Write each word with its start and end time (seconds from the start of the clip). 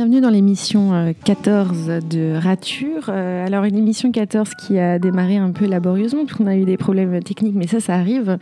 Bienvenue 0.00 0.22
dans 0.22 0.30
l'émission 0.30 1.14
14 1.26 1.90
euh, 1.90 2.00
de 2.00 2.32
Rature. 2.34 3.10
Euh, 3.10 3.44
alors 3.44 3.64
une 3.64 3.76
émission 3.76 4.10
14 4.10 4.54
qui 4.54 4.78
a 4.78 4.98
démarré 4.98 5.36
un 5.36 5.50
peu 5.50 5.66
laborieusement 5.66 6.24
parce 6.24 6.38
qu'on 6.38 6.46
a 6.46 6.56
eu 6.56 6.64
des 6.64 6.78
problèmes 6.78 7.22
techniques, 7.22 7.54
mais 7.54 7.66
ça, 7.66 7.80
ça 7.80 7.96
arrive, 7.96 8.38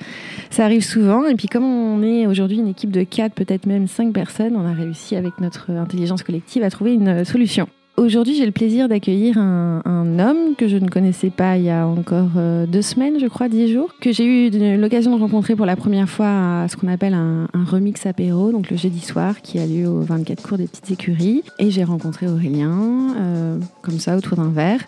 ça 0.51 0.65
arrive 0.65 0.85
souvent. 0.85 1.27
Et 1.27 1.35
puis 1.35 1.49
comme 1.49 1.65
on 1.65 2.01
est 2.05 2.29
aujourd'hui 2.29 2.59
une 2.59 2.69
équipe 2.69 2.93
de 2.93 3.03
4, 3.03 3.35
peut-être 3.35 3.67
même 3.67 3.89
5 3.89 4.13
personnes, 4.13 4.55
on 4.55 4.65
a 4.65 4.73
réussi 4.73 5.17
avec 5.17 5.41
notre 5.41 5.73
intelligence 5.73 6.23
collective 6.23 6.63
à 6.63 6.71
trouver 6.71 6.95
une 6.95 7.25
solution. 7.25 7.67
Aujourd'hui, 7.99 8.37
j'ai 8.37 8.47
le 8.47 8.53
plaisir 8.53 8.89
d'accueillir 8.89 9.39
un, 9.39 10.19
homme 10.21 10.55
que 10.57 10.69
je 10.69 10.77
ne 10.77 10.89
connaissais 10.89 11.31
pas 11.31 11.57
il 11.57 11.65
y 11.65 11.71
a 11.71 11.85
encore 11.85 12.31
euh, 12.37 12.65
deux 12.65 12.83
semaines, 12.83 13.19
je 13.19 13.27
crois, 13.27 13.49
dix 13.49 13.73
jours, 13.73 13.93
que 14.01 14.13
j'ai 14.13 14.25
eu 14.25 14.77
l'occasion 14.77 15.17
de 15.17 15.21
rencontrer 15.21 15.57
pour 15.57 15.67
la 15.67 15.75
première 15.75 16.09
fois 16.09 16.63
à 16.63 16.69
ce 16.69 16.77
qu'on 16.77 16.87
appelle 16.87 17.15
un, 17.15 17.49
remix 17.67 18.07
apéro, 18.07 18.53
donc 18.53 18.71
le 18.71 18.77
jeudi 18.77 19.01
soir, 19.01 19.43
qui 19.43 19.59
a 19.59 19.67
lieu 19.67 19.89
au 19.89 20.01
24 20.01 20.47
cours 20.47 20.59
des 20.59 20.69
petites 20.69 20.93
écuries. 20.93 21.43
Et 21.59 21.73
j'ai 21.73 21.83
rencontré 21.83 22.29
Aurélien, 22.29 23.17
euh, 23.17 23.59
comme 23.83 23.99
ça, 23.99 24.17
autour 24.17 24.37
d'un 24.37 24.51
verre. 24.51 24.85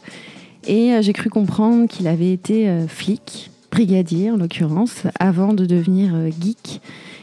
Et 0.68 0.92
euh, 0.92 1.02
j'ai 1.02 1.12
cru 1.12 1.30
comprendre 1.30 1.88
qu'il 1.88 2.06
avait 2.06 2.32
été 2.32 2.70
flic, 2.86 3.50
brigadier 3.72 4.30
en 4.30 4.36
l'occurrence, 4.36 5.02
avant 5.18 5.52
de 5.52 5.66
devenir 5.66 6.12
geek. 6.40 6.80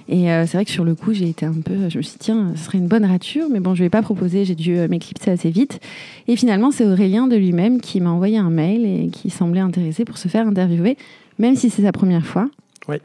Et 0.09 0.31
euh, 0.31 0.45
c'est 0.45 0.57
vrai 0.57 0.65
que 0.65 0.71
sur 0.71 0.85
le 0.85 0.95
coup, 0.95 1.13
j'ai 1.13 1.27
été 1.29 1.45
un 1.45 1.53
peu. 1.53 1.89
Je 1.89 1.97
me 1.97 2.01
suis 2.01 2.13
dit, 2.13 2.19
tiens, 2.19 2.53
ce 2.55 2.63
serait 2.63 2.77
une 2.77 2.87
bonne 2.87 3.05
rature, 3.05 3.47
mais 3.51 3.59
bon, 3.59 3.75
je 3.75 3.81
ne 3.81 3.85
vais 3.85 3.89
pas 3.89 4.01
proposer, 4.01 4.45
j'ai 4.45 4.55
dû 4.55 4.77
euh, 4.77 4.87
m'éclipser 4.87 5.31
assez 5.31 5.49
vite. 5.49 5.79
Et 6.27 6.35
finalement, 6.35 6.71
c'est 6.71 6.85
Aurélien 6.85 7.27
de 7.27 7.35
lui-même 7.35 7.81
qui 7.81 7.99
m'a 7.99 8.09
envoyé 8.09 8.37
un 8.37 8.49
mail 8.49 8.85
et 8.85 9.09
qui 9.09 9.29
semblait 9.29 9.59
intéressé 9.59 10.05
pour 10.05 10.17
se 10.17 10.29
faire 10.29 10.47
interviewer, 10.47 10.97
même 11.39 11.55
si 11.55 11.69
c'est 11.69 11.81
sa 11.81 11.91
première 11.91 12.25
fois. 12.25 12.49
Oui. 12.87 12.97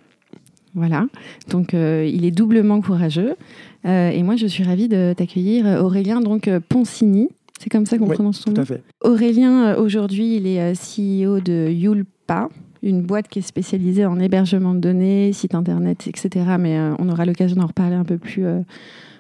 Voilà. 0.75 1.07
Donc, 1.49 1.75
euh, 1.75 2.09
il 2.11 2.25
est 2.25 2.31
doublement 2.31 2.81
courageux. 2.81 3.35
et 3.85 4.23
moi, 4.23 4.37
je 4.37 4.47
suis 4.47 4.63
ravie 4.63 4.89
de 4.89 5.13
t'accueillir, 5.17 5.67
Aurélien, 5.83 6.21
donc 6.21 6.49
Poncini. 6.69 7.29
C'est 7.59 7.69
comme 7.69 7.87
ça 7.87 7.99
qu'on 7.99 8.09
prononce 8.09 8.41
son 8.41 8.51
nom. 8.51 8.55
Tout 8.55 8.61
à 8.63 8.65
fait. 8.65 8.83
Aurélien, 9.03 9.75
aujourd'hui, 9.77 10.37
il 10.37 10.47
est 10.47 10.73
CEO 10.73 11.41
de 11.41 11.69
Yulpa 11.69 12.49
une 12.83 13.03
boîte 13.03 13.29
qui 13.29 13.39
est 13.39 13.43
spécialisée 13.43 14.07
en 14.07 14.19
hébergement 14.19 14.75
de 14.75 14.81
données, 14.81 15.33
site 15.33 15.55
internet, 15.55 16.07
etc. 16.07 16.57
Mais 16.59 16.79
euh, 16.79 16.95
on 16.99 17.09
aura 17.09 17.25
l'occasion 17.25 17.57
d'en 17.57 17.67
reparler 17.67 17.95
un 17.95 18.05
peu 18.05 18.19
plus 18.19 18.45
euh, 18.45 18.61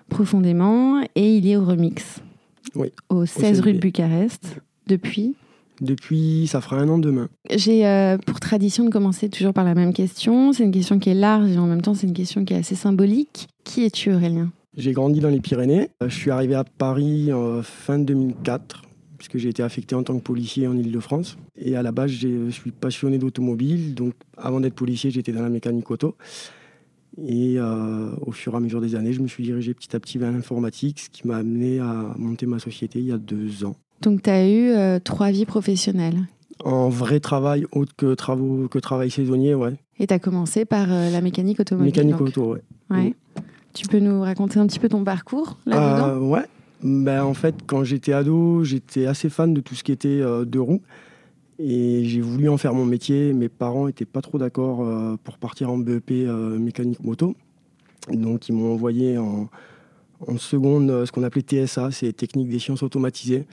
profondément. 0.08 1.00
Et 1.14 1.36
il 1.36 1.46
est 1.48 1.56
au 1.56 1.64
Remix, 1.64 2.20
oui, 2.74 2.92
au 3.08 3.26
16 3.26 3.60
rue 3.60 3.72
de 3.74 3.78
Bucarest, 3.78 4.60
depuis? 4.86 5.34
Depuis, 5.80 6.46
ça 6.46 6.60
fera 6.60 6.76
un 6.76 6.88
an 6.88 6.98
demain. 6.98 7.28
J'ai 7.50 7.86
euh, 7.86 8.18
pour 8.18 8.38
tradition 8.40 8.84
de 8.84 8.90
commencer 8.90 9.28
toujours 9.28 9.52
par 9.52 9.64
la 9.64 9.74
même 9.74 9.92
question. 9.92 10.52
C'est 10.52 10.64
une 10.64 10.70
question 10.70 10.98
qui 10.98 11.10
est 11.10 11.14
large 11.14 11.50
et 11.50 11.58
en 11.58 11.66
même 11.66 11.82
temps 11.82 11.94
c'est 11.94 12.06
une 12.06 12.12
question 12.12 12.44
qui 12.44 12.54
est 12.54 12.58
assez 12.58 12.76
symbolique. 12.76 13.48
Qui 13.64 13.84
es-tu 13.84 14.12
Aurélien? 14.12 14.50
J'ai 14.76 14.92
grandi 14.92 15.20
dans 15.20 15.28
les 15.28 15.40
Pyrénées. 15.40 15.88
Je 16.00 16.14
suis 16.14 16.30
arrivé 16.30 16.54
à 16.54 16.64
Paris 16.64 17.32
en 17.32 17.62
fin 17.62 17.98
2004 17.98 18.82
puisque 19.22 19.38
j'ai 19.38 19.50
été 19.50 19.62
affecté 19.62 19.94
en 19.94 20.02
tant 20.02 20.18
que 20.18 20.22
policier 20.22 20.66
en 20.66 20.76
Ile-de-France. 20.76 21.38
Et 21.56 21.76
à 21.76 21.82
la 21.82 21.92
base, 21.92 22.10
je 22.10 22.50
suis 22.50 22.72
passionné 22.72 23.18
d'automobile. 23.18 23.94
Donc, 23.94 24.14
avant 24.36 24.58
d'être 24.58 24.74
policier, 24.74 25.12
j'étais 25.12 25.30
dans 25.30 25.42
la 25.42 25.48
mécanique 25.48 25.88
auto. 25.92 26.16
Et 27.16 27.54
euh, 27.56 28.10
au 28.26 28.32
fur 28.32 28.54
et 28.54 28.56
à 28.56 28.60
mesure 28.60 28.80
des 28.80 28.96
années, 28.96 29.12
je 29.12 29.20
me 29.20 29.28
suis 29.28 29.44
dirigé 29.44 29.74
petit 29.74 29.94
à 29.94 30.00
petit 30.00 30.18
vers 30.18 30.32
l'informatique, 30.32 30.98
ce 30.98 31.08
qui 31.08 31.28
m'a 31.28 31.36
amené 31.36 31.78
à 31.78 32.14
monter 32.18 32.46
ma 32.46 32.58
société 32.58 32.98
il 32.98 33.06
y 33.06 33.12
a 33.12 33.18
deux 33.18 33.64
ans. 33.64 33.76
Donc, 34.00 34.22
tu 34.22 34.30
as 34.30 34.48
eu 34.48 34.70
euh, 34.70 34.98
trois 34.98 35.30
vies 35.30 35.46
professionnelles 35.46 36.18
En 36.64 36.88
vrai 36.88 37.20
travail, 37.20 37.64
autre 37.70 37.94
que, 37.96 38.14
travaux, 38.14 38.66
que 38.66 38.80
travail 38.80 39.12
saisonnier, 39.12 39.54
ouais. 39.54 39.74
Et 40.00 40.08
tu 40.08 40.14
as 40.14 40.18
commencé 40.18 40.64
par 40.64 40.90
euh, 40.90 41.10
la 41.10 41.20
mécanique 41.20 41.60
automobile 41.60 41.92
Mécanique 41.94 42.20
auto, 42.20 42.54
ouais. 42.54 42.62
ouais. 42.90 43.14
Tu 43.72 43.86
peux 43.86 44.00
nous 44.00 44.22
raconter 44.22 44.58
un 44.58 44.66
petit 44.66 44.80
peu 44.80 44.88
ton 44.88 45.04
parcours 45.04 45.58
là-dedans? 45.64 46.26
Ouais, 46.26 46.44
ben, 46.82 47.24
En 47.24 47.34
fait, 47.34 47.54
quand 47.66 47.84
j'étais 47.84 48.12
ado, 48.12 48.64
j'étais 48.64 49.06
assez 49.06 49.30
fan 49.30 49.54
de 49.54 49.60
tout 49.60 49.74
ce 49.74 49.84
qui 49.84 49.92
était 49.92 50.08
euh, 50.08 50.44
deux 50.44 50.60
roues. 50.60 50.82
Et 51.58 52.04
j'ai 52.04 52.20
voulu 52.20 52.48
en 52.48 52.56
faire 52.56 52.74
mon 52.74 52.84
métier. 52.84 53.32
Mes 53.32 53.48
parents 53.48 53.86
n'étaient 53.86 54.04
pas 54.04 54.20
trop 54.20 54.38
d'accord 54.38 54.82
euh, 54.82 55.16
pour 55.22 55.38
partir 55.38 55.70
en 55.70 55.78
BEP 55.78 56.10
euh, 56.10 56.58
mécanique 56.58 57.02
moto. 57.04 57.34
Donc 58.10 58.48
ils 58.48 58.52
m'ont 58.52 58.72
envoyé 58.72 59.16
en, 59.16 59.48
seconde 60.38 61.04
ce 61.04 61.12
qu'on 61.12 61.22
appelait 61.24 61.42
TSA, 61.42 61.90
c'est 61.90 62.12
technique 62.12 62.48
des 62.48 62.58
sciences 62.58 62.82
automatisées. 62.82 63.44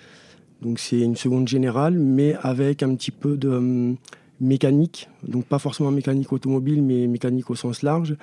Donc 0.61 0.79
c'est 0.79 0.99
une 0.99 1.15
seconde 1.15 1.47
générale, 1.47 1.97
mais 1.97 2.35
avec 2.41 2.83
un 2.83 2.95
petit 2.95 3.11
peu 3.11 3.37
de 3.37 3.49
hum, 3.49 3.95
mécanique. 4.39 5.07
Donc 5.27 5.45
pas 5.45 5.59
forcément 5.59 5.91
mécanique 5.91 6.31
automobile, 6.31 6.81
mais 6.81 7.05
mécanique 7.07 7.49
au 7.51 7.55
sens 7.55 7.83
large. 7.83 8.15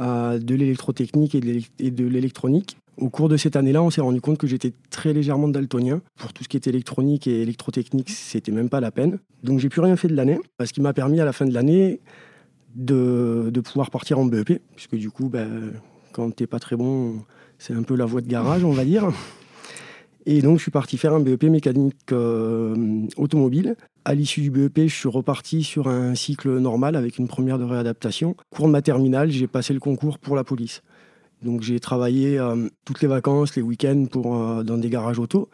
de 0.00 0.54
l'électrotechnique 0.54 1.36
et 1.36 1.90
de 1.90 2.04
l'électronique. 2.06 2.76
Au 2.96 3.08
cours 3.08 3.28
de 3.28 3.36
cette 3.36 3.56
année-là, 3.56 3.82
on 3.82 3.90
s'est 3.90 4.00
rendu 4.00 4.20
compte 4.20 4.38
que 4.38 4.46
j'étais 4.46 4.72
très 4.90 5.12
légèrement 5.12 5.48
daltonien. 5.48 6.00
Pour 6.16 6.32
tout 6.32 6.44
ce 6.44 6.48
qui 6.48 6.56
était 6.56 6.70
électronique 6.70 7.26
et 7.26 7.42
électrotechnique, 7.42 8.10
c'était 8.10 8.52
même 8.52 8.68
pas 8.68 8.80
la 8.80 8.90
peine. 8.90 9.18
Donc 9.42 9.58
j'ai 9.58 9.68
plus 9.68 9.80
rien 9.80 9.96
fait 9.96 10.08
de 10.08 10.14
l'année, 10.14 10.38
ce 10.64 10.72
qui 10.72 10.80
m'a 10.80 10.92
permis 10.92 11.20
à 11.20 11.24
la 11.24 11.32
fin 11.32 11.44
de 11.44 11.52
l'année 11.52 12.00
de, 12.74 13.50
pouvoir 13.64 13.90
partir 13.90 14.18
en 14.18 14.24
BEP, 14.24 14.60
puisque 14.76 14.96
du 14.96 15.10
coup, 15.10 15.28
ben, 15.28 15.72
quand 16.12 16.34
t'es 16.34 16.46
pas 16.46 16.60
très 16.60 16.76
bon, 16.76 17.24
c'est 17.58 17.74
un 17.74 17.82
peu 17.82 17.96
la 17.96 18.04
voie 18.04 18.20
de 18.20 18.28
garage, 18.28 18.64
on 18.64 18.72
va 18.72 18.84
dire. 18.84 19.10
Et 20.26 20.40
donc 20.40 20.58
je 20.58 20.62
suis 20.62 20.70
parti 20.70 20.96
faire 20.96 21.12
un 21.12 21.20
BEP 21.20 21.44
mécanique 21.44 22.12
euh, 22.12 23.06
automobile. 23.16 23.76
À 24.04 24.14
l'issue 24.14 24.40
du 24.40 24.50
BEP, 24.50 24.88
je 24.88 24.94
suis 24.94 25.08
reparti 25.08 25.62
sur 25.64 25.88
un 25.88 26.14
cycle 26.14 26.58
normal 26.58 26.96
avec 26.96 27.18
une 27.18 27.28
première 27.28 27.58
de 27.58 27.64
réadaptation. 27.64 28.36
Cours 28.50 28.66
de 28.66 28.72
ma 28.72 28.82
terminale, 28.82 29.30
j'ai 29.30 29.46
passé 29.46 29.74
le 29.74 29.80
concours 29.80 30.18
pour 30.18 30.36
la 30.36 30.44
police. 30.44 30.82
Donc 31.44 31.60
j'ai 31.60 31.78
travaillé 31.78 32.38
euh, 32.38 32.68
toutes 32.84 33.02
les 33.02 33.08
vacances, 33.08 33.54
les 33.54 33.62
week-ends 33.62 34.06
pour, 34.10 34.36
euh, 34.36 34.62
dans 34.62 34.78
des 34.78 34.88
garages 34.88 35.18
auto. 35.18 35.48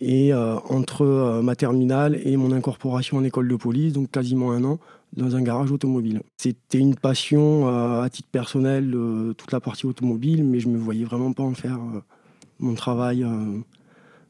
Et 0.00 0.32
euh, 0.32 0.56
entre 0.68 1.40
ma 1.42 1.54
terminale 1.54 2.20
et 2.24 2.36
mon 2.36 2.52
incorporation 2.52 3.18
en 3.18 3.24
école 3.24 3.48
de 3.48 3.56
police, 3.56 3.92
donc 3.92 4.10
quasiment 4.10 4.52
un 4.52 4.64
an, 4.64 4.78
dans 5.16 5.36
un 5.36 5.42
garage 5.42 5.70
automobile. 5.70 6.22
C'était 6.36 6.78
une 6.78 6.96
passion 6.96 7.68
à 7.68 8.08
titre 8.10 8.28
personnel, 8.32 8.96
toute 9.36 9.52
la 9.52 9.60
partie 9.60 9.86
automobile, 9.86 10.42
mais 10.42 10.58
je 10.58 10.68
ne 10.68 10.72
me 10.72 10.78
voyais 10.78 11.04
vraiment 11.04 11.32
pas 11.32 11.44
en 11.44 11.54
faire 11.54 11.78
mon 12.58 12.74
travail 12.74 13.24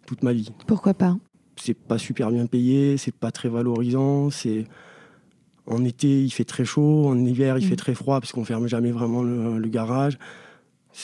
toute 0.05 0.23
ma 0.23 0.35
vie. 0.35 0.51
Pourquoi 0.67 0.93
pas? 0.93 1.17
C'est 1.57 1.79
pas 1.79 1.97
super 1.97 2.31
bien 2.31 2.45
payé, 2.47 2.99
c'est 2.99 3.15
pas 3.15 3.31
très 3.31 3.49
valorisant, 3.49 4.29
c'est 4.29 4.67
en 5.67 5.85
été, 5.85 6.23
il 6.23 6.31
fait 6.31 6.45
très 6.45 6.67
chaud. 6.67 7.07
En 7.07 7.17
hiver, 7.25 7.57
il 7.57 7.65
mmh. 7.65 7.69
fait 7.69 7.77
très 7.77 7.95
froid 7.95 8.21
parce 8.21 8.33
qu'on 8.33 8.45
ferme 8.45 8.67
jamais 8.67 8.91
vraiment 8.91 9.23
le 9.23 9.69
garage. 9.69 10.19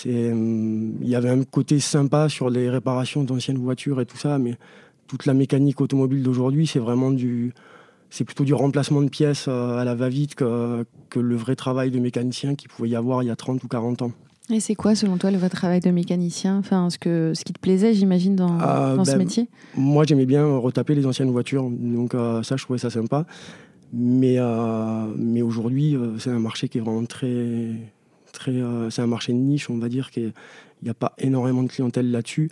Euh, 0.06 0.90
il 1.00 1.08
y 1.08 1.14
avait 1.14 1.30
un 1.30 1.44
côté 1.44 1.80
sympa 1.80 2.28
sur 2.28 2.50
les 2.50 2.68
réparations 2.68 3.24
d'anciennes 3.24 3.58
voitures 3.58 4.00
et 4.00 4.06
tout 4.06 4.16
ça, 4.16 4.38
mais 4.38 4.56
toute 5.06 5.26
la 5.26 5.34
mécanique 5.34 5.80
automobile 5.80 6.22
d'aujourd'hui, 6.22 6.66
c'est 6.66 6.78
vraiment 6.78 7.10
du, 7.10 7.52
c'est 8.10 8.24
plutôt 8.24 8.44
du 8.44 8.54
remplacement 8.54 9.02
de 9.02 9.08
pièces 9.08 9.46
euh, 9.48 9.78
à 9.78 9.84
la 9.84 9.94
va-vite 9.94 10.34
que, 10.34 10.84
que, 11.08 11.18
le 11.18 11.36
vrai 11.36 11.56
travail 11.56 11.90
de 11.90 11.98
mécanicien 11.98 12.54
qu'il 12.54 12.68
pouvait 12.68 12.90
y 12.90 12.96
avoir 12.96 13.22
il 13.22 13.26
y 13.26 13.30
a 13.30 13.36
30 13.36 13.62
ou 13.64 13.68
40 13.68 14.02
ans. 14.02 14.12
Et 14.50 14.60
c'est 14.60 14.74
quoi, 14.74 14.94
selon 14.94 15.18
toi, 15.18 15.30
le 15.30 15.36
vrai 15.36 15.50
travail 15.50 15.80
de 15.80 15.90
mécanicien? 15.90 16.56
Enfin, 16.58 16.88
ce, 16.88 16.98
que, 16.98 17.32
ce 17.34 17.44
qui 17.44 17.52
te 17.52 17.60
plaisait, 17.60 17.92
j'imagine, 17.92 18.34
dans, 18.34 18.56
ah, 18.60 18.94
dans 18.96 19.04
ce 19.04 19.12
ben, 19.12 19.18
métier? 19.18 19.48
Moi, 19.76 20.04
j'aimais 20.04 20.24
bien 20.24 20.46
retaper 20.56 20.94
les 20.94 21.04
anciennes 21.04 21.30
voitures, 21.30 21.68
donc 21.70 22.14
euh, 22.14 22.42
ça, 22.42 22.56
je 22.56 22.64
trouvais 22.64 22.78
ça 22.78 22.88
sympa. 22.88 23.26
Mais, 23.92 24.36
mais 25.16 25.40
aujourd'hui, 25.40 25.96
c'est 26.18 26.28
un 26.28 26.38
marché 26.38 26.68
qui 26.68 26.76
est 26.76 26.80
vraiment 26.82 27.06
très, 27.06 27.72
euh, 28.48 28.90
c'est 28.90 29.02
un 29.02 29.06
marché 29.06 29.32
de 29.32 29.38
niche, 29.38 29.70
on 29.70 29.78
va 29.78 29.88
dire 29.88 30.10
qu'il 30.10 30.32
n'y 30.82 30.90
a 30.90 30.94
pas 30.94 31.14
énormément 31.18 31.62
de 31.62 31.68
clientèle 31.68 32.10
là-dessus. 32.10 32.50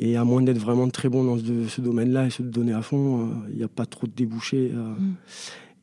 Et 0.00 0.16
à 0.16 0.24
moins 0.24 0.42
d'être 0.42 0.58
vraiment 0.58 0.88
très 0.88 1.08
bon 1.08 1.24
dans 1.24 1.38
ce, 1.38 1.80
domaine-là 1.80 2.26
et 2.26 2.30
se 2.30 2.42
donner 2.42 2.72
à 2.72 2.82
fond, 2.82 3.20
euh, 3.20 3.24
il 3.50 3.56
n'y 3.56 3.64
a 3.64 3.68
pas 3.68 3.86
trop 3.86 4.06
de 4.06 4.12
débouchés. 4.12 4.70
Euh. 4.74 4.94
Mm. 4.94 5.14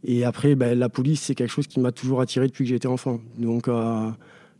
Et 0.05 0.23
après, 0.23 0.55
ben, 0.55 0.77
la 0.77 0.89
police, 0.89 1.21
c'est 1.21 1.35
quelque 1.35 1.49
chose 1.51 1.67
qui 1.67 1.79
m'a 1.79 1.91
toujours 1.91 2.21
attiré 2.21 2.47
depuis 2.47 2.63
que 2.63 2.69
j'étais 2.69 2.87
enfant. 2.87 3.19
Donc, 3.39 3.67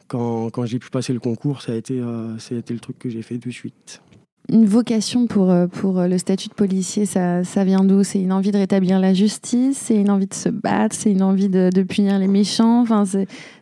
quand, 0.07 0.49
quand 0.49 0.65
j'ai 0.65 0.79
pu 0.79 0.89
passer 0.89 1.13
le 1.13 1.19
concours, 1.19 1.61
ça 1.61 1.73
a 1.73 1.75
été, 1.75 2.01
ça 2.39 2.55
a 2.55 2.57
été 2.57 2.73
le 2.73 2.79
truc 2.79 2.97
que 2.97 3.09
j'ai 3.09 3.21
fait 3.21 3.37
de 3.37 3.51
suite 3.51 4.01
une 4.49 4.65
vocation 4.65 5.27
pour, 5.27 5.49
euh, 5.49 5.67
pour 5.67 5.99
euh, 5.99 6.07
le 6.07 6.17
statut 6.17 6.49
de 6.49 6.53
policier, 6.53 7.05
ça, 7.05 7.43
ça 7.43 7.63
vient 7.63 7.83
d'où? 7.83 8.03
C'est 8.03 8.21
une 8.21 8.31
envie 8.31 8.51
de 8.51 8.57
rétablir 8.57 8.99
la 8.99 9.13
justice 9.13 9.77
C'est 9.77 9.95
une 9.95 10.09
envie 10.09 10.27
de 10.27 10.33
se 10.33 10.49
battre 10.49 10.95
C'est 10.95 11.11
une 11.11 11.23
envie 11.23 11.49
de, 11.49 11.69
de, 11.73 11.83
punir 11.83 12.19
les 12.19 12.27
méchants? 12.27 12.81
Enfin, 12.81 13.05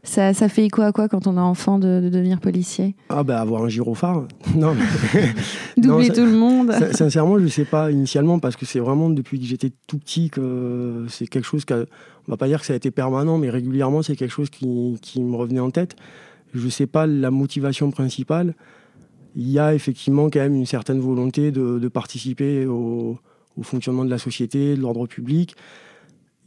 ça, 0.03 0.33
ça 0.33 0.50
fait 0.50 0.65
écho 0.65 0.81
à 0.81 0.91
quoi 0.91 1.07
quand 1.07 1.27
on 1.27 1.38
est 1.38 1.41
enfant 1.41 1.80
de, 1.80 2.01
de 2.01 2.09
devenir 2.09 2.39
policier? 2.39 2.95
Ah 3.09 3.24
bah 3.24 3.39
avoir 3.39 3.63
un 3.63 3.69
gyrophare. 3.69 4.24
Non 4.56 4.75
Doubler 5.77 6.09
tout 6.09 6.25
le 6.25 6.33
monde. 6.33 6.71
Sincèrement, 6.91 7.39
je 7.39 7.45
ne 7.45 7.50
sais 7.50 7.65
pas 7.65 7.91
initialement 7.91 8.39
parce 8.39 8.56
que 8.56 8.65
c'est 8.65 8.79
vraiment 8.79 9.09
depuis 9.09 9.39
que 9.39 9.45
j'étais 9.45 9.71
tout 9.88 9.97
petit 9.97 10.29
que 10.29 11.06
c'est 11.09 11.27
quelque 11.27 11.45
chose 11.45 11.65
que... 11.65 11.88
On 12.27 12.31
va 12.31 12.38
pas 12.38 12.47
dire 12.47 12.62
que 12.62 12.65
ça 12.65 12.74
a 12.74 12.75
été 12.77 12.89
permanent, 12.91 13.38
mais 13.38 13.50
régulièrement 13.50 14.01
c'est 14.01 14.15
quelque 14.15 14.31
chose 14.31 14.50
qui, 14.50 14.97
qui 15.01 15.21
me 15.21 15.36
revenait 15.36 15.59
en 15.59 15.71
tête. 15.71 15.95
Je 16.53 16.65
ne 16.65 16.69
sais 16.69 16.88
pas 16.88 17.07
la 17.07 17.31
motivation 17.31 17.89
principale 17.91 18.53
il 19.35 19.50
y 19.50 19.59
a 19.59 19.74
effectivement 19.74 20.30
quand 20.30 20.39
même 20.39 20.56
une 20.56 20.65
certaine 20.65 21.00
volonté 21.00 21.51
de, 21.51 21.88
participer 21.88 22.65
au, 22.65 23.18
fonctionnement 23.62 24.06
de 24.06 24.09
la 24.09 24.18
société, 24.18 24.75
de 24.75 24.81
l'ordre 24.81 25.07
public. 25.07 25.56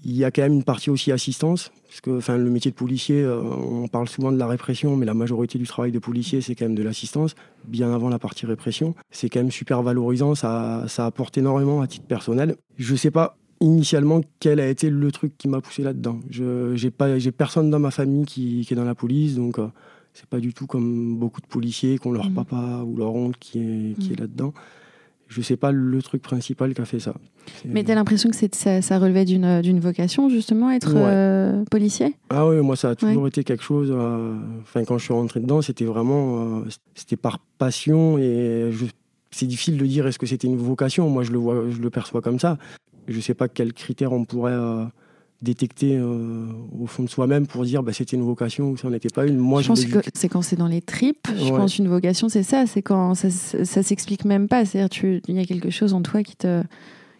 Il 0.04 0.16
y 0.16 0.24
a 0.24 0.30
quand 0.30 0.42
même 0.42 0.52
une 0.52 0.64
partie 0.64 0.90
aussi 0.90 1.10
assistance, 1.10 1.72
parce 1.88 2.00
que 2.00 2.18
enfin, 2.18 2.36
le 2.36 2.50
métier 2.50 2.70
de 2.70 2.76
policier, 2.76 3.22
euh, 3.22 3.40
on 3.42 3.88
parle 3.88 4.08
souvent 4.08 4.30
de 4.30 4.36
la 4.36 4.46
répression, 4.46 4.94
mais 4.94 5.06
la 5.06 5.14
majorité 5.14 5.58
du 5.58 5.66
travail 5.66 5.90
de 5.90 5.98
policier, 5.98 6.40
c'est 6.40 6.54
quand 6.54 6.66
même 6.66 6.76
de 6.76 6.82
l'assistance, 6.82 7.34
bien 7.66 7.92
avant 7.92 8.08
la 8.08 8.18
partie 8.18 8.46
répression. 8.46 8.94
C'est 9.10 9.28
quand 9.28 9.40
même 9.40 9.50
super 9.50 9.82
valorisant, 9.82 10.34
ça, 10.34 10.84
ça 10.86 11.06
apporte 11.06 11.38
énormément 11.38 11.80
à 11.80 11.88
titre 11.88 12.06
personnel. 12.06 12.56
Je 12.76 12.92
ne 12.92 12.98
sais 12.98 13.10
pas 13.10 13.36
initialement 13.60 14.20
quel 14.38 14.60
a 14.60 14.68
été 14.68 14.90
le 14.90 15.10
truc 15.10 15.36
qui 15.38 15.48
m'a 15.48 15.60
poussé 15.60 15.82
là-dedans. 15.82 16.20
Je 16.30 16.72
j'ai 16.76 16.90
pas 16.90 17.08
personne 17.36 17.70
dans 17.70 17.78
ma 17.78 17.90
famille 17.90 18.26
qui, 18.26 18.64
qui, 18.66 18.74
est 18.74 18.76
dans 18.76 18.84
la 18.84 18.94
police, 18.94 19.34
donc 19.34 19.58
euh, 19.58 19.68
c'est 20.16 20.26
pas 20.26 20.40
du 20.40 20.54
tout 20.54 20.66
comme 20.66 21.16
beaucoup 21.16 21.40
de 21.40 21.46
policiers 21.46 21.98
qui 21.98 22.06
ont 22.06 22.12
leur 22.12 22.30
mmh. 22.30 22.34
papa 22.34 22.82
ou 22.86 22.96
leur 22.96 23.14
oncle 23.14 23.38
qui 23.38 23.58
est, 23.58 23.98
qui 23.98 24.12
est 24.12 24.16
mmh. 24.16 24.20
là-dedans 24.20 24.54
je 25.28 25.40
sais 25.40 25.56
pas 25.56 25.72
le 25.72 26.02
truc 26.02 26.22
principal 26.22 26.74
qui 26.74 26.80
a 26.80 26.84
fait 26.84 27.00
ça. 27.00 27.14
Mais 27.64 27.84
tu 27.84 27.90
as 27.90 27.94
l'impression 27.94 28.30
que 28.30 28.36
ça, 28.36 28.82
ça, 28.82 28.98
relevait 28.98 29.24
d'une 29.24 29.80
vocation, 29.80 30.28
justement, 30.28 30.70
être 30.70 30.94
euh, 30.96 31.64
policier? 31.70 32.14
Ah 32.30 32.46
oui, 32.46 32.56
moi, 32.56 32.76
ça 32.76 32.90
a 32.90 32.94
toujours 32.94 33.26
été 33.26 33.44
quelque 33.44 33.62
chose. 33.62 33.90
Euh, 33.92 34.34
enfin, 34.62 34.84
quand 34.84 34.98
je 34.98 35.04
suis 35.04 35.14
rentré 35.14 35.40
dedans, 35.40 35.62
c'était 35.62 35.84
vraiment. 35.84 36.60
Euh, 36.60 36.64
c'était 36.94 37.16
par 37.16 37.38
passion 37.58 38.18
et 38.18 38.70
c'est 39.30 39.46
difficile 39.46 39.78
de 39.78 39.86
dire 39.86 40.06
est-ce 40.06 40.18
que 40.18 40.26
c'était 40.26 40.48
une 40.48 40.56
vocation. 40.56 41.08
Moi, 41.08 41.22
je 41.22 41.32
le, 41.32 41.38
vois, 41.38 41.64
je 41.70 41.80
le 41.80 41.90
perçois 41.90 42.20
comme 42.20 42.38
ça. 42.38 42.58
Je 43.08 43.20
sais 43.20 43.34
pas 43.34 43.48
quels 43.48 43.72
critères 43.72 44.12
on 44.12 44.24
pourrait 44.24 44.56
détecter 45.42 45.96
euh, 45.96 46.46
au 46.80 46.86
fond 46.86 47.02
de 47.02 47.08
soi-même 47.08 47.46
pour 47.46 47.64
dire 47.64 47.82
bah, 47.82 47.92
c'était 47.92 48.16
une 48.16 48.22
vocation 48.22 48.70
ou 48.70 48.76
ça 48.76 48.88
n'en 48.88 48.94
était 48.94 49.10
pas 49.10 49.26
une. 49.26 49.36
Moi, 49.36 49.62
je, 49.62 49.68
pense 49.68 49.84
que 49.84 49.98
c'est 50.14 50.28
quand 50.28 50.42
c'est 50.42 50.56
dans 50.56 50.66
les 50.66 50.80
tripes. 50.80 51.28
Je 51.36 51.48
pense 51.50 51.78
une 51.78 51.88
vocation, 51.88 52.28
c'est 52.28 52.42
ça. 52.42 52.66
C'est 52.66 52.82
quand 52.82 53.14
ça, 53.14 53.30
ça 53.30 53.82
s'explique 53.82 54.24
même 54.24 54.48
pas. 54.48 54.64
C'est-à-dire 54.64 55.20
il 55.28 55.34
y 55.34 55.40
a 55.40 55.44
quelque 55.44 55.70
chose 55.70 55.92
en 55.92 56.02
toi 56.02 56.22
qui 56.22 56.36
te, 56.36 56.62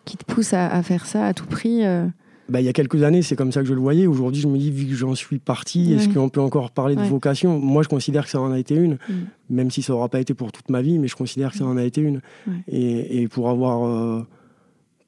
qui 0.05 0.17
te 0.17 0.25
pousse 0.25 0.55
à, 0.55 0.83
faire 0.83 1.07
ça 1.07 1.27
à 1.27 1.35
tout 1.35 1.47
prix. 1.47 1.85
Euh. 1.85 2.07
Bah, 2.49 2.61
il 2.61 2.65
y 2.65 2.69
a 2.69 2.73
quelques 2.73 3.03
années, 3.03 3.23
c'est 3.23 3.35
comme 3.35 3.51
ça 3.51 3.61
que 3.61 3.67
je 3.67 3.75
le 3.75 3.81
voyais. 3.81 4.07
Aujourd'hui, 4.07 4.41
je 4.41 4.47
me 4.47 4.57
dis, 4.57 4.71
vu 4.71 4.87
que 4.87 4.95
j'en 4.95 5.17
suis 5.17 5.39
parti, 5.39 5.93
est-ce 5.93 6.09
qu'on 6.09 6.29
peut 6.29 6.41
encore 6.41 6.71
parler 6.71 6.95
de 6.95 7.03
vocation? 7.03 7.59
Moi, 7.59 7.83
je 7.83 7.89
considère 7.89 8.25
que 8.25 8.31
ça 8.31 8.41
en 8.41 8.53
a 8.53 8.59
été 8.59 8.77
une, 8.77 8.95
mm. 8.95 9.15
même 9.51 9.71
si 9.73 9.83
ça 9.83 9.93
n'aura 9.93 10.09
pas 10.09 10.21
été 10.21 10.33
pour 10.33 10.53
toute 10.53 10.71
ma 10.71 10.81
vie, 10.81 11.01
mais 11.01 11.09
je 11.09 11.17
considère 11.17 11.51
que 11.51 11.59
ça 11.59 11.65
mm. 11.65 11.71
en 11.71 11.77
a 11.77 11.83
été 11.83 12.01
une. 12.01 12.21
Et, 12.69 13.23
et, 13.23 13.29
pour 13.29 13.51
avoir 13.51 13.85
euh, 13.85 14.23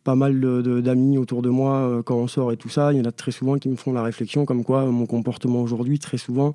pas 0.08 0.14
mal 0.14 0.40
d'amis 0.80 1.18
autour 1.18 1.42
de 1.42 1.50
moi 1.50 1.74
euh, 1.74 2.02
quand 2.02 2.16
on 2.16 2.28
sort 2.28 2.50
et 2.50 2.56
tout 2.56 2.70
ça. 2.70 2.94
Il 2.94 2.98
y 2.98 3.00
en 3.02 3.04
a 3.04 3.12
très 3.12 3.30
souvent 3.30 3.58
qui 3.58 3.68
me 3.68 3.76
font 3.76 3.92
la 3.92 4.02
réflexion 4.02 4.46
comme 4.46 4.64
quoi 4.64 4.86
mon 4.86 5.04
comportement 5.04 5.60
aujourd'hui, 5.60 5.98
très 5.98 6.16
souvent, 6.16 6.54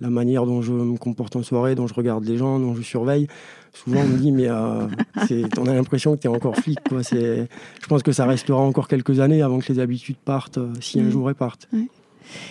la 0.00 0.08
manière 0.08 0.46
dont 0.46 0.62
je 0.62 0.72
me 0.72 0.96
comporte 0.96 1.36
en 1.36 1.42
soirée, 1.42 1.74
dont 1.74 1.86
je 1.86 1.92
regarde 1.92 2.24
les 2.24 2.38
gens, 2.38 2.58
dont 2.58 2.74
je 2.74 2.80
surveille, 2.80 3.26
souvent 3.74 4.00
on 4.00 4.08
me 4.08 4.16
dit 4.16 4.32
mais 4.32 4.48
euh, 4.48 4.86
on 5.58 5.66
a 5.66 5.74
l'impression 5.74 6.16
que 6.16 6.22
tu 6.22 6.28
es 6.28 6.30
encore 6.30 6.56
flic. 6.56 6.78
Quoi. 6.88 7.02
Je 7.02 7.86
pense 7.90 8.02
que 8.02 8.12
ça 8.12 8.24
restera 8.24 8.62
encore 8.62 8.88
quelques 8.88 9.20
années 9.20 9.42
avant 9.42 9.58
que 9.58 9.70
les 9.70 9.80
habitudes 9.80 10.16
partent, 10.24 10.56
euh, 10.56 10.72
si 10.80 10.98
un 10.98 11.10
jour 11.10 11.28
elles 11.28 11.34
partent. 11.34 11.68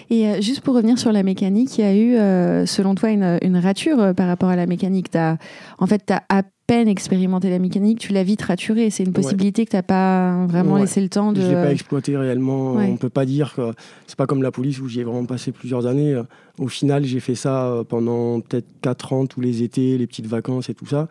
Et 0.09 0.41
juste 0.41 0.61
pour 0.61 0.75
revenir 0.75 0.97
sur 0.97 1.11
la 1.11 1.23
mécanique, 1.23 1.77
il 1.77 1.81
y 1.81 1.87
a 1.87 1.95
eu, 1.95 2.67
selon 2.67 2.95
toi, 2.95 3.09
une, 3.09 3.37
une 3.41 3.57
rature 3.57 4.13
par 4.15 4.27
rapport 4.27 4.49
à 4.49 4.55
la 4.55 4.65
mécanique? 4.65 5.15
As, 5.15 5.37
en 5.79 5.87
fait, 5.87 6.05
tu 6.05 6.13
as 6.13 6.43
peine 6.65 6.87
expérimenter 6.87 7.49
la 7.49 7.59
mécanique, 7.59 7.99
tu 7.99 8.13
l'as 8.13 8.23
vite 8.23 8.41
raturée. 8.41 8.89
C'est 8.89 9.03
une 9.03 9.11
possibilité 9.11 9.65
que 9.65 9.71
tu 9.71 9.75
n'as 9.75 9.83
pas 9.83 10.45
vraiment 10.47 10.77
laissé 10.77 11.01
le 11.01 11.09
temps 11.09 11.33
de. 11.33 11.41
Je 11.41 11.47
l'ai 11.47 11.53
pas 11.53 11.71
exploité 11.71 12.17
réellement. 12.17 12.73
On 12.73 12.97
peut 12.97 13.09
pas 13.09 13.25
dire 13.25 13.53
que 13.55 13.73
c'est 14.07 14.17
pas 14.17 14.25
comme 14.25 14.43
la 14.43 14.51
police 14.51 14.79
où 14.79 14.87
j'y 14.87 15.01
ai 15.01 15.03
vraiment 15.03 15.25
passé 15.25 15.51
plusieurs 15.51 15.85
années. 15.85 16.21
Au 16.59 16.67
final, 16.67 17.03
j'ai 17.03 17.19
fait 17.19 17.35
ça 17.35 17.67
euh, 17.67 17.83
pendant 17.83 18.39
peut-être 18.39 18.67
4 18.81 19.13
ans, 19.13 19.25
tous 19.25 19.41
les 19.41 19.63
étés, 19.63 19.97
les 19.97 20.05
petites 20.05 20.27
vacances 20.27 20.69
et 20.69 20.75
tout 20.75 20.85
ça. 20.85 21.07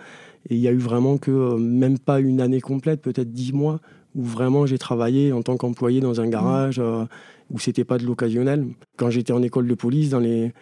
Et 0.48 0.54
il 0.54 0.60
y 0.60 0.68
a 0.68 0.72
eu 0.72 0.78
vraiment 0.78 1.18
que 1.18 1.30
euh, 1.30 1.56
même 1.56 1.98
pas 1.98 2.20
une 2.20 2.40
année 2.40 2.60
complète, 2.60 3.02
peut-être 3.02 3.32
10 3.32 3.52
mois, 3.52 3.80
où 4.14 4.22
vraiment 4.22 4.66
j'ai 4.66 4.78
travaillé 4.78 5.32
en 5.32 5.42
tant 5.42 5.56
qu'employé 5.56 6.00
dans 6.00 6.20
un 6.20 6.28
garage 6.28 6.78
où 6.78 6.82
euh, 6.82 7.06
où 7.52 7.58
c'était 7.58 7.84
pas 7.84 7.98
de 7.98 8.04
l'occasionnel. 8.04 8.66
Quand 8.96 9.10
j'étais 9.10 9.32
en 9.32 9.42
école 9.42 9.68
de 9.68 9.74
police, 9.74 10.10
dans 10.10 10.18
les, 10.18 10.52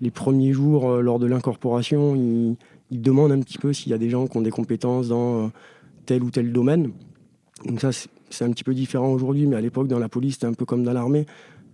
les 0.00 0.10
premiers 0.10 0.52
jours 0.52 0.96
lors 0.96 1.18
de 1.18 1.26
l'incorporation, 1.26 2.16
ils 2.16 2.56
il 2.90 3.02
demande 3.02 3.32
un 3.32 3.40
petit 3.40 3.58
peu 3.58 3.72
s'il 3.72 3.90
y 3.90 3.94
a 3.94 3.98
des 3.98 4.10
gens 4.10 4.26
qui 4.26 4.36
ont 4.36 4.42
des 4.42 4.50
compétences 4.50 5.08
dans 5.08 5.44
euh, 5.44 5.48
tel 6.06 6.22
ou 6.22 6.30
tel 6.30 6.52
domaine. 6.52 6.92
Donc 7.66 7.80
ça, 7.80 7.90
c'est 7.92 8.44
un 8.44 8.50
petit 8.50 8.64
peu 8.64 8.74
différent 8.74 9.12
aujourd'hui, 9.12 9.46
mais 9.46 9.56
à 9.56 9.60
l'époque, 9.60 9.88
dans 9.88 9.98
la 9.98 10.08
police, 10.08 10.34
c'était 10.34 10.46
un 10.46 10.54
peu 10.54 10.64
comme 10.64 10.84
dans 10.84 10.92
l'armée. 10.92 11.26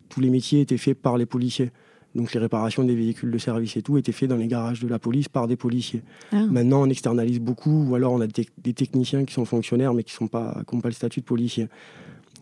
Tous 0.08 0.20
les 0.20 0.30
métiers 0.30 0.62
étaient 0.62 0.76
faits 0.76 1.00
par 1.00 1.16
les 1.16 1.26
policiers. 1.26 1.70
Donc 2.14 2.32
les 2.32 2.40
réparations 2.40 2.84
des 2.84 2.94
véhicules 2.94 3.30
de 3.30 3.38
service 3.38 3.76
et 3.76 3.82
tout 3.82 3.98
étaient 3.98 4.12
faits 4.12 4.28
dans 4.28 4.36
les 4.36 4.46
garages 4.46 4.80
de 4.80 4.86
la 4.86 5.00
police 5.00 5.28
par 5.28 5.48
des 5.48 5.56
policiers. 5.56 6.02
Ah. 6.32 6.44
Maintenant, 6.46 6.82
on 6.82 6.88
externalise 6.88 7.40
beaucoup, 7.40 7.88
ou 7.88 7.94
alors 7.96 8.12
on 8.12 8.20
a 8.20 8.26
des, 8.26 8.72
techniciens 8.72 9.24
qui 9.24 9.34
sont 9.34 9.44
fonctionnaires, 9.44 9.94
mais 9.94 10.04
qui 10.04 10.16
n'ont 10.20 10.28
pas, 10.28 10.62
pas, 10.64 10.88
le 10.88 10.92
statut 10.92 11.20
de 11.20 11.24
policier. 11.24 11.68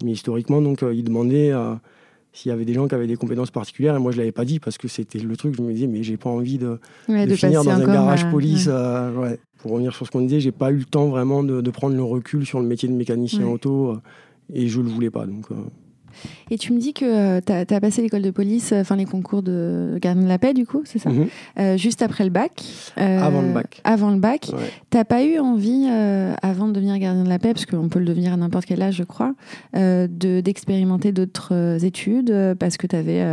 Mais 0.05 0.12
historiquement, 0.12 0.61
donc, 0.62 0.82
euh, 0.82 0.94
ils 0.94 1.05
demandaient... 1.05 1.52
Euh, 1.52 1.75
s'il 2.32 2.49
y 2.49 2.52
avait 2.52 2.64
des 2.64 2.73
gens 2.73 2.88
qui 2.88 2.94
avaient 2.94 3.06
des 3.06 3.17
compétences 3.17 3.50
particulières, 3.50 3.96
et 3.96 3.99
moi 3.99 4.11
je 4.12 4.19
l'avais 4.19 4.32
pas 4.32 4.44
dit 4.44 4.58
parce 4.58 4.79
que 4.79 4.88
c'était 4.88 5.19
le 5.19 5.37
truc, 5.37 5.55
je 5.56 5.62
me 5.62 5.73
disais, 5.73 5.87
mais 5.87 6.02
j'ai 6.02 6.17
pas 6.17 6.31
envie 6.31 6.58
de, 6.58 6.79
finir 7.34 7.64
dans 7.64 7.70
un 7.70 7.87
garage 7.87 8.29
police. 8.31 8.69
Euh, 8.69 9.37
Pour 9.58 9.73
revenir 9.73 9.94
sur 9.94 10.06
ce 10.06 10.11
qu'on 10.11 10.23
disait, 10.23 10.40
j'ai 10.40 10.52
pas 10.52 10.70
eu 10.70 10.79
le 10.79 10.84
temps 10.84 11.08
vraiment 11.08 11.43
de, 11.43 11.70
prendre 11.70 11.94
le 11.94 12.02
recul 12.02 12.46
sur 12.46 12.61
le 12.61 12.67
métier 12.67 12.88
de 12.88 12.94
mécanicien 12.94 13.46
auto, 13.46 13.90
euh, 13.90 14.00
et 14.52 14.69
je 14.69 14.81
le 14.81 14.88
voulais 14.88 15.11
pas. 15.11 15.26
Donc, 15.26 15.50
euh, 15.50 15.56
et 16.50 16.59
tu 16.59 16.73
me 16.73 16.79
dis 16.79 16.93
que 16.93 17.05
euh, 17.05 17.41
tu 17.44 17.53
as, 17.53 17.81
passé 17.81 18.03
l'école 18.03 18.23
de 18.23 18.31
police, 18.31 18.73
enfin 18.73 18.97
les 18.97 19.05
concours 19.05 19.43
de 19.43 19.99
gardien 20.00 20.23
de 20.23 20.29
la 20.29 20.38
paix, 20.38 20.55
du 20.55 20.67
coup, 20.67 20.82
c'est 20.85 20.99
ça 20.99 21.11
mhm. 21.11 21.29
euh, 21.59 21.76
Juste 21.76 22.03
après 22.03 22.25
le 22.25 22.31
bac. 22.31 22.62
Euh, 22.99 23.20
avant 23.20 23.43
le 23.43 23.53
bac. 23.53 23.81
Avant 23.85 24.11
le 24.11 24.19
bac. 24.19 24.50
T'as 24.91 25.05
pas 25.05 25.25
eu 25.25 25.38
envie, 25.38 25.87
avant 26.43 26.69
de 26.69 26.73
devenir 26.73 26.99
gardien 26.99 27.25
de 27.25 27.29
la 27.29 27.38
paix, 27.38 27.53
parce 27.53 27.67
qu'on 27.67 27.88
peut 27.88 27.99
le 27.99 28.05
devenir 28.05 28.32
à 28.32 28.37
n'importe 28.37 28.67
quel 28.67 28.82
âge, 28.82 28.97
je 28.97 29.05
crois, 29.05 29.35
d'expérimenter 29.73 31.12
d'autres 31.12 31.85
études, 31.85 32.56
parce 32.58 32.76
que 32.76 32.87
tu 32.87 32.97
avais 32.97 33.25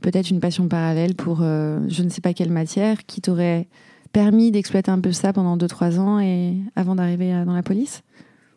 peut-être 0.00 0.30
une 0.30 0.40
passion 0.40 0.68
parallèle 0.68 1.14
pour 1.14 1.38
je 1.38 2.02
ne 2.02 2.08
sais 2.08 2.20
pas 2.20 2.34
quelle 2.34 2.50
matière 2.50 3.06
qui 3.06 3.20
t'aurait 3.20 3.68
permis 4.12 4.50
d'exploiter 4.50 4.90
un 4.90 5.00
peu 5.00 5.12
ça 5.12 5.32
pendant 5.32 5.56
2-3 5.56 5.98
ans 5.98 6.20
et 6.20 6.56
avant 6.76 6.94
d'arriver 6.94 7.32
dans 7.44 7.54
la 7.54 7.62
police? 7.62 8.02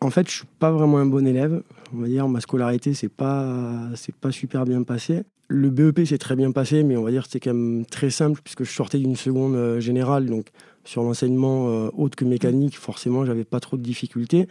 En 0.00 0.10
fait, 0.10 0.28
je 0.28 0.36
suis 0.38 0.46
pas 0.58 0.72
vraiment 0.72 0.98
un 0.98 1.06
bon 1.06 1.26
élève. 1.26 1.62
On 1.94 2.00
va 2.00 2.08
dire, 2.08 2.26
ma 2.28 2.40
scolarité, 2.40 2.94
c'est 2.94 3.08
pas, 3.10 3.90
c'est 3.94 4.14
pas 4.14 4.30
super 4.30 4.64
bien 4.64 4.82
passé. 4.82 5.22
Le 5.48 5.68
BEP 5.68 6.06
s'est 6.06 6.18
très 6.18 6.34
bien 6.34 6.50
passé, 6.50 6.82
mais 6.82 6.96
on 6.96 7.02
va 7.02 7.10
dire 7.10 7.24
c'était 7.26 7.40
quand 7.40 7.54
même 7.54 7.84
très 7.84 8.08
simple 8.08 8.40
puisque 8.42 8.64
je 8.64 8.70
sortais 8.70 8.98
d'une 8.98 9.16
seconde 9.16 9.54
euh, 9.54 9.80
générale, 9.80 10.24
donc 10.24 10.46
sur 10.84 11.02
l'enseignement 11.02 11.68
euh, 11.68 11.90
autre 11.94 12.16
que 12.16 12.24
mécanique, 12.24 12.78
forcément, 12.78 13.26
j'avais 13.26 13.44
pas 13.44 13.60
trop 13.60 13.76
de 13.76 13.82
difficultés. 13.82 14.48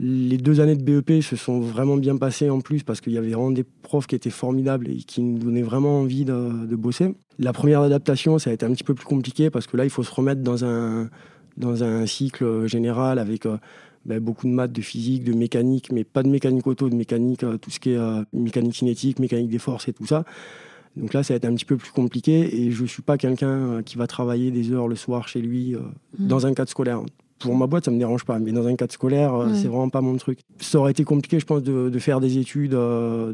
Les 0.00 0.36
deux 0.36 0.60
années 0.60 0.76
de 0.76 0.82
BEP 0.82 1.22
se 1.22 1.36
sont 1.36 1.60
vraiment 1.60 1.96
bien 1.96 2.16
passées 2.16 2.50
en 2.50 2.60
plus 2.60 2.82
parce 2.82 3.00
qu'il 3.00 3.12
y 3.12 3.18
avait 3.18 3.30
vraiment 3.30 3.50
des 3.50 3.64
profs 3.64 4.06
qui 4.06 4.14
étaient 4.16 4.30
formidables 4.30 4.88
et 4.88 4.96
qui 4.96 5.22
nous 5.22 5.38
donnaient 5.38 5.62
vraiment 5.62 6.00
envie 6.00 6.24
de, 6.24 6.76
bosser. 6.76 7.14
La 7.38 7.52
première 7.52 7.82
adaptation, 7.82 8.38
ça 8.38 8.50
a 8.50 8.52
été 8.52 8.64
un 8.66 8.72
petit 8.72 8.84
peu 8.84 8.94
plus 8.94 9.06
compliqué 9.06 9.50
parce 9.50 9.66
que 9.66 9.76
là, 9.76 9.84
il 9.84 9.90
faut 9.90 10.04
se 10.04 10.14
remettre 10.14 10.42
dans 10.42 10.64
un, 10.64 11.10
dans 11.56 11.82
un 11.82 12.06
cycle 12.06 12.66
général 12.66 13.18
avec 13.18 13.46
euh, 13.46 13.56
ben, 14.08 14.20
beaucoup 14.20 14.46
de 14.46 14.52
maths, 14.52 14.72
de 14.72 14.80
physique, 14.80 15.22
de 15.22 15.34
mécanique, 15.34 15.92
mais 15.92 16.02
pas 16.02 16.22
de 16.22 16.30
mécanique 16.30 16.66
auto, 16.66 16.88
de 16.88 16.94
mécanique, 16.94 17.44
euh, 17.44 17.58
tout 17.58 17.70
ce 17.70 17.78
qui 17.78 17.90
est 17.90 17.98
euh, 17.98 18.22
mécanique 18.32 18.74
cinétique, 18.74 19.18
mécanique 19.18 19.50
des 19.50 19.58
forces 19.58 19.86
et 19.86 19.92
tout 19.92 20.06
ça. 20.06 20.24
Donc 20.96 21.12
là, 21.12 21.22
ça 21.22 21.34
va 21.34 21.36
être 21.36 21.44
un 21.44 21.54
petit 21.54 21.66
peu 21.66 21.76
plus 21.76 21.90
compliqué 21.90 22.62
et 22.62 22.70
je 22.70 22.82
ne 22.82 22.88
suis 22.88 23.02
pas 23.02 23.18
quelqu'un 23.18 23.48
euh, 23.48 23.82
qui 23.82 23.98
va 23.98 24.06
travailler 24.06 24.50
des 24.50 24.72
heures 24.72 24.88
le 24.88 24.96
soir 24.96 25.28
chez 25.28 25.42
lui 25.42 25.74
mmh. 25.74 26.26
dans 26.26 26.46
un 26.46 26.54
cadre 26.54 26.70
scolaire. 26.70 27.02
Pour 27.38 27.54
ma 27.54 27.66
boîte, 27.66 27.84
ça 27.84 27.90
ne 27.90 27.96
me 27.96 28.00
dérange 28.00 28.24
pas, 28.24 28.38
mais 28.38 28.50
dans 28.50 28.66
un 28.66 28.76
cadre 28.76 28.92
scolaire, 28.92 29.46
c'est 29.54 29.68
vraiment 29.68 29.90
pas 29.90 30.00
mon 30.00 30.16
truc. 30.16 30.40
Ça 30.58 30.78
aurait 30.78 30.90
été 30.90 31.04
compliqué, 31.04 31.38
je 31.38 31.44
pense, 31.44 31.62
de, 31.62 31.88
de 31.88 31.98
faire 32.00 32.18
des 32.18 32.38
études, 32.38 32.76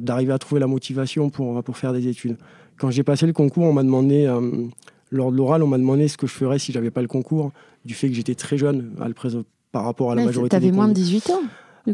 d'arriver 0.00 0.32
à 0.34 0.38
trouver 0.38 0.60
la 0.60 0.66
motivation 0.66 1.30
pour, 1.30 1.62
pour 1.62 1.78
faire 1.78 1.94
des 1.94 2.06
études. 2.06 2.36
Quand 2.76 2.90
j'ai 2.90 3.02
passé 3.02 3.26
le 3.26 3.32
concours, 3.32 3.64
on 3.64 3.72
m'a 3.72 3.82
demandé, 3.82 4.30
lors 5.10 5.32
de 5.32 5.36
l'oral, 5.38 5.62
on 5.62 5.68
m'a 5.68 5.78
demandé 5.78 6.08
ce 6.08 6.18
que 6.18 6.26
je 6.26 6.34
ferais 6.34 6.58
si 6.58 6.70
j'avais 6.70 6.90
pas 6.90 7.00
le 7.00 7.08
concours, 7.08 7.52
du 7.86 7.94
fait 7.94 8.08
que 8.08 8.14
j'étais 8.14 8.34
très 8.34 8.58
jeune 8.58 8.90
à 9.00 9.08
le, 9.08 9.14
par 9.74 9.84
rapport 9.84 10.12
à 10.12 10.14
la 10.14 10.24
majorité. 10.24 10.56
Tu 10.56 10.64
avais 10.64 10.72
moins 10.72 10.86
de 10.86 10.92
18 10.92 11.30
ans 11.30 11.42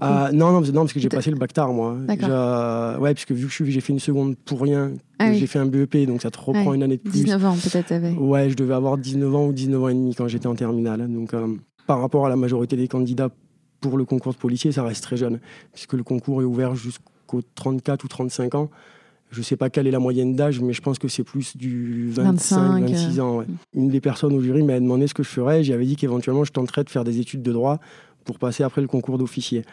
ah, 0.00 0.30
non, 0.32 0.52
non, 0.52 0.60
non, 0.60 0.82
parce 0.82 0.92
que 0.92 1.00
j'ai 1.00 1.08
passé 1.08 1.32
le 1.32 1.36
bac 1.36 1.52
tard, 1.52 1.72
moi. 1.72 1.96
Ouais, 2.06 2.16
parce 2.16 3.24
que 3.24 3.34
vu 3.34 3.48
que 3.48 3.64
j'ai 3.64 3.80
fait 3.80 3.92
une 3.92 3.98
seconde 3.98 4.36
pour 4.36 4.60
rien, 4.60 4.92
ah 5.18 5.32
j'ai 5.32 5.48
fait 5.48 5.58
un 5.58 5.66
BEP, 5.66 6.06
donc 6.06 6.22
ça 6.22 6.30
te 6.30 6.38
reprend 6.38 6.74
une 6.74 6.84
année 6.84 6.96
de 6.96 7.02
plus. 7.02 7.24
19 7.24 7.44
ans, 7.44 7.56
peut-être, 7.56 7.90
avec. 7.90 8.20
Ouais, 8.20 8.50
je 8.50 8.54
devais 8.54 8.74
avoir 8.74 8.98
19 8.98 9.34
ans 9.34 9.46
ou 9.46 9.52
19 9.52 9.82
ans 9.82 9.88
et 9.88 9.94
demi 9.94 10.14
quand 10.14 10.28
j'étais 10.28 10.46
en 10.46 10.54
terminale. 10.54 11.12
Donc, 11.12 11.34
euh, 11.34 11.56
par 11.88 12.00
rapport 12.00 12.24
à 12.24 12.28
la 12.28 12.36
majorité 12.36 12.76
des 12.76 12.86
candidats 12.86 13.30
pour 13.80 13.96
le 13.96 14.04
concours 14.04 14.32
de 14.32 14.38
policier, 14.38 14.70
ça 14.70 14.84
reste 14.84 15.02
très 15.02 15.16
jeune, 15.16 15.40
puisque 15.72 15.94
le 15.94 16.04
concours 16.04 16.40
est 16.40 16.44
ouvert 16.44 16.76
jusqu'aux 16.76 17.42
34 17.56 18.04
ou 18.04 18.08
35 18.08 18.54
ans. 18.54 18.70
Je 19.30 19.38
ne 19.38 19.44
sais 19.44 19.56
pas 19.56 19.70
quelle 19.70 19.86
est 19.86 19.92
la 19.92 20.00
moyenne 20.00 20.34
d'âge, 20.34 20.60
mais 20.60 20.72
je 20.72 20.82
pense 20.82 20.98
que 20.98 21.06
c'est 21.06 21.22
plus 21.22 21.56
du 21.56 22.10
25, 22.10 22.80
26 22.80 23.20
ans. 23.20 23.44
Une 23.74 23.88
des 23.88 24.00
personnes 24.00 24.32
au 24.32 24.40
jury 24.40 24.62
m'a 24.62 24.78
demandé 24.80 25.06
ce 25.06 25.14
que 25.14 25.22
je 25.22 25.28
ferais. 25.28 25.62
J'avais 25.62 25.84
dit 25.84 25.94
qu'éventuellement, 25.96 26.44
je 26.44 26.50
tenterais 26.50 26.82
de 26.82 26.90
faire 26.90 27.04
des 27.04 27.20
études 27.20 27.42
de 27.42 27.52
droit 27.52 27.78
pour 28.24 28.38
passer 28.38 28.64
après 28.64 28.80
le 28.80 28.88
concours 28.88 29.18
d'officier. 29.18 29.64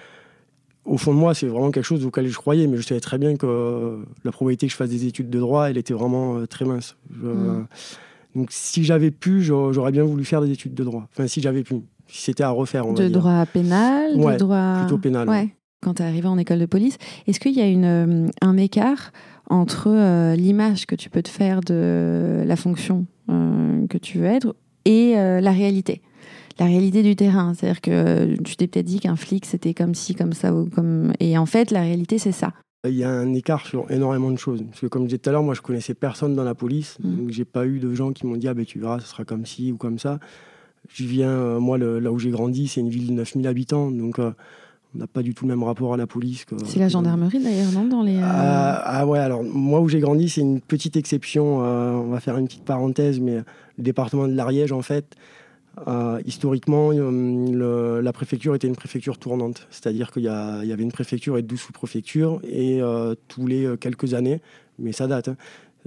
Au 0.85 0.97
fond 0.97 1.13
de 1.13 1.19
moi, 1.19 1.33
c'est 1.33 1.47
vraiment 1.47 1.71
quelque 1.71 1.85
chose 1.85 2.05
auquel 2.05 2.27
je 2.27 2.37
croyais, 2.37 2.67
mais 2.67 2.77
je 2.77 2.83
savais 2.83 3.01
très 3.01 3.17
bien 3.17 3.35
que 3.35 4.05
la 4.23 4.31
probabilité 4.31 4.67
que 4.67 4.71
je 4.71 4.77
fasse 4.77 4.89
des 4.89 5.05
études 5.05 5.29
de 5.29 5.39
droit, 5.39 5.69
elle 5.69 5.77
était 5.77 5.93
vraiment 5.93 6.37
euh, 6.37 6.45
très 6.45 6.63
mince. 6.63 6.95
Mm. 7.09 7.63
Donc 8.35 8.49
si 8.51 8.83
j'avais 8.83 9.11
pu, 9.11 9.41
j'aurais 9.41 9.91
bien 9.91 10.03
voulu 10.03 10.23
faire 10.23 10.41
des 10.41 10.51
études 10.51 10.75
de 10.75 10.83
droit. 10.83 11.07
Enfin, 11.11 11.27
si 11.27 11.41
j'avais 11.41 11.63
pu. 11.63 11.75
Si 12.07 12.21
c'était 12.21 12.43
à 12.43 12.51
refaire, 12.51 12.87
on 12.87 12.93
De 12.93 13.09
droit 13.09 13.45
pénal 13.47 14.15
De 14.15 14.37
droit... 14.37 14.77
plutôt 14.79 14.97
pénal. 14.97 15.27
Ouais. 15.27 15.49
quand 15.81 15.95
tu 15.95 16.03
es 16.03 16.05
arrivé 16.05 16.27
en 16.27 16.37
école 16.37 16.59
de 16.59 16.65
police. 16.65 16.97
Est-ce 17.25 17.39
qu'il 17.39 17.53
y 17.53 17.61
a 17.61 17.67
une, 17.67 18.31
un 18.41 18.57
écart 18.57 19.11
entre 19.49 20.35
l'image 20.35 20.85
que 20.85 20.95
tu 20.95 21.09
peux 21.09 21.21
te 21.21 21.29
faire 21.29 21.61
de 21.61 22.43
la 22.45 22.55
fonction 22.55 23.05
que 23.27 23.97
tu 23.97 24.19
veux 24.19 24.25
être 24.25 24.55
et 24.85 25.13
la 25.15 25.51
réalité 25.51 26.01
la 26.59 26.65
réalité 26.65 27.03
du 27.03 27.15
terrain. 27.15 27.53
C'est-à-dire 27.53 27.81
que 27.81 28.41
tu 28.41 28.55
t'es 28.55 28.67
peut-être 28.67 28.85
dit 28.85 28.99
qu'un 28.99 29.15
flic, 29.15 29.45
c'était 29.45 29.73
comme 29.73 29.95
ci, 29.95 30.15
comme 30.15 30.33
ça, 30.33 30.53
ou 30.53 30.69
comme... 30.69 31.13
et 31.19 31.37
en 31.37 31.45
fait, 31.45 31.71
la 31.71 31.81
réalité, 31.81 32.17
c'est 32.17 32.31
ça. 32.31 32.53
Il 32.87 32.95
y 32.95 33.03
a 33.03 33.09
un 33.09 33.33
écart 33.33 33.65
sur 33.65 33.89
énormément 33.91 34.31
de 34.31 34.37
choses. 34.37 34.63
Parce 34.63 34.81
que 34.81 34.87
comme 34.87 35.03
je 35.03 35.07
disais 35.07 35.17
tout 35.17 35.29
à 35.29 35.33
l'heure, 35.33 35.43
moi, 35.43 35.53
je 35.53 35.61
connaissais 35.61 35.93
personne 35.93 36.35
dans 36.35 36.43
la 36.43 36.55
police. 36.55 36.97
Mm. 37.01 37.15
Donc, 37.15 37.29
j'ai 37.31 37.45
pas 37.45 37.65
eu 37.65 37.79
de 37.79 37.93
gens 37.93 38.11
qui 38.13 38.25
m'ont 38.25 38.37
dit, 38.37 38.47
ah 38.47 38.53
ben 38.53 38.65
tu 38.65 38.79
verras, 38.79 38.99
ça 38.99 39.07
sera 39.07 39.25
comme 39.25 39.45
ci 39.45 39.71
ou 39.71 39.77
comme 39.77 39.99
ça. 39.99 40.19
Je 40.89 41.03
viens, 41.03 41.29
euh, 41.29 41.59
moi, 41.59 41.77
là 41.77 42.11
où 42.11 42.19
j'ai 42.19 42.29
grandi, 42.29 42.67
c'est 42.67 42.79
une 42.79 42.89
ville 42.89 43.07
de 43.07 43.13
9000 43.13 43.47
habitants. 43.47 43.91
Donc, 43.91 44.19
euh, 44.19 44.31
on 44.95 44.99
n'a 44.99 45.07
pas 45.07 45.21
du 45.21 45.33
tout 45.33 45.45
le 45.45 45.49
même 45.49 45.63
rapport 45.63 45.93
à 45.93 45.97
la 45.97 46.07
police. 46.07 46.45
C'est 46.65 46.79
la 46.79 46.87
gendarmerie 46.87 47.43
d'ailleurs, 47.43 47.71
non 47.71 47.85
dans 47.85 48.01
les, 48.01 48.17
euh, 48.17 48.23
ah, 48.23 48.81
ah, 48.85 49.05
ouais, 49.05 49.19
alors 49.19 49.43
moi 49.43 49.81
où 49.81 49.89
j'ai 49.89 49.99
grandi, 49.99 50.29
c'est 50.29 50.41
une 50.41 50.61
petite 50.61 50.95
exception. 50.95 51.57
on 51.59 52.07
va 52.07 52.19
faire 52.19 52.37
une 52.37 52.47
petite 52.47 52.63
parenthèse, 52.63 53.19
mais 53.19 53.37
le 53.77 53.83
département 53.83 54.27
de 54.27 54.33
l'Ariège, 54.33 54.71
en 54.71 54.81
fait, 54.81 55.15
euh, 55.85 56.19
historiquement, 56.25 56.89
euh, 56.91 58.01
la 58.01 58.13
préfecture 58.13 58.55
était 58.55 58.67
une 58.67 58.75
préfecture 58.75 59.19
tournante, 59.19 59.67
c'est-à-dire 59.69 60.11
qu'il 60.11 60.23
y, 60.23 60.27
avait 60.27 60.83
une 60.83 60.91
préfecture 60.91 61.37
et 61.37 61.43
12 61.43 61.59
sous-préfectures, 61.59 62.39
et 62.43 62.81
euh, 62.81 63.13
tous 63.27 63.45
les 63.45 63.75
quelques 63.79 64.13
années, 64.15 64.41
mais 64.79 64.91
ça 64.91 65.05
date, 65.07 65.29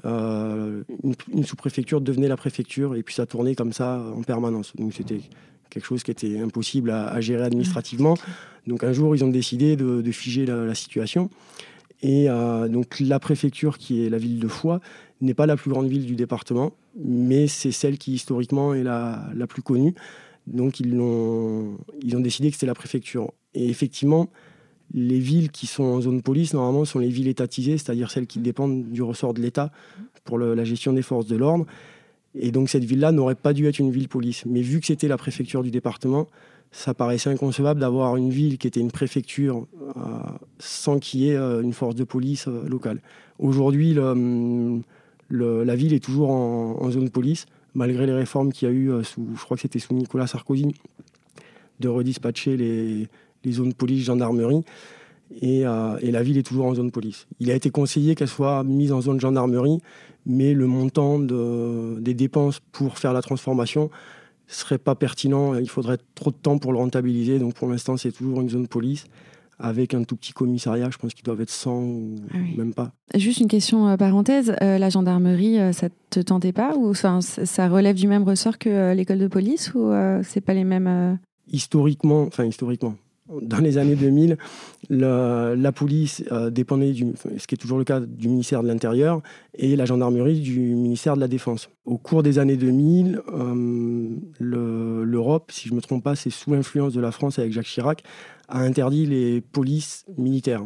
hein, 0.05 0.85
une, 1.03 1.45
sous-préfecture 1.45 2.01
devenait 2.01 2.29
la 2.29 2.37
préfecture, 2.37 2.95
et 2.95 3.03
puis 3.03 3.15
ça 3.15 3.27
tournait 3.27 3.57
comme 3.57 3.73
ça 3.73 4.01
en 4.17 4.23
permanence. 4.23 4.75
Donc 4.77 4.93
c'était 4.95 5.21
quelque 5.71 5.85
chose 5.85 6.03
qui 6.03 6.11
était 6.11 6.39
impossible 6.39 6.91
à, 6.91 7.21
gérer 7.21 7.45
administrativement. 7.45 8.17
Donc 8.67 8.85
un 8.85 8.93
jour, 8.93 9.15
ils 9.17 9.25
ont 9.25 9.29
décidé 9.29 9.77
de, 9.77 10.13
figer 10.13 10.47
la, 10.47 10.75
situation. 10.75 11.31
Et 12.03 12.27
donc 12.69 13.01
la 13.01 13.19
préfecture, 13.19 13.79
qui 13.79 14.05
est 14.05 14.11
la 14.11 14.19
ville 14.19 14.39
de 14.39 14.49
Foix, 14.49 14.81
n'est 15.21 15.35
pas 15.35 15.47
la 15.47 15.57
plus 15.57 15.71
grande 15.71 15.89
ville 15.89 16.07
du 16.07 16.17
département, 16.17 16.73
mais 16.99 17.47
c'est 17.47 17.73
celle 17.73 17.99
qui 17.99 18.13
historiquement 18.13 18.75
est 18.75 18.83
la, 18.83 19.31
la 19.35 19.47
plus 19.47 19.63
connue. 19.63 19.95
Donc 20.47 20.81
ils 20.81 20.99
ont, 20.99 21.79
ils 22.03 22.17
ont 22.17 22.21
décidé 22.21 22.51
que 22.51 22.57
c'était 22.57 22.67
la 22.67 22.75
préfecture. 22.75 23.33
Et 23.55 23.69
effectivement, 23.69 24.31
les 24.93 25.19
villes 25.19 25.51
qui 25.51 25.67
sont 25.67 25.85
en 25.85 26.01
zone 26.01 26.23
police, 26.23 26.55
normalement, 26.55 26.85
sont 26.85 26.99
les 26.99 27.09
villes 27.09 27.29
étatisées, 27.29 27.79
c'est-à-dire 27.79 28.11
celles 28.11 28.27
qui 28.27 28.41
dépendent 28.41 28.91
du 28.91 29.03
ressort 29.03 29.35
de 29.35 29.41
l'État 29.41 29.71
pour 30.25 30.39
la 30.39 30.65
gestion 30.65 30.93
des 30.93 31.03
forces 31.03 31.27
de 31.27 31.37
l'ordre. 31.37 31.67
Et 32.35 32.53
donc 32.53 32.69
cette 32.69 32.85
ville-là 32.85 33.13
n'aurait 33.13 33.35
pas 33.35 33.53
dû 33.53 33.67
être 33.67 33.79
une 33.79 33.91
ville 33.91 34.09
police. 34.09 34.45
Mais 34.47 34.63
vu 34.63 34.81
que 34.81 34.87
c'était 34.87 35.09
la 35.09 35.17
préfecture 35.17 35.63
du 35.63 35.71
département, 35.71 36.29
ça 36.73 36.95
paraissait 36.95 37.31
inconcevable 37.31 37.81
d'avoir 37.81 38.17
une 38.17 38.31
ville 38.31 38.59
qui 38.59 38.67
était 38.67 38.81
une 38.81 38.93
préfecture 38.93 39.67
euh, 39.97 40.01
sans 40.59 40.99
qu'il 40.99 41.21
y 41.21 41.31
ait 41.31 41.37
euh, 41.37 41.63
une 41.63 41.73
force 41.73 41.95
de 41.95 42.05
police 42.05 42.47
euh, 42.47 42.69
locale. 42.69 43.01
Aujourd'hui, 43.39 43.99
hum, 43.99 44.83
la 45.31 45.77
ville 45.77 45.93
est 45.93 46.05
toujours 46.05 46.31
en, 46.31 46.91
zone 46.91 47.11
police, 47.11 47.47
malgré 47.75 48.07
les 48.07 48.13
réformes 48.13 48.53
qu'il 48.53 48.69
y 48.69 48.71
a 48.71 48.75
eu, 48.75 48.91
sous, 49.05 49.27
je 49.37 49.43
crois 49.43 49.57
que 49.57 49.63
c'était 49.63 49.79
sous 49.79 49.95
Nicolas 49.95 50.27
Sarkozy, 50.27 50.75
de 51.79 51.89
redispatcher 51.89 52.57
les, 52.57 53.09
zones 53.53 53.73
police 53.73 54.05
Euh, 55.43 55.97
et, 56.01 56.11
la 56.11 56.23
ville 56.23 56.39
est 56.39 56.43
toujours 56.43 56.67
en 56.67 56.75
zone 56.75 56.91
police. 56.91 57.27
Il 57.39 57.51
a 57.51 57.55
été 57.55 57.71
conseillé 57.71 58.15
qu'elle 58.15 58.29
soit 58.29 58.65
mise 58.65 58.93
en 58.93 59.01
zone 59.01 59.21
gendarmerie, 59.21 59.79
mais 60.27 60.55
le 60.55 60.67
montant 60.67 61.19
des 61.19 62.15
dépenses 62.15 62.61
pour 62.73 62.99
faire 62.99 63.13
la 63.13 63.23
transformation 63.23 63.91
serait 64.49 64.79
pas 64.79 64.95
pertinent. 64.95 65.55
Il 65.55 65.69
faudrait 65.69 65.99
trop 66.15 66.31
de 66.31 66.37
temps 66.37 66.59
pour 66.59 66.73
le 66.73 66.79
rentabiliser. 66.79 67.39
Donc 67.39 67.55
pour 67.55 67.69
l'instant, 67.69 67.97
c'est 67.97 68.13
toujours 68.13 68.41
une 68.41 68.51
zone 68.51 68.67
police 68.67 69.07
avec 69.61 69.95
un 69.95 70.03
tout 70.05 70.17
petit 70.17 70.33
commissariat, 70.33 70.89
je 70.91 70.97
pense 70.97 71.15
qu'ils 71.15 71.25
doivent 71.25 71.41
être 71.41 71.51
100 71.51 71.73
ou 71.83 72.17
ah 72.33 72.37
même 72.57 72.75
pas. 72.75 72.93
Juste 73.15 73.41
une 73.41 73.49
question 73.49 73.89
euh, 73.89 73.97
parenthèse, 73.97 74.55
euh, 74.63 74.79
la 74.79 74.89
gendarmerie, 74.89 75.59
euh, 75.59 75.73
ça 75.73 75.89
te 76.09 76.21
tentait 76.21 76.53
pas 76.53 76.77
ou 76.77 76.95
ça 76.95 77.69
relève 77.69 77.97
du 77.97 78.09
même 78.09 78.25
ressort 78.25 78.59
que 78.59 78.95
l'école 78.95 79.19
de 79.19 79.29
police 79.29 79.73
ou 79.75 79.93
c'est 80.23 80.41
pas 80.41 80.55
les 80.55 80.65
mêmes 80.65 81.19
Historiquement, 81.53 82.23
enfin 82.23 82.45
historiquement, 82.45 82.95
dans 83.43 83.59
les 83.59 83.79
années 83.79 83.97
2000, 83.97 84.37
la, 84.89 85.73
police 85.73 86.25
dépendait, 86.51 86.93
du, 86.93 87.13
ce 87.37 87.47
qui 87.47 87.55
est 87.55 87.59
toujours 87.59 87.79
le 87.79 87.85
cas, 87.85 88.01
du 88.01 88.29
ministère 88.29 88.63
de 88.63 88.69
l'Intérieur 88.69 89.23
et 89.55 89.77
la 89.77 89.85
gendarmerie 89.85 90.41
du 90.41 90.59
ministère 90.59 91.15
de 91.15 91.21
la 91.21 91.29
Défense. 91.29 91.71
Au 91.85 91.99
cours 91.99 92.23
des 92.23 92.39
années 92.39 92.57
2000, 92.57 93.23
l'Europe, 94.41 95.53
si 95.53 95.69
je 95.69 95.73
ne 95.73 95.77
me 95.77 95.83
trompe 95.83 96.03
pas, 96.03 96.17
c'est 96.17 96.31
sous 96.31 96.55
influence 96.55 96.93
de 96.93 97.01
la 97.01 97.13
France 97.13 97.39
avec 97.39 97.53
Jacques 97.53 97.67
Chirac, 97.67 98.03
a 98.49 98.61
interdit 98.61 99.07
les 99.07 99.41
polices 99.41 100.05
militaires. 100.19 100.65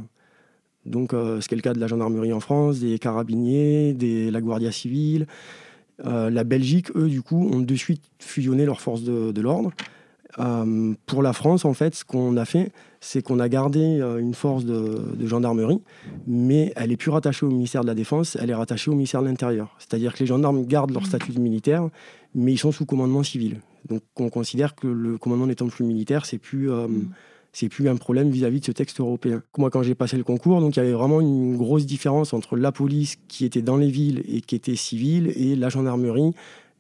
Donc, 0.87 1.15
euh, 1.15 1.41
ce 1.41 1.49
qui 1.49 1.55
est 1.55 1.57
le 1.57 1.63
cas 1.63 1.73
de 1.73 1.81
la 1.81 1.87
gendarmerie 1.87 2.33
en 2.33 2.41
France, 2.41 2.81
des 2.81 2.99
carabiniers, 2.99 3.95
de 3.95 4.31
la 4.31 4.41
Guardia 4.41 4.73
civile. 4.73 5.27
Euh, 6.05 6.29
la 6.29 6.45
Belgique, 6.45 6.89
eux, 6.97 7.09
du 7.09 7.23
coup, 7.23 7.49
ont 7.53 7.61
de 7.61 7.75
suite 7.75 8.03
fusionné 8.19 8.67
leurs 8.67 8.81
forces 8.81 9.03
de, 9.03 9.41
l'ordre. 9.41 9.71
Euh, 10.39 10.95
pour 11.07 11.23
la 11.23 11.33
France, 11.33 11.65
en 11.65 11.75
fait, 11.75 11.95
ce 11.95 12.05
qu'on 12.05 12.37
a 12.37 12.45
fait, 12.45 12.73
c'est 13.01 13.23
qu'on 13.23 13.39
a 13.39 13.49
gardé 13.49 14.01
une 14.19 14.35
force 14.35 14.65
de, 14.65 15.27
gendarmerie, 15.27 15.81
mais 16.27 16.73
elle 16.77 16.91
est 16.91 16.97
plus 16.97 17.11
rattachée 17.11 17.45
au 17.45 17.51
ministère 17.51 17.83
de 17.83 17.87
la 17.87 17.95
Défense, 17.95 18.37
elle 18.41 18.51
est 18.51 18.55
rattachée 18.55 18.91
au 18.91 18.95
ministère 18.95 19.23
de 19.23 19.29
l'Intérieur. 19.29 19.77
C'est-à-dire 19.79 20.15
que 20.15 20.21
les 20.21 20.27
gendarmes 20.27 20.65
gardent 20.65 20.93
leur 20.93 21.07
statut 21.07 21.33
de 21.33 21.41
militaire, 21.41 21.89
mais 22.35 22.53
ils 22.53 22.59
sont 22.59 22.73
sous 22.73 22.87
commandement 22.87 23.23
civil. 23.23 23.61
Donc 23.89 24.03
on 24.17 24.31
considère 24.31 24.75
que 24.75 24.87
le 24.87 25.19
commandement 25.19 25.47
n'étant 25.47 25.69
plus 25.69 25.85
militaire, 25.85 26.25
c'est 26.25 26.39
plus 26.39 26.71
c'est 27.55 27.69
plus 27.69 27.89
un 27.89 27.97
problème 27.97 28.31
vis-à-vis 28.31 28.61
de 28.61 28.65
ce 28.65 28.73
texte 28.73 28.99
européen. 28.99 29.43
Moi, 29.57 29.71
quand 29.71 29.85
j'ai 29.85 29.95
passé 29.95 30.17
le 30.17 30.25
concours, 30.25 30.61
donc 30.61 30.75
il 30.77 30.81
y 30.81 30.83
avait 30.83 30.93
vraiment 30.93 31.21
une 31.21 31.57
grosse 31.57 31.87
différence 31.87 32.33
entre 32.33 32.57
la 32.57 32.73
police 32.73 33.17
qui 33.29 33.45
était 33.45 33.63
dans 33.63 33.77
les 33.77 33.89
villes 33.89 34.25
et 34.29 34.41
qui 34.41 34.57
était 34.57 34.75
civile 34.75 35.33
et 35.37 35.55
la 35.55 35.69
gendarmerie 35.69 36.35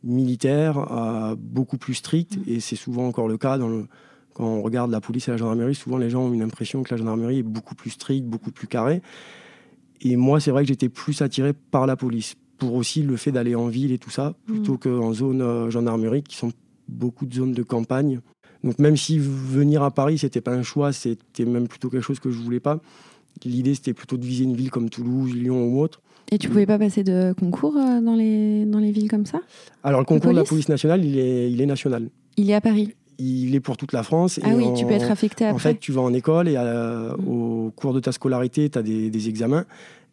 militaire 0.04 0.78
euh, 0.92 1.34
beaucoup 1.38 1.78
plus 1.78 1.94
stricte. 1.94 2.38
Et 2.46 2.60
c'est 2.60 2.76
souvent 2.76 3.06
encore 3.06 3.28
le 3.28 3.38
cas 3.38 3.58
dans 3.58 3.68
le, 3.68 3.86
quand 4.34 4.44
on 4.44 4.62
regarde 4.62 4.90
la 4.90 5.00
police 5.00 5.28
et 5.28 5.32
la 5.32 5.36
gendarmerie. 5.36 5.74
Souvent, 5.74 5.98
les 5.98 6.10
gens 6.10 6.22
ont 6.22 6.32
une 6.32 6.42
impression 6.42 6.82
que 6.82 6.94
la 6.94 6.98
gendarmerie 6.98 7.38
est 7.38 7.42
beaucoup 7.42 7.74
plus 7.74 7.90
stricte, 7.90 8.26
beaucoup 8.26 8.52
plus 8.52 8.66
carrée. 8.66 9.02
Et 10.00 10.16
moi, 10.16 10.38
c'est 10.40 10.50
vrai 10.50 10.62
que 10.62 10.68
j'étais 10.68 10.88
plus 10.88 11.22
attiré 11.22 11.52
par 11.52 11.86
la 11.86 11.96
police 11.96 12.36
pour 12.58 12.74
aussi 12.74 13.02
le 13.02 13.16
fait 13.16 13.32
d'aller 13.32 13.54
en 13.54 13.66
ville 13.66 13.90
et 13.90 13.98
tout 13.98 14.10
ça, 14.10 14.34
plutôt 14.46 14.74
mmh. 14.74 14.78
qu'en 14.78 15.12
zone 15.12 15.42
euh, 15.42 15.70
gendarmerie, 15.70 16.22
qui 16.22 16.36
sont 16.36 16.52
beaucoup 16.88 17.26
de 17.26 17.34
zones 17.34 17.52
de 17.52 17.62
campagne 17.62 18.20
donc 18.64 18.78
même 18.78 18.96
si 18.96 19.18
venir 19.18 19.82
à 19.82 19.90
Paris, 19.90 20.18
c'était 20.18 20.40
pas 20.40 20.54
un 20.54 20.62
choix, 20.62 20.92
c'était 20.92 21.44
même 21.44 21.68
plutôt 21.68 21.90
quelque 21.90 22.02
chose 22.02 22.18
que 22.18 22.30
je 22.30 22.38
voulais 22.38 22.60
pas. 22.60 22.80
L'idée, 23.44 23.74
c'était 23.74 23.92
plutôt 23.92 24.16
de 24.16 24.24
viser 24.24 24.44
une 24.44 24.56
ville 24.56 24.70
comme 24.70 24.88
Toulouse, 24.88 25.34
Lyon 25.34 25.66
ou 25.66 25.82
autre. 25.82 26.00
Et 26.32 26.38
tu 26.38 26.48
pouvais 26.48 26.66
pas 26.66 26.78
passer 26.78 27.04
de 27.04 27.34
concours 27.38 27.76
euh, 27.76 28.00
dans 28.00 28.16
les, 28.16 28.64
dans 28.64 28.78
les 28.78 28.90
villes 28.90 29.10
comme 29.10 29.26
ça 29.26 29.40
Alors 29.82 30.00
le 30.00 30.06
concours 30.06 30.32
de, 30.32 30.36
la 30.36 30.44
police 30.44 30.68
nationale, 30.68 31.04
il 31.04 31.18
est, 31.18 31.50
il 31.50 31.60
est 31.60 31.66
national. 31.66 32.08
Il 32.36 32.50
est 32.50 32.54
à 32.54 32.60
Paris 32.60 32.94
il 33.18 33.54
est 33.54 33.60
pour 33.60 33.76
toute 33.76 33.92
la 33.92 34.02
France. 34.02 34.40
Ah 34.42 34.50
oui, 34.54 34.66
tu 34.76 34.86
peux 34.86 34.92
être 34.92 35.10
affecté 35.10 35.44
après. 35.44 35.54
En 35.54 35.58
fait, 35.58 35.78
tu 35.78 35.92
vas 35.92 36.00
en 36.00 36.12
école 36.12 36.48
et 36.48 36.58
au 37.26 37.72
cours 37.76 37.94
de 37.94 38.00
ta 38.00 38.12
scolarité, 38.12 38.68
tu 38.68 38.78
as 38.78 38.82
des, 38.82 39.28
examens. 39.28 39.64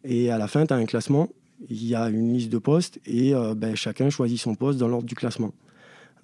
Et 0.04 0.30
à 0.30 0.38
la 0.38 0.48
fin, 0.48 0.66
tu 0.66 0.72
as 0.72 0.76
un 0.76 0.84
classement. 0.84 1.28
Il 1.68 1.86
y 1.86 1.94
a 1.94 2.08
une 2.08 2.32
liste 2.32 2.50
de 2.50 2.58
postes 2.58 2.98
et 3.06 3.34
euh, 3.34 3.54
ben, 3.54 3.76
chacun 3.76 4.10
choisit 4.10 4.40
son 4.40 4.56
poste 4.56 4.80
dans 4.80 4.88
l'ordre 4.88 5.06
du 5.06 5.14
classement. 5.14 5.52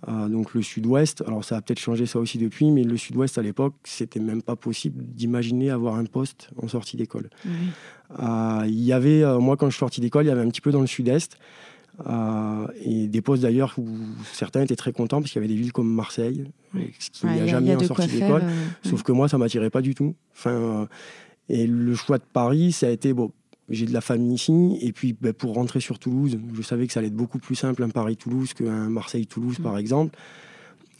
Euh, 0.07 0.29
donc 0.29 0.55
le 0.55 0.63
sud-ouest, 0.63 1.25
alors 1.27 1.45
ça 1.45 1.57
a 1.57 1.61
peut-être 1.61 1.81
changé 1.81 2.07
ça 2.07 2.21
aussi 2.21 2.39
depuis, 2.39 2.71
mais 2.71 2.85
le 2.85 2.97
sud-ouest 2.97 3.37
à 3.37 3.43
l'époque, 3.43 3.75
c'était 3.83 4.21
même 4.21 4.43
pas 4.43 4.55
possible 4.55 5.03
d'imaginer 5.05 5.71
avoir 5.71 5.97
un 5.97 6.05
poste 6.05 6.51
en 6.63 6.69
sortie 6.69 6.97
d'école. 6.97 7.31
Euh, 8.21 8.63
il 8.67 8.81
y 8.81 8.93
avait, 8.93 9.25
euh, 9.25 9.41
moi 9.41 9.57
quand 9.57 9.67
je 9.67 9.73
suis 9.73 9.81
sorti 9.81 10.01
d'école, 10.01 10.25
il 10.25 10.29
y 10.29 10.31
avait 10.31 10.43
un 10.43 10.49
petit 10.49 10.61
peu 10.61 10.71
dans 10.71 10.81
le 10.81 10.87
sud-est, 10.87 11.37
et 12.85 13.09
des 13.09 13.21
postes 13.23 13.43
d'ailleurs 13.43 13.75
où 13.77 13.89
certains 14.33 14.63
étaient 14.63 14.77
très 14.77 14.93
contents 14.93 15.21
parce 15.21 15.33
qu'il 15.33 15.43
y 15.43 15.45
avait 15.45 15.53
des 15.53 15.61
villes 15.61 15.73
comme 15.73 15.93
Marseille, 15.93 16.45
ce 17.01 17.11
qui 17.11 17.27
n'y 17.27 17.41
a, 17.41 17.47
jamais 17.49 17.75
en 17.75 17.81
sortie 17.81 18.07
d'école. 18.07 18.45
Sauf 18.85 19.03
que 19.03 19.11
moi, 19.11 19.29
ça 19.29 19.37
m'attirait 19.37 19.71
pas 19.71 19.83
du 19.83 19.97
tout. 19.97 20.15
Enfin, 20.33 20.87
et 21.49 21.67
le 21.67 21.97
choix 21.97 22.19
de 22.19 22.25
Paris, 22.33 22.71
ça 22.71 22.87
a 22.87 22.91
été 22.91 23.13
bon 23.13 23.33
j'ai 23.71 23.87
de 23.87 23.93
la 23.93 24.01
famille 24.01 24.35
ici. 24.35 24.79
Et 24.81 24.93
puis, 24.93 25.15
ben, 25.19 25.33
pour 25.33 25.55
rentrer 25.55 25.81
sur 25.81 25.99
Toulouse, 25.99 26.39
je 26.55 26.63
savais 26.63 26.87
que 26.87 26.93
ça 26.93 27.01
allait 27.01 27.09
être 27.09 27.17
beaucoup 27.17 27.39
plus 27.39 27.55
simple 27.55 27.83
un 27.83 27.91
Paris-Toulouse 27.91 28.55
qu'un 28.55 28.89
Marseille-Toulouse, 28.89 29.59
par 29.63 29.75
mm. 29.75 29.79
exemple. 29.79 30.19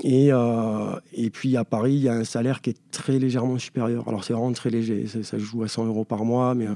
Et, 0.05 0.29
euh, 0.31 0.95
et 1.13 1.31
puis, 1.31 1.57
à 1.57 1.65
Paris, 1.65 1.95
il 1.95 2.03
y 2.03 2.09
a 2.09 2.15
un 2.15 2.25
salaire 2.25 2.61
qui 2.61 2.71
est 2.71 2.79
très 2.91 3.19
légèrement 3.19 3.59
supérieur. 3.59 4.07
Alors, 4.07 4.23
c'est 4.23 4.33
vraiment 4.33 4.53
très 4.53 4.71
léger. 4.71 5.07
Ça, 5.07 5.39
joue 5.39 5.63
à 5.63 5.69
100 5.69 5.87
euros 5.87 6.05
par 6.05 6.25
mois. 6.25 6.55
Mais, 6.55 6.67
euh, 6.67 6.75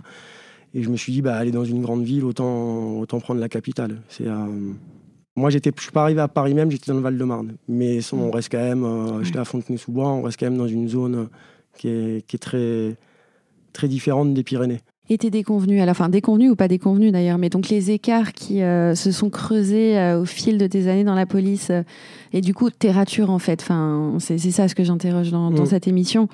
et 0.74 0.82
je 0.82 0.90
me 0.90 0.96
suis 0.96 1.12
dit, 1.12 1.22
bah, 1.22 1.36
aller 1.36 1.52
dans 1.52 1.64
une 1.64 1.82
grande 1.82 2.04
ville, 2.04 2.24
autant, 2.24 2.98
autant 2.98 3.20
prendre 3.20 3.40
la 3.40 3.48
capitale. 3.48 4.00
C'est. 4.08 4.26
Euh, 4.26 4.46
moi, 5.34 5.48
je 5.48 5.58
suis 5.58 5.92
pas 5.92 6.02
arrivé 6.02 6.20
à 6.20 6.28
Paris 6.28 6.52
même, 6.52 6.70
j'étais 6.70 6.90
dans 6.90 6.98
le 6.98 7.02
Val-de-Marne. 7.02 7.56
Mais 7.68 8.00
on 8.12 8.28
mm. 8.28 8.30
reste 8.30 8.50
quand 8.50 8.58
même, 8.58 9.22
j'étais 9.22 9.38
à 9.38 9.44
Fontenay-sous-Bois, 9.44 10.08
on 10.08 10.22
reste 10.22 10.38
quand 10.38 10.46
même 10.46 10.58
dans 10.58 10.66
une 10.66 10.88
zone 10.88 11.28
qui 11.78 11.88
est, 11.88 12.26
qui 12.26 12.36
est 12.36 12.38
très, 12.38 12.96
très 13.72 13.88
différente 13.88 14.34
des 14.34 14.42
Pyrénées. 14.42 14.80
Tes 15.08 15.28
déconvenus, 15.30 15.84
déconvenus 16.08 16.50
ou 16.52 16.56
pas 16.56 16.68
déconvenus 16.68 17.12
d'ailleurs, 17.12 17.36
mais 17.36 17.50
donc 17.50 17.68
les 17.68 17.90
écarts 17.90 18.32
qui 18.32 18.62
euh, 18.62 18.94
se 18.94 19.12
sont 19.12 19.28
creusés 19.28 19.98
euh, 19.98 20.22
au 20.22 20.24
fil 20.24 20.56
de 20.56 20.66
tes 20.66 20.88
années 20.88 21.04
dans 21.04 21.14
la 21.14 21.26
police, 21.26 21.68
euh, 21.68 21.82
et 22.32 22.40
du 22.40 22.54
coup 22.54 22.70
tes 22.70 22.90
ratures 22.90 23.28
en 23.28 23.38
fait, 23.38 23.60
enfin, 23.60 24.14
c'est 24.20 24.38
ça 24.38 24.68
ce 24.68 24.74
que 24.74 24.84
j'interroge 24.84 25.30
dans, 25.30 25.50
dans, 25.50 25.64
mm. 25.64 25.66
cette 25.66 25.86
émission, 25.86 26.28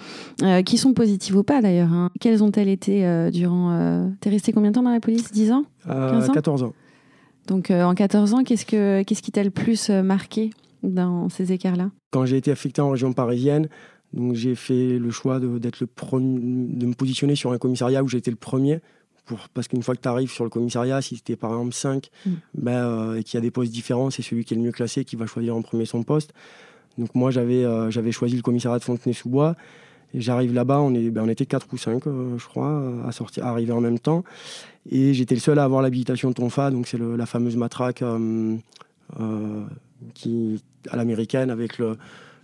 qui 0.65 0.79
sont 0.79 0.93
positives 0.93 1.37
ou 1.37 1.43
pas 1.43 1.61
d'ailleurs. 1.61 1.93
Hein? 1.93 2.11
Quelles 2.21 2.45
ont-elles 2.45 2.69
été 2.69 3.31
durant... 3.33 4.09
T'es 4.21 4.31
resté 4.31 4.53
combien 4.53 4.71
de 4.71 4.77
temps 4.77 4.83
dans 4.83 4.93
la 4.93 5.01
police? 5.01 5.33
10 5.33 5.53
ans? 5.53 5.65
15 5.87 6.31
ans? 6.31 6.33
14 6.33 6.63
ans. 6.63 6.73
Donc 7.49 7.71
en 7.73 7.95
14 7.95 8.35
ans, 8.35 8.45
qu'est-ce, 8.45 8.65
que, 8.65 9.03
qu'est-ce 9.03 9.23
qui 9.23 9.33
t'a 9.33 9.43
le 9.43 9.51
plus 9.51 9.91
marqué 9.91 10.51
dans 10.85 11.29
ces 11.29 11.53
écarts-là? 11.53 11.91
Quand 12.13 12.27
j'ai 12.27 12.37
été 12.37 12.53
affecté 12.53 12.81
en 12.81 12.91
région 12.91 13.13
parisienne, 13.13 13.69
donc 14.13 14.35
j'ai 14.35 14.55
fait 14.55 14.99
le 14.99 15.11
choix 15.11 15.39
d'être 15.41 15.81
le 15.81 15.87
de 15.87 16.87
me 16.87 16.95
positionner 16.95 17.37
sur 17.37 17.53
un 17.53 17.59
commissariat 17.59 18.03
où 18.03 18.09
j'étais 18.09 18.31
le 18.31 18.37
premier. 18.37 18.81
Pour, 19.27 19.47
parce 19.53 19.69
qu'une 19.69 19.83
fois 19.83 19.95
que 19.95 20.01
tu 20.01 20.09
arrives 20.09 20.31
sur 20.31 20.45
le 20.45 20.51
commissariat, 20.51 21.03
si 21.03 21.17
c'était 21.17 21.37
par 21.37 21.51
exemple 21.51 21.75
5 21.75 22.09
mm. 22.25 22.31
ben, 22.55 22.73
euh, 22.73 23.17
et 23.17 23.23
qu'il 23.23 23.37
y 23.37 23.39
a 23.39 23.43
des 23.43 23.51
postes 23.51 23.71
différents, 23.71 24.09
c'est 24.09 24.23
celui 24.23 24.47
qui 24.47 24.55
est 24.55 24.57
le 24.57 24.63
mieux 24.63 24.73
classé 24.73 25.05
qui 25.05 25.17
va 25.17 25.27
choisir 25.27 25.55
en 25.55 25.61
premier 25.61 25.85
son 25.85 26.03
poste. 26.03 26.33
Donc 26.97 27.15
moi 27.15 27.31
j'avais 27.31 27.65
euh, 27.65 27.91
j'avais 27.91 28.13
choisi 28.13 28.37
le 28.37 28.43
commissariat 28.43 28.79
de 28.79 28.85
Fontenay-sous-Bois. 28.85 29.55
J'arrive 30.15 30.55
là-bas, 30.55 30.81
on, 30.81 30.95
est, 30.95 31.11
ben, 31.11 31.25
on 31.25 31.29
était 31.29 31.45
4 31.45 31.67
ou 31.71 31.77
5, 31.77 32.07
euh, 32.07 32.39
je 32.39 32.47
crois, 32.47 32.83
à, 33.07 33.13
sortir, 33.13 33.45
à 33.45 33.51
arriver 33.51 33.73
en 33.73 33.83
même 33.83 33.99
temps. 33.99 34.25
Et 34.91 35.13
j'étais 35.13 35.35
le 35.35 35.41
seul 35.43 35.59
à 35.59 35.65
avoir 35.65 35.83
l'habilitation 35.83 36.31
de 36.31 36.35
Tonfa, 36.35 36.71
donc 36.71 36.87
c'est 36.87 36.99
la 36.99 37.27
fameuse 37.27 37.57
matraque 37.57 38.03
qui, 40.15 40.63
à 40.89 40.97
l'américaine 40.97 41.51
avec 41.51 41.77
le, 41.77 41.99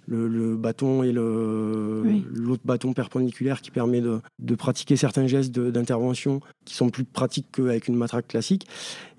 le, 0.06 0.56
bâton 0.56 1.02
et 1.02 1.12
l'autre 1.12 2.62
bâton 2.64 2.92
perpendiculaire 2.92 3.60
qui 3.60 3.70
permet 3.70 4.00
de, 4.00 4.54
pratiquer 4.54 4.96
certains 4.96 5.26
gestes 5.26 5.58
d'intervention 5.58 6.40
qui 6.64 6.74
sont 6.74 6.90
plus 6.90 7.04
pratiques 7.04 7.46
qu'avec 7.52 7.88
une 7.88 7.96
matraque 7.96 8.28
classique. 8.28 8.66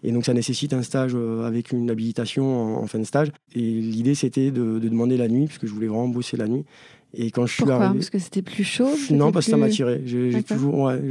Et 0.04 0.12
donc 0.12 0.25
ça 0.25 0.34
nécessite 0.34 0.74
un 0.74 0.84
stage 0.84 1.13
euh, 1.15 1.46
avec 1.46 1.72
une 1.72 1.89
habilitation 1.89 2.77
en, 2.77 2.88
fin 2.88 3.00
de 3.00 3.04
stage. 3.04 3.30
Et 3.56 3.62
l'idée 3.62 4.15
c'était 4.15 4.51
de, 4.51 4.80
demander 4.80 5.18
la 5.18 5.27
nuit, 5.27 5.46
puisque 5.46 5.65
je 5.65 5.74
voulais 5.74 5.88
vraiment 5.88 6.08
bosser 6.08 6.38
la 6.38 6.48
nuit. 6.48 6.63
Et 7.13 7.32
quand 7.32 7.46
je 7.46 7.54
suis 7.54 7.72
arrivé... 7.72 7.96
Parce 7.96 8.10
que 8.10 8.20
c'était 8.20 8.42
plus 8.42 8.63
chaud 8.63 8.89
Non, 9.10 9.32
parce 9.32 9.46
que 9.46 9.51
ça 9.51 9.58
m'a 9.58 9.70
tiré. 9.70 10.01
J'ai 10.06 10.44
toujours... 10.44 10.80
Ouais, 10.80 11.01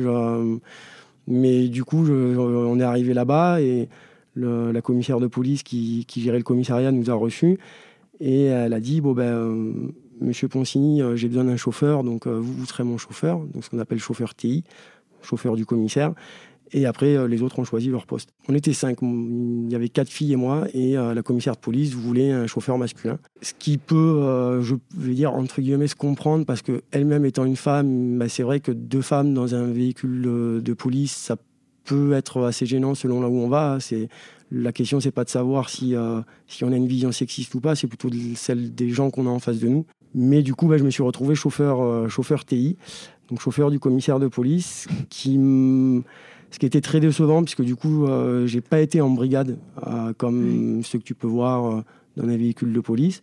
mais 1.27 1.69
du 1.69 1.85
coup, 1.85 2.07
on 2.07 2.79
est 2.79 2.85
arrivé 2.85 3.15
là-bas 3.15 3.61
et 3.61 3.89
la 4.37 4.81
commissaire 4.83 5.21
de 5.21 5.27
police 5.27 5.63
qui, 5.63 6.05
qui 6.07 6.21
gérait 6.21 6.39
le 6.39 6.45
commissariat 6.45 6.93
nous 6.93 7.11
a 7.11 7.15
reçus. 7.15 7.59
Et 8.25 8.45
elle 8.45 8.73
a 8.73 8.81
dit, 8.81 9.03
bon 9.03 9.13
ben, 9.13 9.23
euh, 9.25 9.73
monsieur 10.23 10.49
Poncini, 10.49 11.03
euh, 11.03 11.15
j'ai 11.15 11.29
besoin 11.29 11.45
d'un 11.45 11.59
chauffeur, 11.59 12.03
donc 12.03 12.27
euh, 12.27 12.41
vous, 12.41 12.65
serez 12.65 12.83
mon 12.83 12.97
chauffeur, 12.97 13.41
donc 13.41 13.63
ce 13.63 13.69
qu'on 13.69 13.79
appelle 13.79 13.99
chauffeur 13.99 14.35
TI, 14.35 14.65
chauffeur 15.21 15.57
du 15.57 15.67
commissaire. 15.67 16.15
Et 16.73 16.87
après, 16.87 17.29
les 17.29 17.43
autres 17.43 17.59
ont 17.59 17.65
choisi 17.65 17.91
leur 17.91 18.07
poste. 18.07 18.31
On 18.49 18.55
était 18.55 18.73
cinq. 18.73 18.99
Il 19.03 19.71
y 19.71 19.77
avait 19.77 19.91
quatre 19.91 20.09
filles 20.09 20.33
et 20.33 20.37
moi. 20.37 20.65
Et 20.73 20.95
la 20.95 21.23
commissaire 21.23 21.55
de 21.55 21.61
police 21.61 21.95
voulait 21.95 22.33
un 22.33 22.49
chauffeur 22.49 22.79
masculin. 22.79 23.19
Ce 23.43 23.53
qui 23.57 23.79
peut, 23.79 24.59
je 24.61 24.75
vais 24.97 25.15
dire, 25.15 25.35
entre 25.35 25.61
guillemets, 25.61 25.87
se 25.87 25.95
comprendre 25.95 26.45
parce 26.45 26.63
qu'elle-même 26.63 27.27
étant 27.27 27.45
une 27.45 27.55
femme, 27.55 28.19
bah, 28.19 28.29
c'est 28.29 28.43
vrai 28.43 28.59
que 28.59 28.73
deux 28.73 29.03
femmes 29.03 29.35
dans 29.35 29.55
un 29.55 29.67
véhicule 29.67 30.23
de 30.65 30.73
police, 30.73 31.13
ça 31.13 31.37
peut 31.85 32.13
être 32.15 32.43
assez 32.43 32.67
gênant 32.67 32.97
selon 32.97 33.21
là 33.21 33.29
où 33.29 33.37
on 33.37 33.49
va. 33.49 33.79
C'est 33.79 34.09
la 34.55 34.73
question, 34.73 35.01
c'est 35.01 35.11
pas 35.11 35.25
de 35.25 35.29
savoir 35.29 35.69
si, 35.69 35.95
euh, 35.95 36.21
si 36.47 36.65
on 36.65 36.73
a 36.73 36.77
une 36.77 36.87
vision 36.87 37.13
sexiste 37.13 37.55
ou 37.55 37.61
pas, 37.61 37.75
c'est 37.75 37.87
plutôt 37.87 38.09
celle 38.37 38.75
des 38.75 38.89
gens 38.89 39.11
qu'on 39.11 39.27
a 39.27 39.31
en 39.31 39.41
face 39.41 39.59
de 39.59 39.69
nous. 39.69 39.85
Mais 40.15 40.43
du 40.43 40.55
coup, 40.55 40.69
bah, 40.69 40.79
je 40.79 40.85
me 40.85 40.91
suis 40.91 41.03
retrouvé 41.03 41.35
chauffeur, 41.35 41.83
euh, 41.83 42.09
chauffeur 42.09 42.45
TI, 42.45 42.77
donc 43.29 43.41
chauffeur 43.41 43.71
du 43.71 43.81
commissaire 43.81 44.21
de 44.21 44.29
police, 44.29 44.87
qui 45.11 45.35
ce 46.51 46.59
qui 46.61 46.67
était 46.67 46.81
très 46.81 47.01
décevant, 47.01 47.43
puisque 47.43 47.63
du 47.63 47.75
coup, 47.75 48.07
euh, 48.07 48.47
j'ai 48.47 48.61
pas 48.61 48.81
été 48.81 49.01
en 49.01 49.11
brigade, 49.11 49.59
comme 50.19 50.85
ce 50.85 50.99
que 50.99 51.03
tu 51.03 51.15
peux 51.15 51.27
voir 51.27 51.83
dans 52.17 52.29
un 52.29 52.37
véhicule 52.37 52.73
de 52.73 52.81
police. 52.81 53.23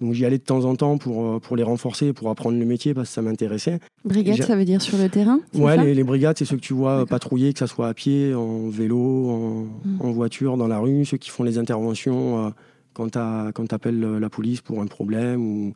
Donc 0.00 0.12
j'y 0.12 0.24
allais 0.24 0.38
de 0.38 0.42
temps 0.42 0.64
en 0.64 0.76
temps 0.76 0.96
pour, 0.98 1.24
euh, 1.24 1.38
pour 1.40 1.56
les 1.56 1.62
renforcer, 1.62 2.12
pour 2.12 2.30
apprendre 2.30 2.58
le 2.58 2.64
métier 2.64 2.94
parce 2.94 3.08
que 3.08 3.14
ça 3.14 3.22
m'intéressait. 3.22 3.80
Brigade, 4.04 4.42
ça 4.42 4.56
veut 4.56 4.64
dire 4.64 4.80
sur 4.80 4.96
le 4.98 5.08
terrain 5.08 5.40
Ouais, 5.54 5.76
les, 5.76 5.94
les, 5.94 6.04
brigades, 6.04 6.38
c'est 6.38 6.44
ceux 6.44 6.56
que 6.56 6.62
tu 6.62 6.74
vois 6.74 7.04
patrouiller, 7.06 7.52
que 7.52 7.58
ce 7.58 7.66
soit 7.66 7.88
à 7.88 7.94
pied, 7.94 8.34
en 8.34 8.68
vélo, 8.68 9.30
en, 9.30 9.64
hmm. 9.84 10.00
en, 10.00 10.10
voiture, 10.12 10.56
dans 10.56 10.68
la 10.68 10.78
rue, 10.78 11.04
ceux 11.04 11.16
qui 11.16 11.30
font 11.30 11.42
les 11.42 11.58
interventions 11.58 12.46
euh, 12.46 12.50
quand 12.94 13.10
tu 13.10 13.74
appelles 13.74 14.00
la 14.00 14.30
police 14.30 14.60
pour 14.60 14.80
un 14.80 14.86
problème 14.86 15.40
ou, 15.40 15.74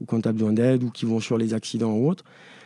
ou 0.00 0.04
quand 0.04 0.20
tu 0.20 0.28
as 0.28 0.32
besoin 0.32 0.52
d'aide 0.52 0.82
ou 0.82 0.90
qui 0.90 1.06
vont 1.06 1.20
sur 1.20 1.38
les 1.38 1.54
accidents 1.54 1.92
ou 1.92 2.08
autres. 2.08 2.24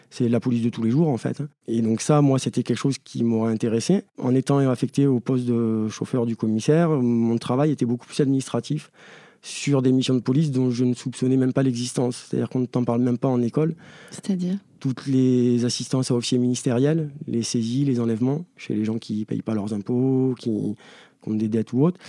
C'est 0.09 0.29
la 0.29 0.38
police 0.38 0.62
de 0.62 0.70
tous 0.70 0.83
les 0.83 0.90
jours 0.90 1.09
en 1.09 1.16
fait. 1.16 1.40
Hein. 1.40 1.49
Et 1.66 1.83
donc 1.83 2.01
ça, 2.01 2.22
moi, 2.22 2.38
c'était 2.38 2.62
quelque 2.62 2.79
chose 2.79 2.96
qui 2.99 3.25
m'aurait 3.25 3.53
intéressé. 3.53 4.05
En 4.18 4.35
étant 4.35 4.59
affecté 4.59 5.07
au 5.07 5.18
poste 5.18 5.46
de 5.46 5.88
chauffeur 5.88 6.27
du 6.27 6.37
commissaire, 6.37 6.90
mon 6.90 7.37
travail 7.38 7.72
était 7.72 7.87
beaucoup 7.87 8.07
plus 8.07 8.20
administratif 8.20 8.90
sur 9.46 9.80
des 9.80 9.92
missions 9.92 10.14
de 10.14 10.20
police 10.20 10.50
dont 10.50 10.70
je 10.70 10.85
ne 10.85 10.92
soupçonnais 10.92 11.37
même 11.37 11.52
pas 11.52 11.62
l'existence. 11.62 12.26
C'est-à-dire 12.28 12.48
qu'on 12.48 12.59
ne 12.59 12.66
t'en 12.66 12.82
parle 12.82 13.00
même 13.00 13.16
pas 13.16 13.28
en 13.28 13.40
école. 13.40 13.76
C'est-à-dire 14.11 14.59
Toutes 14.80 15.06
les 15.06 15.64
assistances 15.64 16.11
à 16.11 16.14
officiers 16.14 16.38
ministériels, 16.38 17.11
les 17.28 17.44
saisies, 17.44 17.85
les 17.85 18.00
enlèvements, 18.00 18.44
chez 18.56 18.74
les 18.74 18.85
gens 18.85 18.98
qui 18.98 19.20
ne 19.20 19.24
payent 19.24 19.42
pas 19.42 19.54
leurs 19.54 19.72
impôts, 19.72 20.35
qui, 20.37 20.50
ont 20.50 20.74
des 21.35 21.48
dettes 21.48 21.72
ou 21.72 21.85
autres. 21.85 22.00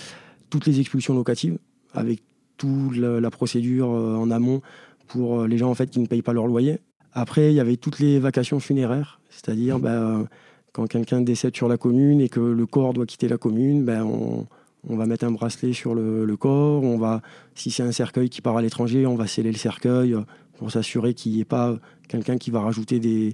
Toutes 0.49 0.65
les 0.65 0.79
expulsions 0.79 1.13
locatives, 1.13 1.59
avec 1.93 2.23
toute 2.57 2.97
la, 2.97 3.29
procédure 3.29 3.91
euh, 3.91 4.15
en 4.15 4.31
amont 4.31 4.61
pour 5.07 5.41
euh, 5.41 5.47
les 5.47 5.59
gens 5.59 5.69
en 5.69 5.75
fait, 5.75 5.91
qui 5.91 5.99
ne 5.99 6.07
payent 6.07 6.23
pas 6.23 6.33
leur 6.33 6.47
loyer. 6.47 6.79
Après, 7.13 7.51
il 7.51 7.55
y 7.55 7.59
avait 7.59 7.77
toutes 7.77 7.99
les 7.99 8.17
vacations 8.17 8.59
funéraires, 8.59 9.19
c'est-à-dire 9.29 9.77
ben, 9.77 10.27
quand 10.71 10.87
quelqu'un 10.87 11.21
décède 11.21 11.55
sur 11.55 11.67
la 11.67 11.77
commune 11.77 12.19
et 12.19 12.29
que 12.29 12.39
le 12.39 12.65
corps 12.65 12.93
doit 12.93 13.05
quitter 13.05 13.27
la 13.27 13.37
commune, 13.37 13.85
ben, 13.85 14.03
on, 14.03 14.47
on 14.87 14.95
va 14.95 15.05
mettre 15.05 15.25
un 15.25 15.31
bracelet 15.31 15.73
sur 15.73 15.95
le, 15.95 16.37
corps, 16.37 16.83
on 16.83 16.97
va, 16.97 17.21
si 17.55 17.71
c'est 17.71 17.83
un 17.83 17.91
cercueil 17.91 18.29
qui 18.29 18.41
part 18.41 18.57
à 18.57 18.61
l'étranger, 18.61 19.05
on 19.05 19.15
va 19.15 19.27
sceller 19.27 19.51
le 19.51 19.57
cercueil 19.57 20.15
pour 20.57 20.71
s'assurer 20.71 21.13
qu'il 21.13 21.33
n'y 21.33 21.41
ait 21.41 21.45
pas 21.45 21.77
quelqu'un 22.07 22.37
qui 22.37 22.51
va 22.51 22.61
rajouter 22.61 22.99
des, 22.99 23.33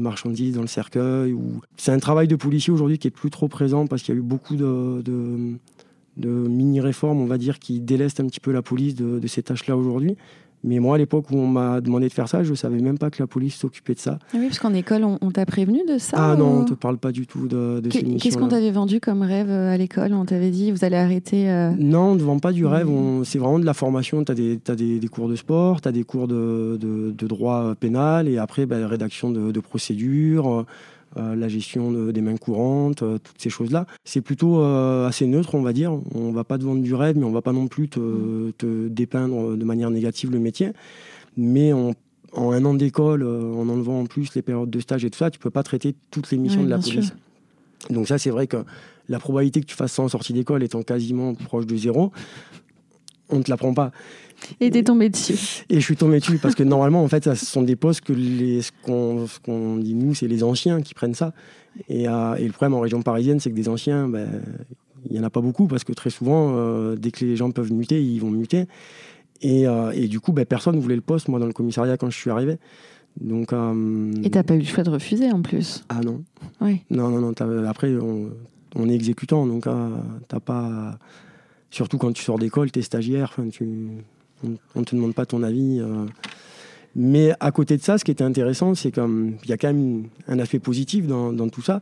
marchandises 0.00 0.56
dans 0.56 0.60
le 0.60 0.66
cercueil. 0.66 1.36
C'est 1.76 1.92
un 1.92 2.00
travail 2.00 2.26
de 2.26 2.34
policier 2.34 2.72
aujourd'hui 2.72 2.98
qui 2.98 3.06
est 3.06 3.12
plus 3.12 3.30
trop 3.30 3.46
présent 3.46 3.86
parce 3.86 4.02
qu'il 4.02 4.12
y 4.12 4.16
a 4.16 4.18
eu 4.18 4.24
beaucoup 4.24 4.56
de, 4.56 5.02
de, 6.16 6.28
mini-réformes, 6.48 7.20
on 7.20 7.26
va 7.26 7.38
dire, 7.38 7.60
qui 7.60 7.80
délestent 7.80 8.18
un 8.18 8.26
petit 8.26 8.40
peu 8.40 8.50
la 8.50 8.62
police 8.62 8.96
de, 8.96 9.20
de 9.20 9.26
ces 9.28 9.44
tâches-là 9.44 9.76
aujourd'hui. 9.76 10.16
Mais 10.64 10.78
moi, 10.78 10.94
à 10.94 10.98
l'époque 10.98 11.30
où 11.30 11.36
on 11.36 11.46
m'a 11.46 11.82
demandé 11.82 12.08
de 12.08 12.12
faire 12.12 12.28
ça, 12.28 12.42
je 12.42 12.50
ne 12.50 12.54
savais 12.54 12.80
même 12.80 12.96
pas 12.96 13.10
que 13.10 13.22
la 13.22 13.26
police 13.26 13.54
s'occupait 13.54 13.94
de 13.94 13.98
ça. 13.98 14.18
Ah 14.32 14.38
oui, 14.38 14.46
parce 14.46 14.58
qu'en 14.58 14.72
école, 14.72 15.04
on, 15.04 15.30
t'a 15.30 15.44
prévenu 15.44 15.80
de 15.86 15.98
ça 15.98 16.16
Ah 16.18 16.36
non, 16.36 16.46
on 16.46 16.60
ne 16.62 16.64
te 16.64 16.72
parle 16.74 16.96
pas 16.96 17.12
du 17.12 17.26
tout 17.26 17.46
de, 17.46 17.80
de 17.80 17.88
Qu'est-ce 18.18 18.38
qu'on 18.38 18.48
t'avait 18.48 18.70
vendu 18.70 18.98
comme 18.98 19.22
rêve 19.22 19.50
euh, 19.50 19.74
à 19.74 19.76
l'école? 19.76 20.14
On 20.14 20.24
t'avait 20.24 20.50
dit, 20.50 20.72
vous 20.72 20.84
allez 20.84 20.96
arrêter 20.96 21.50
euh 21.50 21.72
Non, 21.78 22.10
on 22.10 22.14
ne 22.14 22.18
te 22.18 22.24
vend 22.24 22.38
pas 22.38 22.52
du 22.52 22.64
rêve. 22.64 22.88
C'est 23.24 23.38
vraiment 23.38 23.58
de 23.58 23.66
la 23.66 23.74
formation. 23.74 24.24
Tu 24.24 24.32
as, 24.32 24.34
des, 24.34 24.58
as 24.66 24.74
des, 24.74 25.08
cours 25.08 25.28
de 25.28 25.36
sport, 25.36 25.82
tu 25.82 25.88
as 25.88 25.92
des 25.92 26.04
cours 26.04 26.28
de, 26.28 26.78
de, 26.80 27.26
droit 27.26 27.74
pénal, 27.78 28.26
et 28.26 28.38
après, 28.38 28.64
bah, 28.64 28.88
rédaction 28.88 29.30
de, 29.30 29.60
procédures. 29.60 30.64
Euh, 31.16 31.36
la 31.36 31.46
gestion 31.48 31.92
des 32.10 32.20
mains 32.20 32.36
courantes, 32.36 33.02
euh, 33.02 33.18
toutes 33.18 33.40
ces 33.40 33.50
choses-là. 33.50 33.86
C'est 34.04 34.20
plutôt 34.20 34.60
euh, 34.60 35.06
assez 35.06 35.28
neutre, 35.28 35.54
on 35.54 35.62
va 35.62 35.72
dire. 35.72 35.92
On 36.12 36.32
va 36.32 36.42
pas 36.42 36.58
te 36.58 36.64
vendre 36.64 36.82
du 36.82 36.92
rêve, 36.92 37.16
mais 37.16 37.24
on 37.24 37.30
va 37.30 37.42
pas 37.42 37.52
non 37.52 37.68
plus 37.68 37.88
te, 37.88 38.52
dépeindre 38.88 39.56
de 39.56 39.64
manière 39.64 39.90
négative 39.90 40.32
le 40.32 40.40
métier. 40.40 40.72
Mais 41.36 41.72
en 41.72 41.94
un 42.36 42.64
an 42.64 42.74
d'école, 42.74 43.22
en 43.22 43.68
enlevant 43.68 44.00
en 44.00 44.06
plus 44.06 44.34
les 44.34 44.42
périodes 44.42 44.70
de 44.70 44.80
stage 44.80 45.04
et 45.04 45.10
tout 45.10 45.18
ça, 45.18 45.30
tu 45.30 45.38
peux 45.38 45.50
pas 45.50 45.62
traiter 45.62 45.94
toutes 46.10 46.30
les 46.32 46.38
missions 46.38 46.64
de 46.64 46.70
la 46.70 46.78
police. 46.78 47.12
Donc 47.90 48.08
ça, 48.08 48.18
c'est 48.18 48.30
vrai 48.30 48.48
que 48.48 48.64
la 49.08 49.20
probabilité 49.20 49.60
que 49.60 49.66
tu 49.66 49.76
fasses 49.76 49.92
ça 49.92 50.02
en 50.02 50.08
sortie 50.08 50.32
d'école 50.32 50.64
étant 50.64 50.82
quasiment 50.82 51.34
proche 51.34 51.66
de 51.66 51.76
zéro, 51.76 52.10
on 53.28 53.38
ne 53.38 53.42
te 53.42 53.50
l'apprend 53.50 53.74
pas. 53.74 53.92
Et 54.60 54.70
t'es 54.70 54.82
tombé 54.82 55.08
dessus. 55.08 55.64
Et 55.68 55.76
je 55.76 55.84
suis 55.84 55.96
tombé 55.96 56.20
dessus 56.20 56.38
parce 56.38 56.54
que 56.54 56.62
normalement, 56.62 57.02
en 57.02 57.08
fait, 57.08 57.34
ce 57.34 57.46
sont 57.46 57.62
des 57.62 57.76
postes 57.76 58.02
que 58.02 58.12
les, 58.12 58.62
ce 58.62 58.70
qu'on 58.82 59.76
dit 59.76 59.94
nous, 59.94 60.14
c'est 60.14 60.28
les 60.28 60.42
anciens 60.42 60.80
qui 60.82 60.94
prennent 60.94 61.14
ça. 61.14 61.32
Et, 61.88 62.08
euh, 62.08 62.34
et, 62.36 62.46
le 62.46 62.52
problème 62.52 62.74
en 62.74 62.80
région 62.80 63.02
parisienne, 63.02 63.40
c'est 63.40 63.50
que 63.50 63.56
des 63.56 63.68
anciens, 63.68 64.08
ben, 64.08 64.28
il 65.06 65.12
n'y 65.12 65.20
en 65.20 65.24
a 65.24 65.30
pas 65.30 65.40
beaucoup 65.40 65.66
parce 65.66 65.84
que 65.84 65.92
très 65.92 66.10
souvent, 66.10 66.54
euh, 66.56 66.94
dès 66.96 67.10
que 67.10 67.24
les 67.24 67.36
gens 67.36 67.50
peuvent 67.50 67.72
muter, 67.72 68.02
ils 68.02 68.20
vont 68.20 68.30
muter. 68.30 68.66
Et, 69.42 69.66
euh, 69.66 69.90
et 69.92 70.08
du 70.08 70.20
coup, 70.20 70.32
ben, 70.32 70.44
personne 70.46 70.76
ne 70.76 70.80
voulait 70.80 70.94
le 70.94 71.00
poste, 71.00 71.28
moi, 71.28 71.40
dans 71.40 71.46
le 71.46 71.52
commissariat 71.52 71.96
quand 71.96 72.10
je 72.10 72.16
suis 72.16 72.30
arrivé. 72.30 72.58
Donc, 73.20 73.52
et 74.24 74.30
t'as 74.30 74.42
pas 74.42 74.54
eu 74.56 74.58
le 74.58 74.64
choix 74.64 74.82
de 74.82 74.90
refuser 74.90 75.30
en 75.30 75.40
plus 75.40 75.84
Ah 75.88 76.00
non. 76.00 76.24
Oui. 76.60 76.80
Non, 76.90 77.10
non, 77.10 77.20
non. 77.20 77.32
Après, 77.68 77.94
on, 77.94 78.30
on, 78.74 78.88
est 78.88 78.94
exécutant, 78.94 79.46
donc 79.46 79.66
t'as 80.26 80.40
pas. 80.40 80.98
Surtout 81.70 81.96
quand 81.96 82.12
tu 82.12 82.24
sors 82.24 82.40
d'école, 82.40 82.72
t'es 82.72 82.82
stagiaire, 82.82 83.36
tu 83.52 84.02
on 84.74 84.80
ne 84.80 84.84
te 84.84 84.94
demande 84.94 85.14
pas 85.14 85.26
ton 85.26 85.42
avis. 85.42 85.80
Euh. 85.80 86.06
Mais 86.96 87.32
à 87.40 87.50
côté 87.50 87.76
de 87.76 87.82
ça, 87.82 87.98
ce 87.98 88.04
qui 88.04 88.10
était 88.10 88.24
intéressant, 88.24 88.74
c'est 88.74 88.92
qu'il 88.92 89.36
y 89.46 89.52
a 89.52 89.56
quand 89.56 89.68
même 89.72 90.04
un 90.28 90.38
aspect 90.38 90.60
positif 90.60 91.06
dans, 91.06 91.48
tout 91.48 91.62
ça. 91.62 91.80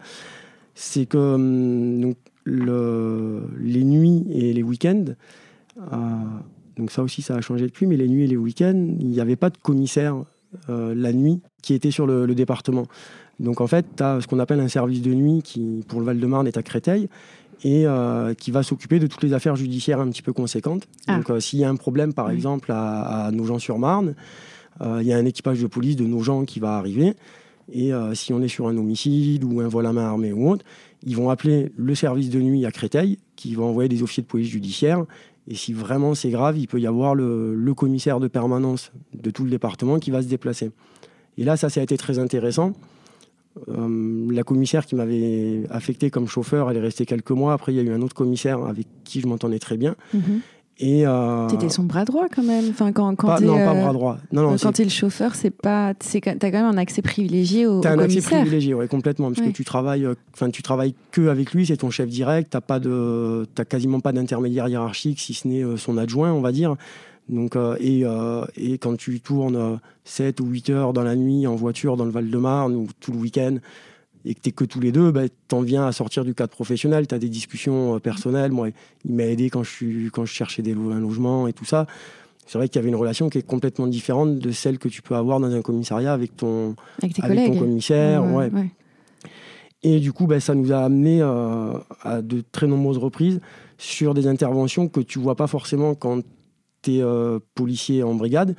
C'est 0.75 1.05
que 1.07 1.18
hum, 1.18 2.14
les 2.46 3.85
nuits 3.85 4.25
et 4.31 4.53
les 4.53 4.62
week-ends, 4.62 5.05
euh, 5.92 5.96
donc 6.77 6.90
ça 6.90 7.03
aussi 7.03 7.20
ça 7.20 7.35
a 7.37 7.40
changé 7.42 7.66
depuis, 7.66 7.87
mais 7.87 7.96
les 7.96 8.09
nuits 8.09 8.25
et 8.25 8.27
les 8.27 8.38
week-ends, 8.38 8.96
il 8.98 9.09
n'y 9.09 9.20
avait 9.20 9.37
pas 9.37 9.51
de 9.51 9.59
commissaire 9.59 10.16
la 10.68 11.12
nuit 11.12 11.40
qui 11.62 11.75
était 11.75 11.90
sur 11.90 12.07
le, 12.07 12.27
département. 12.35 12.87
Donc 13.40 13.61
en 13.61 13.66
fait, 13.66 13.87
tu 13.96 14.03
as 14.03 14.20
ce 14.20 14.27
qu'on 14.27 14.38
appelle 14.38 14.61
un 14.61 14.68
service 14.68 15.03
de 15.03 15.12
nuit 15.12 15.42
qui, 15.42 15.85
pour 15.88 16.01
le 16.01 16.07
Val-de-Marne, 16.07 16.46
est 16.46 16.57
à 16.57 16.62
Créteil 16.62 17.09
et 17.64 17.87
qui 18.38 18.51
va 18.51 18.62
s'occuper 18.62 18.98
de 18.98 19.07
toutes 19.07 19.22
les 19.22 19.33
affaires 19.33 19.57
judiciaires 19.57 20.01
un 20.01 20.09
petit 20.11 20.22
peu 20.22 20.33
conséquentes. 20.33 20.88
Ah. 21.07 21.18
Donc 21.18 21.40
s'il 21.40 21.61
y 21.61 21.64
a 21.64 21.68
un 21.68 21.77
problème, 21.77 22.12
par 22.12 22.31
exemple, 22.31 22.72
à, 22.72 23.27
à 23.27 23.31
Nogent-sur-Marne, 23.31 24.14
il 24.81 25.03
y 25.03 25.12
a 25.12 25.16
un 25.16 25.25
équipage 25.25 25.62
de 25.62 25.68
police 25.68 25.94
de 25.94 26.05
Nogent 26.05 26.44
qui 26.44 26.59
va 26.59 26.77
arriver. 26.77 27.14
Et 27.72 27.92
si 28.14 28.33
on 28.33 28.42
est 28.42 28.48
sur 28.48 28.66
un 28.66 28.77
homicide 28.77 29.44
ou 29.44 29.61
un 29.61 29.68
vol 29.68 29.87
à 29.87 29.92
main 29.92 30.07
armée 30.07 30.33
ou 30.33 30.51
autre, 30.51 30.64
ils 31.05 31.16
vont 31.16 31.31
appeler 31.31 31.72
le 31.77 31.94
service 31.94 32.31
de 32.31 32.40
nuit 32.40 32.64
à 32.66 32.70
Créteil, 32.70 33.18
qui 33.37 33.55
va 33.55 33.64
envoyer 33.64 33.88
des 33.88 34.03
officiers 34.03 34.22
de 34.22 34.29
police 34.29 34.48
judiciaire. 34.48 35.05
Et 35.48 35.55
si 35.55 35.72
vraiment 35.72 36.14
c'est 36.14 36.31
grave, 36.31 36.59
il 36.59 36.68
peut 36.68 36.81
y 36.81 36.87
avoir 36.87 37.14
le, 37.14 37.72
commissaire 37.75 38.20
de 38.20 38.29
permanence 38.29 38.92
de 39.14 39.31
tout 39.31 39.44
le 39.44 39.51
département 39.51 39.98
qui 39.98 40.11
va 40.11 40.22
se 40.22 40.29
déplacer. 40.29 40.70
Et 41.38 41.44
là, 41.44 41.57
ça, 41.57 41.68
ça 41.68 41.81
a 41.81 41.83
été 41.83 41.96
très 41.96 42.18
intéressant. 42.18 42.72
Euh, 43.69 44.33
la 44.33 44.43
commissaire 44.45 44.87
qui 44.87 44.95
m'avait 44.95 45.65
affecté 45.71 46.11
comme 46.11 46.27
chauffeur, 46.27 46.71
elle 46.71 46.79
est 46.79 46.81
restée 46.81 47.07
quelques 47.07 47.31
mois. 47.31 47.53
Après, 47.53 47.73
il 47.73 47.77
y 47.77 47.81
a 47.81 47.83
eu 47.83 47.93
un 47.93 48.01
autre 48.01 48.15
commissaire 48.15 48.65
avec 48.65 48.87
qui 49.05 49.21
je 49.21 49.27
m'entendais 49.27 49.59
très 49.59 49.77
bien. 49.77 49.95
Mhm. 50.15 50.41
Et 50.79 51.07
euh... 51.07 51.47
T'étais 51.49 51.69
son 51.69 51.85
bras 51.85 52.05
droit 52.05 52.27
quand 52.35 52.43
même. 52.43 52.65
Enfin, 52.71 52.93
quand, 52.93 53.15
quand 53.15 53.41
non, 53.41 53.57
pas 53.57 53.75
bras 53.75 53.93
droit. 53.93 54.19
Non, 54.33 54.43
non, 54.43 54.57
quand 54.61 54.73
t'es 54.73 54.85
le 54.85 54.91
chauffeur, 54.91 55.35
c'est 55.35 55.51
pas, 55.51 55.93
t'as 55.95 56.21
quand 56.21 56.53
même 56.53 56.65
un 56.65 56.79
accès 56.79 57.03
privilégié 57.03 57.67
au. 57.67 57.81
T'as 57.81 57.93
un 57.93 57.99
accès 57.99 58.21
privilégié, 58.21 58.75
ouais, 58.75 58.88
complètement, 58.88 59.31
parce 59.31 59.47
que 59.47 59.53
tu 59.53 59.65
travailles, 59.65 60.07
euh, 60.07 60.15
enfin, 60.35 60.51
tu 60.51 60.62
travailles 60.62 60.95
que 61.11 61.29
avec 61.29 61.53
lui, 61.53 61.67
c'est 61.67 61.77
ton 61.77 61.91
chef 61.91 62.09
direct. 62.09 62.51
T'as 62.51 62.61
pas 62.61 62.81
de, 62.81 63.47
t'as 63.55 63.65
quasiment 63.65 64.01
pas 64.01 64.12
d'intermédiaire 64.12 64.67
hiérarchique, 64.69 65.21
si 65.21 65.35
ce 65.35 65.47
n'est 65.47 65.62
euh, 65.62 65.77
son 65.77 65.99
adjoint, 65.99 66.33
on 66.33 66.41
va 66.41 66.53
dire. 66.53 66.77
Donc, 67.28 67.56
euh, 67.56 67.76
et, 67.80 68.04
et, 68.56 68.78
quand 68.78 68.96
tu 68.96 69.20
tournes 69.20 69.80
7 70.04 70.40
ou 70.40 70.46
8 70.46 70.70
heures 70.70 70.92
dans 70.92 71.04
la 71.04 71.16
nuit 71.16 71.46
en 71.46 71.54
voiture 71.54 71.96
dans 71.96 72.04
le 72.04 72.11
Val-de-Marne 72.11 72.74
ou 72.74 72.88
tout 73.00 73.12
le 73.12 73.18
week-end, 73.18 73.58
et 74.24 74.35
que 74.35 74.40
tu 74.40 74.52
que 74.52 74.64
tous 74.64 74.80
les 74.80 74.92
deux, 74.92 75.11
bah, 75.11 75.28
tu 75.28 75.54
en 75.54 75.62
viens 75.62 75.87
à 75.87 75.92
sortir 75.92 76.24
du 76.24 76.35
cadre 76.35 76.52
professionnel, 76.52 77.06
tu 77.06 77.14
as 77.14 77.18
des 77.18 77.28
discussions 77.28 77.96
euh, 77.96 77.98
personnelles. 77.98 78.52
Moi, 78.52 78.68
il 79.04 79.14
m'a 79.14 79.24
aidé 79.24 79.50
quand 79.50 79.62
je, 79.62 79.70
suis, 79.70 80.11
quand 80.12 80.24
je 80.24 80.32
cherchais 80.32 80.62
des, 80.62 80.72
un 80.72 81.00
logement 81.00 81.48
et 81.48 81.52
tout 81.52 81.64
ça. 81.64 81.87
C'est 82.46 82.58
vrai 82.58 82.68
qu'il 82.68 82.76
y 82.76 82.80
avait 82.80 82.88
une 82.88 82.96
relation 82.96 83.28
qui 83.28 83.38
est 83.38 83.46
complètement 83.46 83.87
différente 83.87 84.38
de 84.38 84.50
celle 84.50 84.78
que 84.78 84.88
tu 84.88 85.00
peux 85.00 85.14
avoir 85.14 85.40
dans 85.40 85.52
un 85.52 85.62
commissariat 85.62 86.12
avec 86.12 86.37
ton, 86.37 86.74
avec 87.02 87.46
ton 87.46 87.58
commissaire. 87.58 88.24
Ouais, 88.24 88.50
Et 89.82 90.00
du 90.00 90.12
coup, 90.12 90.26
bah, 90.26 90.40
ça 90.40 90.54
nous 90.54 90.72
a 90.72 90.78
amené 90.78 91.20
euh, 91.22 91.72
à 92.02 92.20
de 92.20 92.42
très 92.52 92.66
nombreuses 92.66 92.98
reprises 92.98 93.40
sur 93.78 94.14
des 94.14 94.26
interventions 94.26 94.88
que 94.88 95.00
tu 95.00 95.18
vois 95.18 95.37
pas 95.37 95.46
forcément 95.46 95.94
quand 95.94 96.22
tu 96.83 96.97
es 96.97 97.03
euh, 97.03 97.38
policier 97.55 98.03
en 98.03 98.14
brigade 98.14 98.57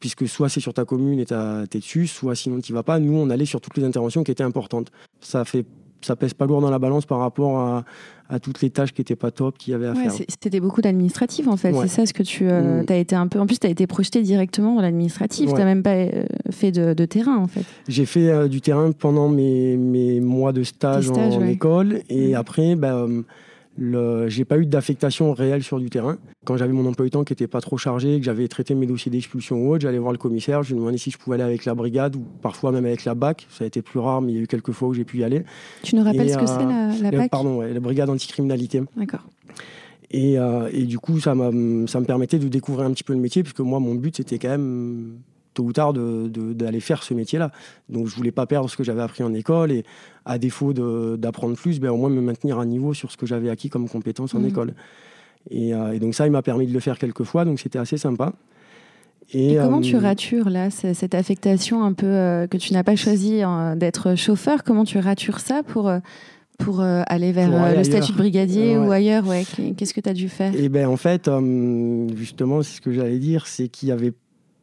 puisque 0.00 0.26
soit 0.26 0.48
c'est 0.48 0.60
sur 0.60 0.74
ta 0.74 0.84
commune 0.84 1.20
et 1.20 1.26
tu 1.26 1.34
es 1.34 1.78
dessus, 1.78 2.08
soit 2.08 2.34
sinon 2.34 2.60
tu 2.60 2.72
vas 2.72 2.82
pas. 2.82 2.98
Nous, 2.98 3.16
on 3.16 3.30
allait 3.30 3.44
sur 3.44 3.60
toutes 3.60 3.76
les 3.76 3.84
interventions 3.84 4.24
qui 4.24 4.32
étaient 4.32 4.42
importantes. 4.42 4.90
Ça 5.20 5.44
fait 5.44 5.64
ça 6.04 6.16
pèse 6.16 6.34
pas 6.34 6.46
lourd 6.46 6.60
dans 6.60 6.70
la 6.70 6.78
balance 6.78 7.06
par 7.06 7.18
rapport 7.18 7.58
à, 7.58 7.84
toutes 8.40 8.62
les 8.62 8.70
tâches 8.70 8.94
qui 8.94 9.02
étaient 9.02 9.14
pas 9.14 9.30
top 9.30 9.58
qu'il 9.58 9.72
y 9.72 9.74
avait 9.74 9.88
à 9.88 9.94
faire. 9.94 10.10
C'était 10.10 10.60
beaucoup 10.60 10.80
d'administratif 10.80 11.48
en 11.48 11.58
fait, 11.58 11.74
c'est 11.82 11.88
ça 11.88 12.06
ce 12.06 12.14
que 12.14 12.22
tu 12.22 12.48
euh, 12.48 12.82
mm. 12.82 12.86
as 12.88 12.96
été 12.96 13.14
un 13.14 13.28
peu. 13.28 13.38
En 13.38 13.46
plus, 13.46 13.60
tu 13.60 13.66
as 13.66 13.70
été 13.70 13.86
projeté 13.86 14.22
directement 14.22 14.74
dans 14.74 14.80
l'administratif, 14.80 15.50
tu 15.50 15.54
n'as 15.54 15.66
même 15.66 15.82
pas 15.82 15.96
euh, 15.96 16.24
fait 16.50 16.72
de, 16.72 17.04
terrain 17.04 17.36
en 17.36 17.46
fait. 17.46 17.64
J'ai 17.88 18.06
fait 18.06 18.30
euh, 18.30 18.48
du 18.48 18.62
terrain 18.62 18.90
pendant 18.92 19.28
mes, 19.28 19.76
mes, 19.76 20.20
mois 20.20 20.52
de 20.52 20.62
stage 20.62 21.10
en, 21.10 21.44
école 21.44 22.00
et 22.08 22.32
mm. 22.32 22.34
après, 22.34 22.74
bah, 22.74 23.06
j'ai 23.78 24.44
pas 24.44 24.58
eu 24.58 24.66
d'affectation 24.66 25.32
réelle 25.32 25.62
sur 25.62 25.78
du 25.78 25.90
terrain. 25.90 26.18
Quand 26.44 26.56
j'avais 26.56 26.72
mon 26.72 26.86
emploi 26.86 27.06
du 27.06 27.10
temps 27.10 27.24
qui 27.24 27.32
était 27.32 27.46
pas 27.46 27.60
trop 27.60 27.78
chargé, 27.78 28.18
que 28.18 28.24
j'avais 28.24 28.48
traité 28.48 28.74
mes 28.74 28.86
dossiers 28.86 29.10
d'expulsion 29.10 29.56
ou 29.56 29.72
autre, 29.72 29.82
j'allais 29.82 29.98
voir 29.98 30.12
le 30.12 30.18
commissaire, 30.18 30.62
je 30.62 30.72
lui 30.74 30.80
demandais 30.80 30.98
si 30.98 31.10
je 31.10 31.18
pouvais 31.18 31.34
aller 31.34 31.44
avec 31.44 31.64
la 31.64 31.74
brigade 31.74 32.16
ou 32.16 32.24
parfois 32.42 32.72
même 32.72 32.84
avec 32.84 33.04
la 33.04 33.14
BAC. 33.14 33.46
Ça 33.50 33.64
a 33.64 33.66
été 33.66 33.82
plus 33.82 33.98
rare, 33.98 34.20
mais 34.20 34.32
il 34.32 34.36
y 34.36 34.38
a 34.38 34.42
eu 34.42 34.46
quelques 34.46 34.72
fois 34.72 34.88
où 34.88 34.94
j'ai 34.94 35.04
pu 35.04 35.18
y 35.18 35.24
aller. 35.24 35.44
Tu 35.82 35.96
nous 35.96 36.04
rappelles 36.04 36.30
ce 36.30 36.38
que 36.38 36.46
c'est 36.46 37.02
la, 37.02 37.10
BAC? 37.10 37.30
Pardon, 37.30 37.60
la 37.60 37.80
brigade 37.80 38.10
anticriminalité. 38.10 38.82
D'accord. 38.96 39.22
Et, 40.10 40.38
euh, 40.38 40.68
et, 40.72 40.84
du 40.84 40.98
coup, 40.98 41.20
ça, 41.20 41.34
ça 41.34 41.40
me 42.00 42.04
permettait 42.04 42.38
de 42.38 42.46
découvrir 42.48 42.86
un 42.86 42.92
petit 42.92 43.04
peu 43.04 43.14
le 43.14 43.18
métier, 43.18 43.42
puisque 43.42 43.60
moi, 43.60 43.80
mon 43.80 43.94
but, 43.94 44.18
c'était 44.18 44.38
quand 44.38 44.50
même 44.50 45.14
tôt 45.54 45.64
ou 45.64 45.72
tard 45.72 45.92
d'aller 45.92 46.80
faire 46.80 47.02
ce 47.02 47.14
métier-là. 47.14 47.50
Donc 47.88 48.08
je 48.08 48.14
voulais 48.14 48.32
pas 48.32 48.46
perdre 48.46 48.68
ce 48.70 48.76
que 48.76 48.84
j'avais 48.84 49.02
appris 49.02 49.22
en 49.22 49.34
école 49.34 49.72
et 49.72 49.84
à 50.24 50.38
défaut 50.38 50.72
d'apprendre 50.72 51.56
plus, 51.56 51.80
ben, 51.80 51.90
au 51.90 51.96
moins 51.96 52.10
me 52.10 52.20
maintenir 52.20 52.58
à 52.58 52.66
niveau 52.66 52.94
sur 52.94 53.10
ce 53.10 53.16
que 53.16 53.26
j'avais 53.26 53.50
acquis 53.50 53.70
comme 53.70 53.88
compétences 53.88 54.34
en 54.34 54.40
mmh. 54.40 54.46
école. 54.46 54.74
Euh, 55.50 55.92
et, 55.92 55.98
donc 55.98 56.14
ça, 56.14 56.26
il 56.26 56.30
m'a 56.30 56.42
permis 56.42 56.66
de 56.66 56.72
le 56.72 56.80
faire 56.80 56.98
quelques 56.98 57.24
fois, 57.24 57.44
donc 57.44 57.60
c'était 57.60 57.78
assez 57.78 57.96
sympa. 57.96 58.32
Et, 59.32 59.56
comment 59.56 59.80
tu 59.80 59.96
euh, 59.96 60.00
ratures 60.00 60.50
là 60.50 60.68
cette 60.70 61.14
affectation 61.14 61.84
un 61.84 61.92
peu 61.92 62.06
euh, 62.06 62.46
que 62.46 62.58
tu 62.58 62.74
n'as 62.74 62.82
pas 62.82 62.96
choisi 62.96 63.42
hein, 63.42 63.76
d'être 63.76 64.14
chauffeur? 64.14 64.62
Comment 64.62 64.84
tu 64.84 64.98
ratures 64.98 65.40
ça 65.40 65.62
pour 65.62 65.90
pour 66.58 66.80
aller 66.80 67.32
vers 67.32 67.74
le 67.74 67.82
statut 67.82 68.12
de 68.12 68.16
brigadier 68.16 68.76
ou 68.76 68.90
ailleurs? 68.90 69.26
Ouais. 69.26 69.44
Qu'est-ce 69.76 69.94
que 69.94 70.00
tu 70.00 70.08
as 70.08 70.14
dû 70.14 70.28
faire? 70.28 70.54
Et 70.54 70.64
eh 70.64 70.68
ben 70.68 70.86
en 70.86 70.96
fait, 70.96 71.30
justement, 72.14 72.62
c'est 72.62 72.76
ce 72.76 72.80
que 72.80 72.92
j'allais 72.92 73.18
dire, 73.18 73.46
c'est 73.46 73.68
qu'il 73.68 73.88
y 73.88 73.92
avait 73.92 74.12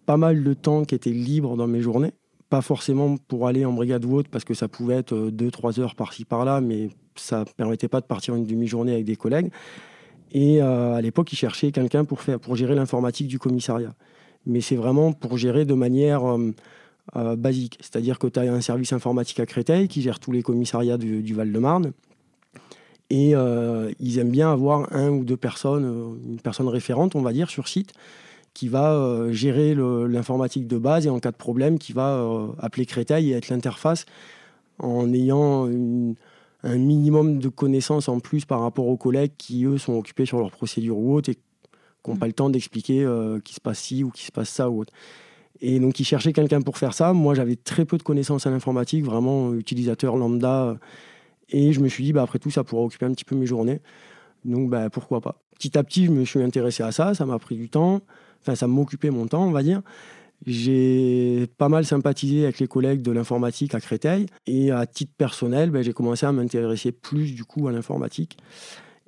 pas 0.09 0.17
mal 0.17 0.43
de 0.43 0.55
temps 0.55 0.85
qui 0.85 0.95
était 0.95 1.11
libre 1.11 1.55
dans 1.55 1.67
mes 1.67 1.81
journées. 1.81 2.13
Pas 2.49 2.61
forcément 2.61 3.17
pour 3.27 3.45
aller 3.45 3.63
en 3.63 3.73
brigade 3.73 4.03
ou 4.05 4.15
autre, 4.15 4.27
parce 4.31 4.43
que 4.43 4.55
ça 4.55 4.67
pouvait 4.67 4.95
être 4.95 5.29
2-3 5.29 5.79
heures 5.79 5.93
par-ci 5.93 6.25
par-là, 6.25 6.61
mais 6.61 6.89
ça 7.15 7.41
ne 7.41 7.45
permettait 7.55 7.87
pas 7.87 8.01
de 8.01 8.07
partir 8.07 8.33
une 8.33 8.43
demi-journée 8.43 8.91
avec 8.91 9.05
des 9.05 9.15
collègues. 9.15 9.51
Et 10.31 10.63
euh, 10.63 10.95
à 10.95 11.01
l'époque, 11.01 11.31
ils 11.31 11.35
cherchaient 11.35 11.71
quelqu'un 11.71 12.05
pour, 12.05 12.21
faire, 12.21 12.39
pour 12.39 12.55
gérer 12.55 12.73
l'informatique 12.73 13.27
du 13.27 13.37
commissariat. 13.37 13.93
Mais 14.47 14.61
c'est 14.61 14.75
vraiment 14.75 15.13
pour 15.13 15.37
gérer 15.37 15.65
de 15.65 15.75
manière 15.75 16.25
euh, 16.25 16.55
euh, 17.15 17.35
basique. 17.35 17.77
C'est-à-dire 17.79 18.17
que 18.17 18.25
tu 18.25 18.39
as 18.39 18.51
un 18.51 18.61
service 18.61 18.91
informatique 18.93 19.39
à 19.39 19.45
Créteil 19.45 19.87
qui 19.87 20.01
gère 20.01 20.19
tous 20.19 20.31
les 20.31 20.41
commissariats 20.41 20.97
du 20.97 21.35
Val-de-Marne. 21.35 21.91
Et 23.11 23.33
ils 23.99 24.17
aiment 24.17 24.31
bien 24.31 24.51
avoir 24.51 24.91
un 24.91 25.09
ou 25.09 25.23
deux 25.23 25.37
personnes, 25.37 26.17
une 26.27 26.39
personne 26.39 26.67
référente, 26.67 27.15
on 27.15 27.21
va 27.21 27.31
dire, 27.31 27.51
sur 27.51 27.67
site, 27.67 27.93
qui 28.53 28.67
va 28.67 28.93
euh, 28.93 29.31
gérer 29.31 29.75
l'informatique 29.75 30.67
de 30.67 30.77
base 30.77 31.05
et 31.05 31.09
en 31.09 31.19
cas 31.19 31.31
de 31.31 31.37
problème, 31.37 31.79
qui 31.79 31.93
va 31.93 32.15
euh, 32.15 32.47
appeler 32.59 32.85
Créteil 32.85 33.31
et 33.31 33.35
être 33.35 33.49
l'interface 33.49 34.05
en 34.79 35.13
ayant 35.13 35.67
un 36.63 36.77
minimum 36.77 37.39
de 37.39 37.49
connaissances 37.49 38.09
en 38.09 38.19
plus 38.19 38.45
par 38.45 38.61
rapport 38.61 38.87
aux 38.87 38.97
collègues 38.97 39.33
qui, 39.37 39.65
eux, 39.65 39.77
sont 39.77 39.93
occupés 39.93 40.25
sur 40.25 40.39
leur 40.39 40.51
procédure 40.51 40.97
ou 40.97 41.15
autre 41.15 41.29
et 41.29 41.35
qui 41.35 42.09
n'ont 42.09 42.17
pas 42.17 42.27
le 42.27 42.33
temps 42.33 42.49
d'expliquer 42.49 43.03
euh, 43.03 43.39
qu'il 43.39 43.55
se 43.55 43.61
passe 43.61 43.79
ci 43.79 44.03
ou 44.03 44.09
qu'il 44.09 44.25
se 44.25 44.31
passe 44.31 44.49
ça 44.49 44.69
ou 44.69 44.81
autre. 44.81 44.93
Et 45.61 45.79
donc, 45.79 45.99
ils 45.99 46.05
cherchaient 46.05 46.33
quelqu'un 46.33 46.61
pour 46.61 46.77
faire 46.77 46.93
ça. 46.93 47.13
Moi, 47.13 47.33
j'avais 47.35 47.57
très 47.57 47.85
peu 47.85 47.97
de 47.97 48.03
connaissances 48.03 48.45
en 48.45 48.53
informatique, 48.53 49.03
vraiment 49.03 49.53
utilisateur 49.53 50.15
lambda. 50.15 50.77
Et 51.49 51.73
je 51.73 51.81
me 51.81 51.89
suis 51.89 52.03
dit, 52.03 52.13
bah, 52.13 52.21
après 52.21 52.39
tout, 52.39 52.49
ça 52.49 52.63
pourra 52.63 52.83
occuper 52.83 53.05
un 53.05 53.11
petit 53.11 53.25
peu 53.25 53.35
mes 53.35 53.45
journées. 53.45 53.81
Donc, 54.45 54.69
bah, 54.69 54.89
pourquoi 54.89 55.19
pas. 55.19 55.41
Petit 55.55 55.77
à 55.77 55.83
petit, 55.83 56.05
je 56.05 56.11
me 56.11 56.23
suis 56.23 56.41
intéressé 56.41 56.83
à 56.83 56.93
ça. 56.93 57.13
Ça 57.13 57.25
m'a 57.25 57.39
pris 57.39 57.57
du 57.57 57.67
temps 57.69 58.01
enfin 58.41 58.55
ça 58.55 58.67
m'occupait 58.67 59.09
mon 59.09 59.27
temps, 59.27 59.45
on 59.45 59.51
va 59.51 59.63
dire. 59.63 59.81
J'ai 60.45 61.47
pas 61.57 61.67
mal 61.67 61.85
sympathisé 61.85 62.43
avec 62.43 62.59
les 62.59 62.67
collègues 62.67 63.01
de 63.01 63.11
l'informatique 63.11 63.75
à 63.75 63.81
Créteil 63.81 64.27
et 64.47 64.71
à 64.71 64.85
titre 64.85 65.11
personnel, 65.17 65.69
ben, 65.69 65.83
j'ai 65.83 65.91
commencé 65.91 66.25
à 66.25 66.31
m'intéresser 66.31 66.93
plus 66.93 67.33
du 67.33 67.43
coup 67.43 67.67
à 67.67 67.71
l'informatique. 67.73 68.37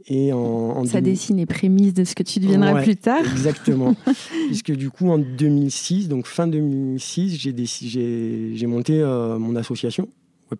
Et 0.08 0.34
en, 0.34 0.84
ça 0.86 1.00
dessine 1.00 1.38
les 1.38 1.46
prémices 1.46 1.94
de 1.94 2.04
ce 2.04 2.15
que 2.15 2.24
tu 2.24 2.39
deviendras 2.39 2.82
plus 2.82 2.96
tard. 2.96 3.22
Exactement. 3.22 3.96
Puisque 4.48 4.72
du 4.72 4.89
coup 4.89 5.10
en 5.10 5.20
2006, 5.20 6.10
donc 6.10 6.26
fin 6.26 6.48
2006, 6.48 7.38
j'ai 7.38 8.67
monté 8.67 9.00
euh, 9.00 9.38
mon 9.38 9.56
association 9.56 10.10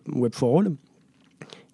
Web, 0.08 0.34
for 0.34 0.60
All 0.60 0.72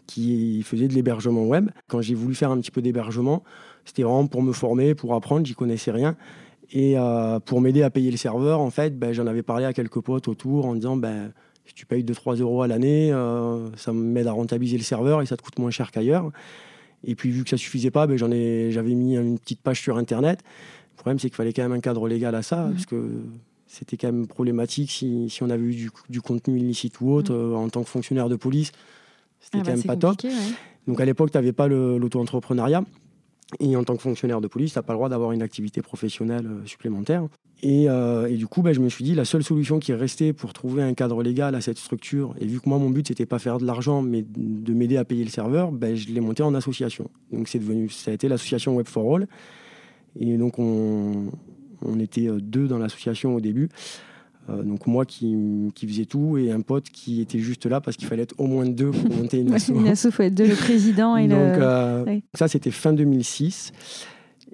qui 0.07 0.63
faisait 0.63 0.89
de 0.89 0.95
l'hébergement 0.95 1.45
web. 1.45 1.71
Quand 1.87 2.01
j'ai 2.01 2.15
voulu 2.15 2.35
faire 2.35 2.51
un 2.51 2.59
petit 2.59 2.71
peu 2.71 2.81
d'hébergement, 2.81 3.45
c'était 3.85 4.03
vraiment 4.03 4.27
pour 4.27 4.43
me 4.43 4.53
former, 4.53 4.95
pour 4.95 5.15
apprendre, 5.15 5.47
j'y 5.47 5.55
connaissais 5.55 5.91
rien. 5.91 6.17
Et 6.71 6.99
euh, 6.99 7.41
pour 7.41 7.61
m'aider 7.61 7.83
à 7.83 7.91
payer 7.91 8.11
le 8.11 8.17
serveur, 8.17 8.61
en 8.61 8.71
fait, 8.71 8.99
ben, 8.99 9.13
j'en 9.13 9.27
avais 9.27 9.43
parlé 9.43 9.65
à 9.65 9.73
quelques 9.73 10.01
potes 10.01 10.29
autour 10.29 10.67
en 10.67 10.75
disant 10.75 10.97
ben, 10.97 11.33
si 11.65 11.75
tu 11.75 11.87
payes 11.87 12.05
2-3 12.05 12.41
euros 12.41 12.63
à 12.63 12.67
l'année, 12.67 13.11
euh, 13.13 13.75
ça 13.77 13.93
m'aide 13.93 14.27
à 14.27 14.33
rentabiliser 14.33 14.77
le 14.77 14.83
serveur 14.83 15.23
et 15.23 15.27
ça 15.27 15.37
te 15.37 15.43
coûte 15.43 15.59
moins 15.59 15.71
cher 15.71 15.91
qu'ailleurs. 15.91 16.31
Et 17.05 17.15
puis, 17.15 17.31
vu 17.31 17.45
que 17.45 17.51
ça 17.51 17.57
suffisait 17.57 17.91
pas, 17.91 18.07
ben, 18.07 18.17
j'avais 18.17 18.95
mis 18.95 19.17
une 19.17 19.39
petite 19.39 19.61
page 19.61 19.81
sur 19.81 19.97
Internet. 19.97 20.41
Le 20.97 20.97
problème, 20.97 21.19
c'est 21.19 21.29
qu'il 21.29 21.37
fallait 21.37 21.53
quand 21.53 21.63
même 21.63 21.73
un 21.73 21.81
cadre 21.81 22.09
légal 22.09 22.35
à 22.35 22.43
ça, 22.43 22.67
mmh. 22.67 22.73
parce 22.73 22.87
que 22.87 23.11
c'était 23.67 23.97
quand 23.97 24.09
même 24.09 24.27
problématique 24.27 24.91
si, 24.91 25.31
si 25.31 25.43
on 25.43 25.51
avait 25.51 25.63
eu 25.63 25.75
du, 25.75 25.91
du, 26.09 26.21
contenu 26.21 26.59
illicite 26.59 27.01
ou 27.01 27.13
autre 27.13 27.33
mmh. 27.33 27.53
euh, 27.53 27.55
en 27.55 27.69
tant 27.69 27.83
que 27.83 27.89
fonctionnaire 27.89 28.29
de 28.29 28.37
police. 28.37 28.73
C'était 29.41 29.59
ah 29.59 29.63
quand 29.65 29.71
bah, 29.71 29.77
même 29.77 29.85
pas 29.85 29.97
top. 29.97 30.17
Donc 30.89 31.01
à 31.01 31.05
l'époque, 31.05 31.31
tu 31.31 31.39
n'avais 31.39 31.53
pas 31.53 31.69
l'auto-entrepreneuriat. 31.69 32.83
Et 33.61 33.77
en 33.77 33.85
tant 33.85 33.97
que 33.97 34.03
fonctionnaire 34.03 34.41
de 34.41 34.47
police, 34.47 34.73
tu 34.73 34.79
n'as 34.79 34.83
pas 34.83 34.93
le 34.93 34.99
droit 34.99 35.09
d'avoir 35.09 35.33
une 35.33 35.43
activité 35.43 35.81
professionnelle 35.81 36.47
euh, 36.47 36.67
supplémentaire. 36.67 37.27
Et, 37.63 37.89
euh, 37.89 38.29
et, 38.29 38.37
du 38.37 38.47
coup, 38.47 38.63
ben, 38.63 38.73
je 38.73 38.81
me 38.81 38.89
suis 38.89 39.03
dit, 39.03 39.15
la 39.15 39.25
seule 39.25 39.43
solution 39.43 39.79
qui 39.79 39.93
est 39.93 39.97
restée 39.97 40.33
pour 40.33 40.53
trouver 40.53 40.83
un 40.83 40.93
cadre 40.95 41.23
légal 41.23 41.55
à 41.55 41.61
cette 41.61 41.79
structure, 41.79 42.35
et 42.41 42.47
vu 42.47 42.61
que 42.61 42.69
moi, 42.69 42.79
mon 42.79 42.91
but, 42.91 43.09
c'était 43.09 43.27
pas 43.27 43.39
faire 43.39 43.59
de 43.59 43.65
l'argent, 43.65 44.03
mais 44.03 44.23
de 44.23 44.73
m'aider 44.75 44.99
à 44.99 45.05
payer 45.05 45.25
le 45.25 45.31
serveur, 45.31 45.73
ben, 45.73 45.97
je 45.97 46.09
l'ai 46.13 46.21
monté 46.21 46.43
en 46.43 46.55
association. 46.55 47.11
Donc, 47.33 47.49
c'est 47.49 47.59
devenu, 47.59 47.89
ça 47.89 48.11
a 48.11 48.15
été 48.15 48.29
l'association 48.29 48.77
Web 48.77 48.87
for 48.87 49.17
All. 49.17 49.27
Et 50.21 50.37
donc, 50.37 50.59
on, 50.59 51.31
on 51.83 51.99
était 52.01 52.29
euh, 52.29 52.41
deux 52.41 52.69
dans 52.69 52.79
l'association 52.79 53.35
au 53.35 53.41
début. 53.41 53.69
Donc 54.49 54.87
moi 54.87 55.05
qui, 55.05 55.37
qui, 55.75 55.87
faisais 55.87 56.05
tout 56.05 56.39
et 56.39 56.51
un 56.51 56.61
pote 56.61 56.85
qui 56.85 57.21
était 57.21 57.39
juste 57.39 57.67
là 57.67 57.81
parce 57.81 57.97
qu'il 57.97 58.09
fallait 58.09 58.23
être 58.23 58.35
au 58.39 58.47
moins 58.47 58.67
deux 58.67 58.91
pour 58.91 59.17
monter 59.17 59.41
une 59.41 59.53
asso. 59.55 59.71
une 59.71 59.89
asso, 59.89 60.07
il 60.07 60.13
faut 60.13 60.23
être 60.23 60.35
deux, 60.35 60.47
le 60.47 60.55
président 60.55 61.17
et 61.17 61.29
donc, 61.29 62.19
Ça, 62.35 62.49
c'était 62.49 62.71
fin 62.71 62.93
2006. 62.93 63.73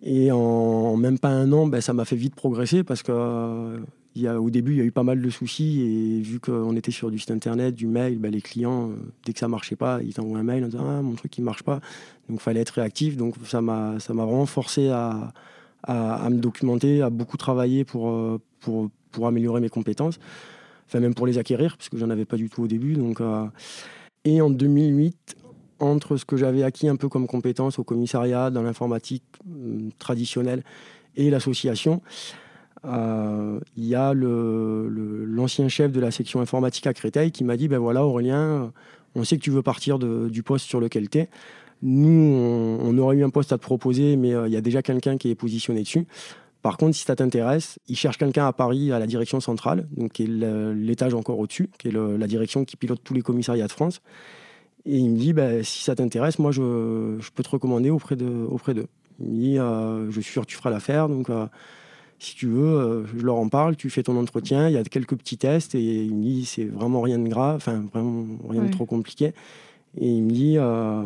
Et 0.02 0.30
en 0.30 0.96
même 0.96 1.18
pas 1.18 1.30
un 1.30 1.50
an, 1.52 1.66
ben, 1.66 1.80
ça 1.80 1.92
m'a 1.92 2.04
fait 2.04 2.16
vite 2.16 2.34
progresser 2.34 2.84
parce 2.84 3.02
que 3.02 3.80
il 4.16 4.28
au 4.28 4.50
début, 4.50 4.72
il 4.72 4.78
y 4.78 4.80
a 4.80 4.84
eu 4.84 4.92
pas 4.92 5.02
mal 5.02 5.20
de 5.20 5.30
soucis 5.30 5.80
et 5.80 6.20
vu 6.20 6.38
qu'on 6.38 6.76
était 6.76 6.92
sur 6.92 7.10
du 7.10 7.18
site 7.18 7.30
internet, 7.30 7.74
du 7.74 7.86
mail, 7.86 8.18
ben, 8.18 8.30
les 8.30 8.40
clients, 8.40 8.90
euh, 8.90 8.94
dès 9.24 9.32
que 9.32 9.38
ça 9.38 9.48
marchait 9.48 9.76
pas, 9.76 10.00
ils 10.02 10.14
t'envoient 10.14 10.38
un 10.38 10.44
mail 10.44 10.64
en 10.64 10.68
disant 10.68 10.86
ah, 10.86 11.02
mon 11.02 11.14
truc 11.14 11.36
il 11.36 11.42
marche 11.42 11.62
pas. 11.62 11.80
Donc 12.28 12.38
il 12.38 12.40
fallait 12.40 12.60
être 12.60 12.70
réactif. 12.70 13.16
Donc 13.16 13.34
ça 13.44 13.60
m'a 13.60 13.98
vraiment 14.08 14.46
forcé 14.46 14.88
à, 14.88 15.32
à, 15.82 16.30
me 16.30 16.38
documenter, 16.38 17.02
à 17.02 17.10
beaucoup 17.10 17.36
travailler 17.36 17.84
pour, 17.84 18.10
euh, 18.10 18.40
pour, 18.60 18.88
pour, 19.14 19.26
améliorer 19.26 19.60
mes 19.60 19.68
compétences. 19.68 20.18
Enfin 20.86 21.00
même 21.00 21.14
pour 21.14 21.26
les 21.26 21.38
acquérir 21.38 21.76
parce 21.76 21.88
que 21.88 21.96
j'en 21.96 22.10
avais 22.10 22.24
pas 22.24 22.36
du 22.36 22.48
tout 22.48 22.62
au 22.62 22.66
début. 22.66 22.94
Donc, 22.94 23.20
euh, 23.20 23.46
Et 24.24 24.40
en 24.40 24.50
2008, 24.50 25.36
entre 25.80 26.16
ce 26.16 26.24
que 26.24 26.36
j'avais 26.36 26.62
acquis 26.62 26.88
un 26.88 26.96
peu 26.96 27.08
comme 27.08 27.26
compétences 27.26 27.78
au 27.78 27.84
commissariat, 27.84 28.50
dans 28.50 28.62
l'informatique 28.62 29.24
traditionnelle 29.98 30.62
et 31.16 31.30
l'association, 31.30 32.00
euh, 32.84 33.60
il 33.76 33.84
y 33.84 33.94
a 33.94 34.12
l'ancien 34.14 35.68
chef 35.68 35.90
de 35.92 36.00
la 36.00 36.10
section 36.10 36.40
informatique 36.40 36.86
à 36.86 36.92
Créteil 36.92 37.32
qui 37.32 37.44
m'a 37.44 37.56
dit 37.56 37.68
ben 37.68 37.78
voilà 37.78 38.04
Aurélien, 38.04 38.72
on 39.14 39.24
sait 39.24 39.36
que 39.38 39.42
tu 39.42 39.50
veux 39.50 39.62
partir 39.62 39.98
du 39.98 40.42
poste 40.42 40.66
sur 40.66 40.80
lequel 40.80 41.08
tu 41.08 41.18
es. 41.18 41.28
Nous, 41.82 42.08
on, 42.08 42.96
aurait 42.96 43.16
eu 43.16 43.24
un 43.24 43.30
poste 43.30 43.52
à 43.52 43.58
te 43.58 43.62
proposer, 43.62 44.16
mais 44.16 44.32
euh, 44.32 44.48
il 44.48 44.54
y 44.54 44.56
a 44.56 44.62
déjà 44.62 44.80
quelqu'un 44.80 45.18
qui 45.18 45.28
est 45.28 45.34
positionné 45.34 45.80
dessus. 45.80 46.06
Par 46.64 46.78
contre, 46.78 46.96
si 46.96 47.04
ça 47.04 47.14
t'intéresse, 47.14 47.78
il 47.88 47.96
cherche 47.96 48.16
quelqu'un 48.16 48.46
à 48.46 48.52
Paris, 48.54 48.90
à 48.90 48.98
la 48.98 49.06
direction 49.06 49.38
centrale, 49.38 49.86
donc 49.98 50.12
qui 50.12 50.22
est 50.22 50.74
l'étage 50.74 51.12
encore 51.12 51.38
au-dessus, 51.38 51.68
qui 51.78 51.88
est 51.88 51.92
la 51.92 52.26
direction 52.26 52.64
qui 52.64 52.76
pilote 52.76 53.00
tous 53.04 53.12
les 53.12 53.20
commissariats 53.20 53.66
de 53.66 53.72
France. 53.72 54.00
Et 54.86 54.96
il 54.96 55.10
me 55.10 55.18
dit, 55.18 55.34
ben, 55.34 55.62
si 55.62 55.84
ça 55.84 55.94
t'intéresse, 55.94 56.38
moi, 56.38 56.52
je, 56.52 57.20
peux 57.34 57.42
te 57.42 57.50
recommander 57.50 57.90
auprès 57.90 58.16
d'eux. 58.16 58.46
Auprès 58.50 58.72
il 59.20 59.26
me 59.26 59.38
dit, 59.38 59.58
euh, 59.58 60.10
je 60.10 60.20
suis 60.22 60.32
sûr 60.32 60.42
que 60.42 60.46
tu 60.46 60.56
feras 60.56 60.70
l'affaire. 60.70 61.10
Donc, 61.10 61.28
si 62.18 62.34
tu 62.34 62.46
veux, 62.46 62.78
euh, 62.78 63.06
je 63.14 63.22
leur 63.24 63.36
en 63.36 63.50
parle, 63.50 63.76
tu 63.76 63.90
fais 63.90 64.02
ton 64.02 64.16
entretien, 64.16 64.68
il 64.68 64.72
y 64.72 64.78
a 64.78 64.84
quelques 64.84 65.16
petits 65.16 65.36
tests 65.36 65.74
et 65.74 66.04
il 66.04 66.14
me 66.14 66.22
dit 66.22 66.44
c'est 66.46 66.64
vraiment 66.64 67.02
rien 67.02 67.18
de 67.18 67.28
grave, 67.28 67.56
enfin 67.56 67.84
vraiment 67.92 68.24
rien 68.48 68.62
de 68.62 68.70
trop 68.70 68.86
compliqué. 68.86 69.34
Et 69.98 70.08
il 70.08 70.22
me 70.22 70.30
dit 70.30 70.56
euh, 70.58 71.02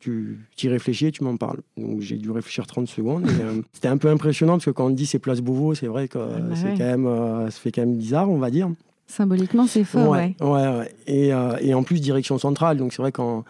tu 0.00 0.38
y 0.62 0.68
réfléchis 0.68 1.06
et 1.06 1.12
tu 1.12 1.22
m'en 1.22 1.36
parles. 1.36 1.60
Donc 1.76 2.00
j'ai 2.00 2.16
dû 2.16 2.30
réfléchir 2.30 2.66
30 2.66 2.88
secondes. 2.88 3.26
Euh, 3.28 3.62
c'était 3.72 3.88
un 3.88 3.98
peu 3.98 4.08
impressionnant 4.08 4.54
parce 4.54 4.64
que 4.64 4.70
quand 4.70 4.86
on 4.86 4.90
dit 4.90 5.06
c'est 5.06 5.18
Place 5.18 5.40
Beauvau, 5.40 5.74
c'est 5.74 5.86
vrai 5.86 6.08
que 6.08 6.18
bah 6.18 6.54
c'est 6.54 6.76
quand 6.76 6.84
même, 6.84 7.50
ça 7.50 7.60
fait 7.60 7.72
quand 7.72 7.82
même 7.82 7.96
bizarre, 7.96 8.30
on 8.30 8.38
va 8.38 8.50
dire. 8.50 8.70
Symboliquement, 9.06 9.66
c'est 9.66 9.84
fort, 9.84 10.08
ouais. 10.10 10.36
ouais. 10.40 10.94
Et, 11.06 11.28
et, 11.28 11.74
en 11.74 11.82
plus, 11.82 12.00
direction 12.00 12.38
centrale. 12.38 12.76
Donc 12.76 12.92
c'est 12.92 13.02
vrai 13.02 13.10
quand 13.10 13.44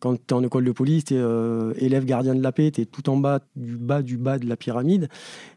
quand 0.00 0.14
tu 0.14 0.22
es 0.28 0.32
en 0.34 0.42
école 0.42 0.64
de 0.64 0.72
police, 0.72 1.06
tu 1.06 1.14
es 1.14 1.18
euh, 1.18 1.72
élève 1.78 2.04
gardien 2.04 2.34
de 2.34 2.42
la 2.42 2.52
paix, 2.52 2.70
tu 2.70 2.82
es 2.82 2.84
tout 2.84 3.08
en 3.08 3.16
bas 3.16 3.40
du 3.56 3.76
bas 3.76 4.02
du 4.02 4.16
bas 4.16 4.38
de 4.38 4.46
la 4.46 4.56
pyramide. 4.56 5.08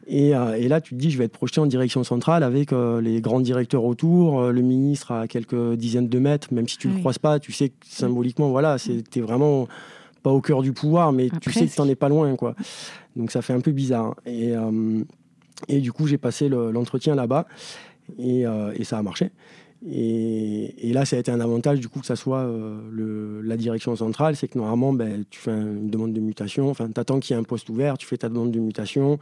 Et, 0.06 0.34
euh, 0.34 0.54
et, 0.54 0.68
là, 0.68 0.80
tu 0.80 0.94
te 0.94 1.00
dis, 1.00 1.10
je 1.10 1.18
vais 1.18 1.24
être 1.24 1.32
projeté 1.32 1.60
en 1.60 1.66
direction 1.66 2.04
centrale 2.04 2.42
avec 2.42 2.72
euh, 2.72 3.00
les 3.00 3.20
grands 3.20 3.40
directeurs 3.40 3.84
autour, 3.84 4.50
le 4.50 4.62
ministre 4.62 5.12
à 5.12 5.28
quelques 5.28 5.74
dizaines 5.74 6.08
de 6.08 6.18
mètres, 6.18 6.52
même 6.52 6.68
si 6.68 6.78
tu 6.78 6.88
ne 6.88 6.94
le 6.94 7.00
croises 7.00 7.18
pas, 7.18 7.38
tu 7.38 7.52
sais 7.52 7.68
que 7.68 7.74
symboliquement, 7.86 8.50
voilà, 8.50 8.76
tu 8.78 9.20
vraiment 9.20 9.68
pas 10.22 10.30
au 10.30 10.40
cœur 10.40 10.62
du 10.62 10.72
pouvoir, 10.72 11.12
mais 11.12 11.28
tu 11.40 11.52
sais 11.52 11.66
que 11.66 11.72
tu 11.72 11.80
n'en 11.80 11.88
es 11.88 11.94
pas 11.94 12.08
loin. 12.08 12.34
quoi. 12.36 12.54
Donc 13.16 13.30
ça 13.30 13.42
fait 13.42 13.52
un 13.52 13.60
peu 13.60 13.72
bizarre. 13.72 14.16
Et, 14.26 14.52
et 15.68 15.80
du 15.80 15.92
coup, 15.92 16.06
j'ai 16.06 16.18
passé 16.18 16.48
l'entretien 16.48 17.14
là-bas 17.14 17.46
et, 18.18 18.44
et 18.74 18.84
ça 18.84 18.98
a 18.98 19.02
marché. 19.02 19.30
Et, 19.86 20.92
là, 20.92 21.04
ça 21.04 21.16
a 21.16 21.18
été 21.18 21.30
un 21.30 21.40
avantage 21.40 21.80
du 21.80 21.88
coup 21.88 22.00
que 22.00 22.06
ça 22.06 22.16
soit 22.16 22.40
euh, 22.40 23.40
la 23.42 23.56
direction 23.56 23.96
centrale, 23.96 24.36
c'est 24.36 24.48
que 24.48 24.58
normalement, 24.58 24.92
ben, 24.92 25.24
tu 25.30 25.40
fais 25.40 25.52
une 25.52 25.88
demande 25.88 26.12
de 26.12 26.20
mutation, 26.20 26.68
enfin, 26.68 26.88
tu 26.92 27.00
attends 27.00 27.18
qu'il 27.18 27.34
y 27.34 27.38
ait 27.38 27.40
un 27.40 27.44
poste 27.44 27.68
ouvert, 27.70 27.96
tu 27.96 28.06
fais 28.06 28.18
ta 28.18 28.28
demande 28.28 28.50
de 28.50 28.60
mutation, 28.60 29.18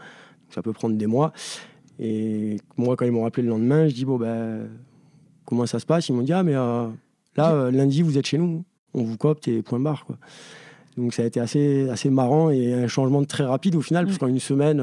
ça 0.50 0.62
peut 0.62 0.72
prendre 0.72 0.96
des 0.96 1.06
mois. 1.06 1.32
Et 2.00 2.56
moi, 2.76 2.96
quand 2.96 3.04
ils 3.04 3.12
m'ont 3.12 3.22
rappelé 3.22 3.44
le 3.44 3.50
lendemain, 3.50 3.88
je 3.88 3.94
dis, 3.94 4.04
bon, 4.04 4.16
ben, 4.16 4.68
comment 5.44 5.66
ça 5.66 5.78
se 5.78 5.87
passe? 5.87 6.08
Ils 6.08 6.14
m'ont 6.14 6.22
dit, 6.22 6.32
ah, 6.32 6.42
mais 6.42 6.56
euh, 6.56 6.88
là, 7.37 7.52
euh, 7.52 7.70
lundi, 7.70 8.02
vous 8.02 8.18
êtes 8.18 8.26
chez 8.26 8.38
nous, 8.38 8.64
on 8.94 9.04
vous 9.04 9.16
copte 9.16 9.46
et 9.46 9.62
point 9.62 9.78
barre. 9.78 10.04
Quoi. 10.06 10.16
Donc 10.98 11.14
ça 11.14 11.22
a 11.22 11.26
été 11.26 11.40
assez, 11.40 11.88
assez 11.88 12.11
marrant 12.11 12.50
et 12.50 12.74
un 12.74 12.88
changement 12.88 13.24
très 13.24 13.44
rapide 13.44 13.76
au 13.76 13.80
final, 13.80 14.04
parce 14.04 14.18
qu'en 14.18 14.26
une 14.26 14.40
semaine, 14.40 14.82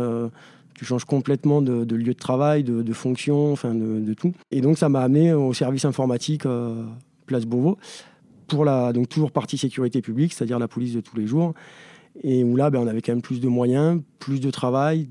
tu 0.75 0.85
changes 0.85 1.05
complètement 1.05 1.61
de, 1.61 1.95
lieu 1.95 2.13
de 2.13 2.19
travail, 2.19 2.63
de, 2.63 2.93
fonction, 2.93 3.51
enfin 3.51 3.73
de, 3.73 4.13
tout. 4.13 4.33
Et 4.51 4.61
donc 4.61 4.77
ça 4.77 4.89
m'a 4.89 5.01
amené 5.01 5.33
au 5.33 5.53
service 5.53 5.85
informatique 5.85 6.45
euh, 6.45 6.83
Place 7.25 7.45
Beauvau, 7.45 7.77
pour 8.47 8.65
la, 8.65 8.93
donc 8.93 9.09
toujours 9.09 9.31
partie 9.31 9.57
sécurité 9.57 10.01
publique, 10.01 10.33
c'est-à-dire 10.33 10.59
la 10.59 10.67
police 10.67 10.93
de 10.93 11.01
tous 11.01 11.17
les 11.17 11.25
jours. 11.25 11.53
Et 12.23 12.43
où 12.43 12.55
là, 12.55 12.69
ben, 12.69 12.79
on 12.79 12.87
avait 12.87 13.01
quand 13.01 13.13
même 13.13 13.21
plus 13.21 13.39
de 13.39 13.47
moyens, 13.47 14.01
plus 14.19 14.39
de 14.39 14.51
travail, 14.51 15.09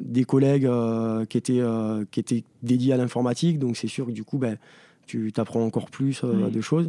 des 0.00 0.24
collègues 0.24 0.66
euh, 0.66 1.24
qui, 1.24 1.38
étaient, 1.38 1.60
euh, 1.60 2.04
qui 2.10 2.20
étaient 2.20 2.44
dédiés 2.62 2.92
à 2.92 2.96
l'informatique. 2.96 3.58
Donc 3.58 3.76
c'est 3.76 3.88
sûr 3.88 4.06
que 4.06 4.12
du 4.12 4.22
coup, 4.22 4.38
ben, 4.38 4.58
tu 5.06 5.32
apprends 5.36 5.62
encore 5.64 5.90
plus 5.90 6.22
de 6.24 6.60
choses. 6.60 6.88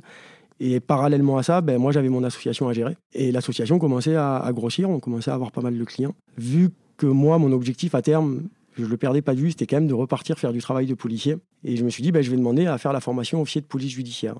Et 0.60 0.80
parallèlement 0.80 1.38
à 1.38 1.44
ça, 1.44 1.62
ben, 1.62 1.78
moi 1.78 1.92
j'avais 1.92 2.10
mon 2.10 2.24
association 2.24 2.70
à 2.70 2.74
gérer. 2.74 2.96
Et 3.14 3.32
l'association 3.32 3.80
commençait 3.80 4.16
à, 4.16 4.50
grossir, 4.54 4.90
on 4.90 5.00
commençait 5.00 5.32
à 5.32 5.34
avoir 5.34 5.52
pas 5.52 5.62
mal 5.62 5.78
de 5.78 5.84
clients. 5.84 6.16
Vu 6.38 6.70
que 6.98 7.08
moi, 7.08 7.38
mon 7.38 7.52
objectif 7.52 7.94
à 7.94 8.02
terme, 8.02 8.44
je 8.78 8.84
ne 8.84 8.88
le 8.88 8.98
perdais 8.98 9.22
pas 9.22 9.36
de 9.36 9.40
vue, 9.40 9.52
c'était 9.52 9.68
quand 9.68 9.78
même 9.78 9.88
de 9.88 9.94
repartir 9.94 10.40
faire 10.40 10.54
du 10.54 10.60
travail 10.60 10.86
de 10.86 10.94
policier. 10.94 11.38
Et 11.64 11.76
je 11.76 11.84
me 11.84 11.90
suis 11.90 12.04
dit, 12.04 12.12
bah, 12.12 12.22
je 12.22 12.32
vais 12.32 12.38
demander 12.38 12.68
à 12.68 12.78
faire 12.78 12.94
la 12.94 13.02
formation 13.02 13.42
officier 13.42 13.62
de 13.62 13.66
police 13.66 13.92
judiciaire. 13.92 14.36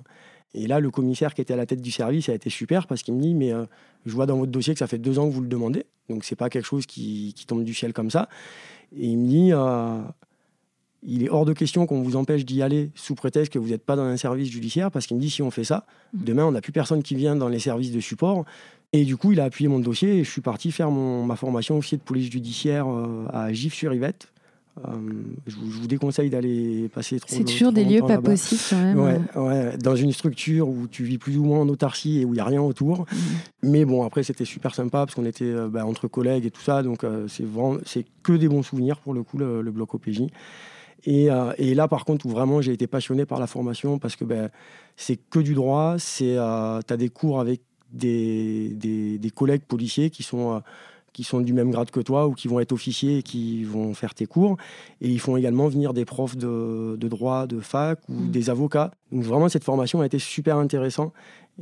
Et 0.54 0.68
là, 0.68 0.80
le 0.80 0.90
commissaire 0.90 1.34
qui 1.34 1.42
était 1.42 1.54
à 1.54 1.58
la 1.58 1.66
tête 1.66 1.82
du 1.82 1.92
service 1.92 2.30
a 2.30 2.34
été 2.34 2.50
super 2.50 2.88
parce 2.88 3.04
qu'il 3.04 3.14
me 3.14 3.22
dit, 3.22 3.36
mais 3.36 3.52
euh, 3.52 3.66
je 4.06 4.14
vois 4.14 4.26
dans 4.26 4.38
votre 4.38 4.52
dossier 4.52 4.74
que 4.74 4.80
ça 4.80 4.88
fait 4.88 4.98
deux 4.98 5.20
ans 5.20 5.28
que 5.28 5.34
vous 5.34 5.42
le 5.42 5.50
demandez, 5.50 5.86
donc 6.10 6.24
c'est 6.24 6.38
pas 6.38 6.50
quelque 6.50 6.66
chose 6.66 6.86
qui, 6.86 7.36
tombe 7.46 7.66
du 7.66 7.74
ciel 7.74 7.92
comme 7.92 8.10
ça. 8.10 8.30
Et 8.96 9.08
il 9.08 9.18
me 9.18 9.28
dit, 9.28 9.50
euh, 9.52 10.00
il 11.06 11.24
est 11.24 11.30
hors 11.30 11.46
de 11.46 11.54
question 11.54 11.86
qu'on 11.86 12.02
vous 12.02 12.16
empêche 12.16 12.46
d'y 12.46 12.62
aller 12.62 12.92
sous 12.96 13.16
prétexte 13.16 13.54
que 13.54 13.60
vous 13.60 13.70
n'êtes 13.70 13.86
pas 13.86 13.96
dans 13.96 14.04
un 14.04 14.18
service 14.18 14.50
judiciaire, 14.50 14.92
parce 14.92 15.08
qu'il 15.08 15.18
me 15.18 15.22
dit 15.22 15.30
si 15.30 15.42
on 15.42 15.52
fait 15.52 15.64
ça, 15.64 15.86
mmh. 16.14 16.24
demain 16.24 16.46
on 16.46 16.52
n'a 16.52 16.62
plus 16.62 16.72
personne 16.72 17.04
qui 17.04 17.16
vient 17.16 17.36
dans 17.36 17.48
les 17.48 17.60
services 17.60 17.92
de 17.92 18.00
support, 18.00 18.46
et 18.96 19.04
du 19.04 19.18
coup, 19.18 19.34
il 19.34 19.42
a 19.42 19.44
appuyé 19.44 19.68
mon 19.68 19.80
dossier 19.80 20.20
et 20.20 20.24
je 20.24 20.32
suis 20.32 20.40
parti 20.40 20.72
faire 20.72 20.90
ma 20.90 21.36
formation 21.36 21.78
officier 21.78 21.98
de 21.98 22.04
police 22.04 22.32
judiciaire 22.32 22.88
euh, 22.88 23.26
à 23.34 23.52
Gif-sur-Yvette. 23.52 24.30
Euh, 24.86 24.92
je, 25.48 25.56
vous, 25.58 25.86
déconseille 25.88 26.30
d'aller 26.30 26.88
passer 26.88 27.20
trop 27.20 27.28
C'est 27.30 27.44
toujours 27.44 27.74
des 27.74 27.84
lieux 27.84 28.02
pas 28.02 28.20
possibles 28.20 28.62
quand 28.70 28.78
même. 28.78 29.28
Ouais, 29.36 29.78
dans 29.78 29.98
une 29.98 30.14
structure 30.14 30.70
où 30.70 30.88
tu 30.88 31.04
vis 31.04 31.18
plus 31.18 31.38
ou 31.38 31.44
moins 31.44 31.60
en 31.60 31.68
autarcie 31.68 32.22
et 32.22 32.26
où 32.26 32.30
il 32.30 32.36
n'y 32.36 32.40
a 32.40 32.46
rien 32.46 32.62
autour. 32.62 33.00
Mhm. 33.00 33.18
Mais 33.64 33.84
bon, 33.84 34.06
après, 34.06 34.24
c'était 34.24 34.46
super 34.46 34.74
sympa 34.74 35.00
parce 35.00 35.16
qu'on 35.16 35.26
était 35.26 35.44
euh, 35.44 35.68
bah, 35.68 35.86
entre 35.86 36.08
collègues 36.08 36.46
et 36.46 36.52
tout 36.52 36.62
ça. 36.62 36.82
Donc, 36.82 37.06
c'est 37.28 37.46
c'est 37.86 38.06
que 38.24 38.32
des 38.32 38.48
bons 38.48 38.64
souvenirs 38.64 39.00
pour 39.00 39.14
le 39.14 39.24
coup, 39.24 39.38
le, 39.38 39.62
bloc 39.72 39.94
OPJ. 39.94 40.24
Et, 41.06 41.30
et, 41.58 41.76
là, 41.76 41.88
par 41.88 42.04
contre, 42.04 42.26
où 42.26 42.30
vraiment 42.30 42.62
j'ai 42.62 42.74
été 42.74 42.88
passionné 42.88 43.26
par 43.26 43.40
la 43.40 43.46
formation 43.46 44.00
parce 44.00 44.16
que 44.16 44.26
ben, 44.26 44.50
c'est 44.96 45.18
que 45.18 45.40
du 45.40 45.54
droit, 45.54 45.98
tu 45.98 46.38
as 46.38 46.98
des 46.98 47.10
cours 47.10 47.40
avec 47.40 47.62
des, 47.96 49.18
des, 49.20 49.30
collègues 49.30 49.64
policiers 49.64 50.10
qui 50.10 50.24
sont, 50.24 50.56
euh, 50.56 50.60
qui 51.14 51.24
sont 51.24 51.40
du 51.42 51.54
même 51.54 51.72
grade 51.72 51.92
que 51.92 52.00
toi 52.00 52.28
ou 52.28 52.34
qui 52.34 52.48
vont 52.48 52.60
être 52.60 52.72
officiers 52.72 53.20
et 53.20 53.24
qui 53.24 53.64
vont 53.64 53.94
faire 53.94 54.14
tes 54.14 54.26
cours. 54.26 54.58
Et 55.02 55.10
ils 55.10 55.20
font 55.20 55.38
également 55.38 55.68
venir 55.68 55.94
des 55.94 56.06
profs 56.06 56.38
de, 56.38 56.98
de 57.00 57.08
droit, 57.08 57.48
de 57.48 57.60
fac 57.60 58.00
ou 58.10 58.14
mm. 58.14 58.32
des 58.32 58.50
avocats. 58.50 58.92
Donc 59.12 59.24
vraiment, 59.24 59.50
cette 59.50 59.64
formation 59.64 60.02
a 60.02 60.06
été 60.06 60.20
super 60.20 60.58
intéressante. 60.58 61.14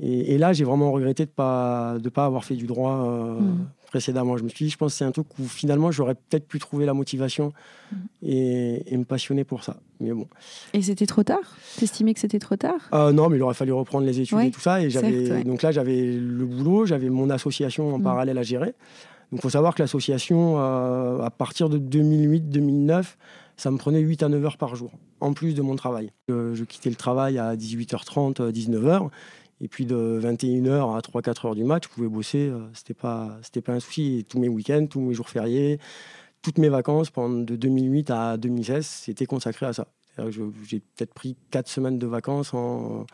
Et, 0.02 0.40
là, 0.40 0.54
j'ai 0.54 0.64
vraiment 0.64 0.92
regretté 0.92 1.26
de 1.26 1.30
ne 1.30 1.36
pas, 1.36 1.98
de 2.00 2.10
pas 2.10 2.26
avoir 2.26 2.46
fait 2.46 2.56
du 2.56 2.66
droit 2.66 3.06
euh, 3.06 3.40
mm. 3.40 3.68
Précédemment. 3.94 4.38
Je 4.38 4.44
me 4.44 4.50
suis 4.50 4.66
dit, 4.66 4.72
je 4.72 4.78
pense 4.78 4.94
que 4.94 4.98
c'est 4.98 5.06
un 5.06 5.12
truc 5.12 5.28
où 5.38 5.46
finalement, 5.46 5.92
j'aurais 5.92 6.16
peut-être 6.16 6.48
pu 6.48 6.58
trouver 6.58 6.88
la 6.88 6.96
motivation 6.96 7.54
mm. 7.92 7.96
et, 8.24 8.98
me 8.98 9.04
passionner 9.04 9.44
pour 9.44 9.64
ça. 9.64 9.78
Mais 10.00 10.12
bon. 10.12 10.28
Et 10.74 10.82
c'était 10.82 11.06
trop 11.06 11.22
tard? 11.22 11.58
T'estimais 11.78 12.16
que 12.16 12.20
c'était 12.20 12.40
trop 12.40 12.56
tard? 12.56 12.80
Euh, 12.92 13.12
Non, 13.12 13.30
mais 13.30 13.38
il 13.38 13.44
aurait 13.44 13.54
fallu 13.54 13.72
reprendre 13.72 14.08
les 14.08 14.20
études 14.20 14.40
et 14.40 14.50
tout 14.50 14.60
ça. 14.60 14.82
Et 14.82 14.90
j'avais, 14.90 15.44
Donc 15.44 15.62
là, 15.62 15.72
j'avais 15.72 16.02
le 16.12 16.46
boulot, 16.46 16.88
j'avais 16.88 17.10
mon 17.10 17.30
association 17.30 17.94
en 17.94 18.00
mm. 18.00 18.04
parallèle 18.04 18.38
à 18.40 18.44
gérer. 18.44 18.74
Donc 19.32 19.40
il 19.40 19.42
faut 19.42 19.52
savoir 19.52 19.76
que 19.76 19.84
l'association, 19.84 20.56
euh, 20.58 21.22
à 21.22 21.30
partir 21.30 21.70
de 21.70 21.78
2008-2009, 21.78 23.16
ça 23.58 23.70
me 23.70 23.78
prenait 23.78 24.00
8 24.00 24.24
à 24.24 24.30
9 24.30 24.44
heures 24.44 24.58
par 24.58 24.76
jour, 24.76 24.92
en 25.20 25.34
plus 25.34 25.54
de 25.54 25.62
mon 25.62 25.76
travail. 25.76 26.12
je 26.28 26.64
quittais 26.64 26.90
le 26.90 26.96
travail 26.96 27.38
à 27.38 27.56
18h30, 27.56 28.52
19h. 28.52 29.10
Et 29.62 29.68
puis 29.68 29.86
de 29.86 30.20
21h 30.22 30.96
à 30.96 31.00
3-4 31.00 31.48
heures 31.48 31.56
du 31.56 31.64
match, 31.64 31.84
je 31.86 31.90
pouvais 31.90 32.08
bosser, 32.08 32.50
euh, 32.50 32.68
c'était 32.74 32.94
pas, 32.94 33.40
pas 33.66 33.74
un 33.74 33.80
souci. 33.80 34.26
tous 34.28 34.40
mes 34.40 34.50
week-ends, 34.50 34.88
tous 34.90 35.00
mes 35.00 35.14
jours 35.14 35.30
fériés, 35.30 35.80
toutes 36.42 36.58
mes 36.58 36.70
vacances 36.70 37.10
pendant 37.10 37.40
de 37.40 37.56
2008 37.56 38.12
à 38.12 38.38
2016, 38.38 38.86
c'était 38.86 39.26
consacré 39.26 39.66
à 39.66 39.74
ça. 39.74 39.88
J'ai 40.30 40.80
peut-être 40.80 41.14
pris 41.14 41.36
4 41.52 41.68
semaines 41.68 41.98
de 41.98 42.06
vacances 42.06 42.54
en, 42.54 43.06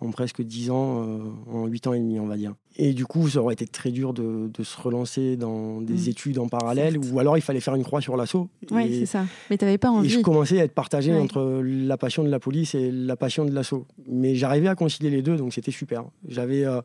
en 0.00 0.10
presque 0.10 0.42
10 0.42 0.70
ans, 0.70 1.04
euh, 1.04 1.18
en 1.52 1.66
8 1.66 1.86
ans 1.88 1.92
et 1.92 1.98
demi, 1.98 2.20
on 2.20 2.26
va 2.26 2.36
dire. 2.36 2.54
Et 2.76 2.92
du 2.92 3.04
coup, 3.04 3.28
ça 3.28 3.40
aurait 3.40 3.54
été 3.54 3.66
très 3.66 3.90
dur 3.90 4.14
de, 4.14 4.50
se 4.62 4.80
relancer 4.80 5.36
dans 5.36 5.80
des 5.80 6.06
mm. 6.06 6.10
études 6.10 6.38
en 6.38 6.48
parallèle, 6.48 6.98
ou 6.98 7.18
alors 7.18 7.36
il 7.36 7.40
fallait 7.40 7.60
faire 7.60 7.74
une 7.74 7.82
croix 7.82 8.00
sur 8.00 8.16
l'assaut. 8.16 8.48
Oui, 8.70 9.00
c'est 9.00 9.06
ça. 9.06 9.24
Mais 9.50 9.58
tu 9.58 9.64
n'avais 9.64 9.78
pas 9.78 9.90
envie. 9.90 10.06
Et 10.06 10.10
je 10.10 10.20
commençais 10.20 10.60
à 10.60 10.64
être 10.64 10.74
partagé 10.74 11.12
entre 11.12 11.62
la 11.64 11.96
passion 11.96 12.22
de 12.22 12.28
la 12.28 12.38
police 12.38 12.74
et 12.74 12.92
la 12.92 13.16
passion 13.16 13.44
de 13.44 13.52
l'assaut. 13.52 13.86
Mais 14.06 14.36
j'arrivais 14.36 14.68
à 14.68 14.76
concilier 14.76 15.10
les 15.10 15.22
deux, 15.22 15.36
donc 15.36 15.52
c'était 15.52 15.72
super. 15.72 16.04
J'avais 16.28 16.64
euh, 16.64 16.80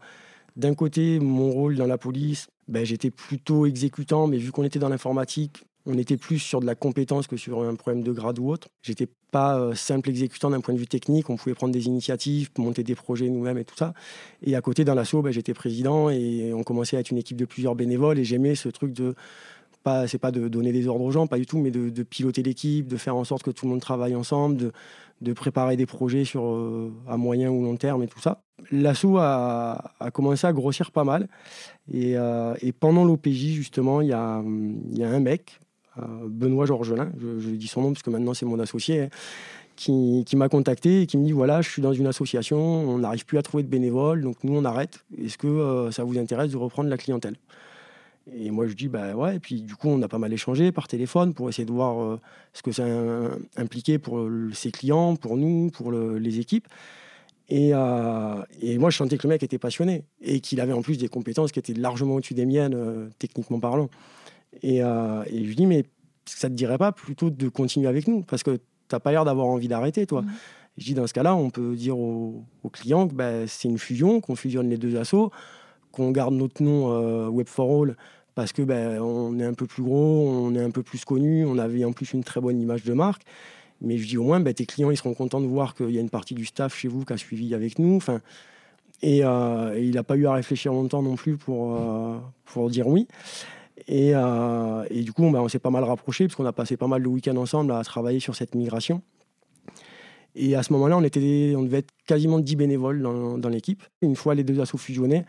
d'un 0.56 0.74
côté 0.74 1.20
mon 1.20 1.52
rôle 1.52 1.76
dans 1.76 1.88
la 1.88 2.00
police, 2.00 2.48
ben, 2.68 2.84
j'étais 2.84 3.12
plutôt 3.12 3.66
exécutant, 3.66 4.26
mais 4.26 4.38
vu 4.38 4.52
qu'on 4.52 4.64
était 4.64 4.80
dans 4.80 4.90
l'informatique, 4.90 5.66
on 5.86 5.98
était 5.98 6.18
plus 6.18 6.40
sur 6.40 6.62
de 6.62 6.66
la 6.66 6.76
compétence 6.76 7.28
que 7.28 7.38
sur 7.38 7.62
un 7.64 7.76
problème 7.76 8.04
de 8.04 8.12
grade 8.12 8.40
ou 8.40 8.50
autre. 8.50 8.70
J'étais 8.82 9.08
pas 9.32 9.60
euh, 9.60 9.76
simple 9.76 10.10
exécutant 10.10 10.50
d'un 10.50 10.62
point 10.62 10.74
de 10.74 10.80
vue 10.80 10.88
technique. 10.88 11.30
On 11.30 11.36
pouvait 11.36 11.56
prendre 11.56 11.74
des 11.74 11.88
initiatives, 11.88 12.50
monter 12.58 12.84
des 12.84 12.96
projets 12.96 13.30
nous-mêmes 13.30 13.58
et 13.58 13.66
tout 13.66 13.76
ça. 13.76 13.94
Et 14.42 14.56
à 14.56 14.62
côté, 14.62 14.86
dans 14.86 14.96
l'assaut, 14.96 15.22
ben, 15.22 15.32
j'étais 15.32 15.54
président 15.54 16.10
et 16.10 16.54
on 16.54 16.64
commençait 16.64 16.98
à 16.98 17.00
être 17.02 17.12
une 17.12 17.18
équipe 17.18 17.38
de 17.38 17.46
plusieurs 17.46 17.76
bénévoles. 17.76 18.20
Et 18.20 18.24
j'aimais 18.24 18.56
ce 18.56 18.70
truc 18.70 18.94
de 18.94 19.16
pas, 19.84 20.08
c'est 20.08 20.18
pas 20.18 20.32
de 20.32 20.48
donner 20.48 20.72
des 20.72 20.88
ordres 20.88 21.04
aux 21.04 21.12
gens, 21.12 21.28
pas 21.28 21.38
du 21.38 21.46
tout, 21.46 21.58
mais 21.60 21.70
de, 21.70 22.04
piloter 22.04 22.42
l'équipe, 22.42 22.88
de 22.88 22.98
faire 22.98 23.16
en 23.16 23.24
sorte 23.24 23.44
que 23.44 23.52
tout 23.52 23.66
le 23.66 23.72
monde 23.72 23.82
travaille 23.82 24.16
ensemble, 24.16 24.72
de, 25.22 25.34
préparer 25.34 25.78
des 25.78 25.86
projets 25.86 26.26
sur, 26.26 26.46
euh, 26.46 26.92
à 27.08 27.18
moyen 27.18 27.50
ou 27.50 27.64
long 27.64 27.76
terme 27.78 28.04
et 28.04 28.08
tout 28.08 28.20
ça. 28.20 28.42
L'assaut 28.72 29.18
a, 29.18 29.82
commencé 30.14 30.48
à 30.48 30.54
grossir 30.54 30.92
pas 30.92 31.04
mal. 31.04 31.28
Et, 31.92 32.18
euh, 32.18 32.54
pendant 32.80 33.04
l'OPJ, 33.04 33.54
justement, 33.54 34.02
il 34.02 34.08
y 34.08 34.14
a, 34.14 34.38
un 34.38 35.20
mec 35.20 35.60
Benoît 35.98 36.66
Georgelin, 36.66 37.12
je, 37.20 37.50
dis 37.50 37.68
son 37.68 37.82
nom 37.82 37.94
parce 37.94 38.04
que 38.04 38.10
maintenant 38.10 38.34
c'est 38.34 38.46
mon 38.46 38.60
associé, 38.60 39.02
hein, 39.02 39.10
qui, 39.76 40.36
m'a 40.36 40.50
contacté 40.50 41.02
et 41.02 41.08
qui 41.08 41.18
me 41.18 41.26
dit 41.26 41.32
voilà, 41.32 41.62
je 41.62 41.70
suis 41.70 41.82
dans 41.82 41.94
une 41.94 42.08
association, 42.08 42.60
on 42.60 43.00
n'arrive 43.00 43.26
plus 43.26 43.38
à 43.38 43.42
trouver 43.42 43.64
de 43.64 43.70
bénévoles, 43.70 44.22
donc 44.22 44.44
nous 44.44 44.56
on 44.56 44.66
arrête. 44.66 45.04
Est-ce 45.22 45.38
que 45.38 45.48
euh, 45.48 45.92
ça 45.92 46.04
vous 46.04 46.18
intéresse 46.18 46.52
de 46.52 46.58
reprendre 46.58 46.90
la 46.90 46.98
clientèle? 46.98 47.36
Et 48.34 48.52
moi 48.52 48.68
je 48.68 48.74
dis 48.74 48.88
bah 48.88 49.14
ouais, 49.16 49.36
et 49.36 49.40
puis 49.40 49.62
du 49.62 49.76
coup 49.76 49.90
on 49.90 50.02
a 50.02 50.08
pas 50.08 50.18
mal 50.18 50.32
échangé 50.32 50.72
par 50.72 50.88
téléphone 50.88 51.34
pour 51.34 51.50
essayer 51.50 51.66
de 51.66 51.72
voir 51.72 52.02
euh, 52.02 52.20
ce 52.54 52.62
que 52.62 52.72
ça 52.72 52.86
impliquait 53.58 54.00
pour 54.00 54.28
ses 54.54 54.72
clients, 54.72 55.16
pour 55.16 55.38
nous, 55.38 55.70
pour 55.72 55.92
les 55.92 56.40
équipes. 56.40 56.68
Et, 57.50 57.72
et, 58.62 58.78
moi, 58.78 58.90
je 58.90 58.98
sentais 58.98 59.18
que 59.18 59.28
le 59.28 59.34
mec 59.34 59.44
était 59.44 59.60
passionné 59.60 60.06
et 60.22 60.40
qu'il 60.40 60.62
avait 60.62 60.72
en 60.72 60.82
plus 60.82 60.98
des 60.98 61.10
compétences 61.10 61.52
qui 61.52 61.60
étaient 61.60 61.74
largement 61.74 62.16
au-dessus 62.16 62.34
des 62.34 62.46
miennes, 62.46 63.12
techniquement 63.20 63.60
parlant. 63.60 63.90
Euh, 64.64 65.24
et, 65.28 65.40
je 65.40 65.48
lui 65.48 65.56
dis, 65.56 65.66
mais 65.66 65.84
ça 66.26 66.50
te 66.50 66.54
dirait 66.54 66.78
pas 66.78 66.92
plutôt 66.92 67.30
de 67.30 67.50
continuer 67.50 67.88
avec 67.88 68.08
nous? 68.08 68.22
Parce 68.24 68.44
que 68.44 68.52
tu 68.52 68.62
n'as 68.92 69.00
pas 69.00 69.12
l'air 69.12 69.26
d'avoir 69.26 69.48
envie 69.48 69.68
d'arrêter, 69.68 70.06
toi. 70.06 70.22
Mmh. 70.22 70.32
Je 70.78 70.86
dis, 70.86 70.94
dans 70.94 71.06
ce 71.08 71.14
cas-là, 71.14 71.36
on 71.36 71.50
peut 71.50 71.76
dire 71.76 71.98
aux, 71.98 72.46
clients 72.72 73.08
que 73.08 73.14
bah, 73.14 73.48
c'est 73.48 73.68
une 73.68 73.78
fusion, 73.78 74.22
qu'on 74.22 74.36
fusionne 74.36 74.70
les 74.70 74.78
deux 74.78 74.98
assos, 74.98 75.32
qu'on 75.92 76.12
garde 76.12 76.34
notre 76.34 76.64
nom 76.64 76.92
euh, 76.92 77.28
Web 77.28 77.48
for 77.48 77.84
All 77.84 77.96
parce 78.36 78.52
que 78.52 78.64
ben, 78.64 79.00
on 79.00 79.40
est 79.40 79.46
un 79.46 79.54
peu 79.54 79.68
plus 79.68 79.84
gros, 79.84 80.28
on 80.28 80.56
est 80.56 80.64
un 80.64 80.72
peu 80.72 80.82
plus 80.82 81.06
connu, 81.06 81.46
on 81.46 81.60
avait 81.60 81.86
en 81.86 81.92
plus 81.92 82.14
une 82.14 82.24
très 82.24 82.42
bonne 82.42 82.60
image 82.60 82.84
de 82.84 82.94
marque. 82.94 83.22
Mais 83.80 83.98
je 84.00 84.08
dis 84.08 84.18
au 84.18 84.24
moins, 84.24 84.40
ben, 84.40 84.52
tes 84.52 84.66
clients, 84.66 84.90
ils 84.90 84.98
seront 84.98 85.14
contents 85.14 85.42
de 85.42 85.46
voir 85.46 85.76
qu'il 85.76 85.92
y 85.92 86.00
a 86.00 86.02
une 86.02 86.10
partie 86.10 86.34
du 86.34 86.46
staff 86.46 86.76
chez 86.76 86.88
vous 86.88 87.06
qui 87.06 87.14
a 87.14 87.18
suivi 87.18 87.54
avec 87.54 87.78
nous. 87.78 87.96
Enfin, 87.96 88.22
et, 89.04 89.24
euh, 89.24 89.78
il 89.80 89.92
n'a 89.92 90.04
pas 90.04 90.16
eu 90.16 90.26
à 90.26 90.34
réfléchir 90.34 90.74
longtemps 90.74 91.04
non 91.04 91.16
plus 91.16 91.38
pour, 91.38 91.80
pour 92.46 92.70
dire 92.72 92.88
oui. 92.88 93.08
Euh, 93.90 94.86
et, 94.90 95.02
du 95.02 95.14
coup, 95.14 95.30
bah, 95.30 95.42
on 95.42 95.48
s'est 95.48 95.60
pas 95.60 95.70
mal 95.70 95.84
rapprochés 95.84 96.26
parce 96.26 96.36
qu'on 96.36 96.46
a 96.46 96.54
passé 96.54 96.78
pas 96.78 96.88
mal 96.88 97.04
de 97.04 97.08
week-ends 97.08 97.38
ensemble 97.38 97.72
à 97.72 97.84
travailler 97.84 98.20
sur 98.20 98.36
cette 98.36 98.56
migration. 98.56 99.02
Et 100.36 100.56
à 100.56 100.64
ce 100.64 100.74
moment-là, 100.74 100.98
on, 100.98 101.02
on 101.02 101.64
devait 101.64 101.78
être 101.78 101.92
quasiment 102.08 102.40
10 102.40 102.56
bénévoles 102.56 103.02
dans, 103.02 103.50
l'équipe. 103.50 103.84
Une 104.02 104.16
fois 104.16 104.34
les 104.34 104.44
deux 104.44 104.60
assos 104.62 104.80
fusionnés, 104.80 105.26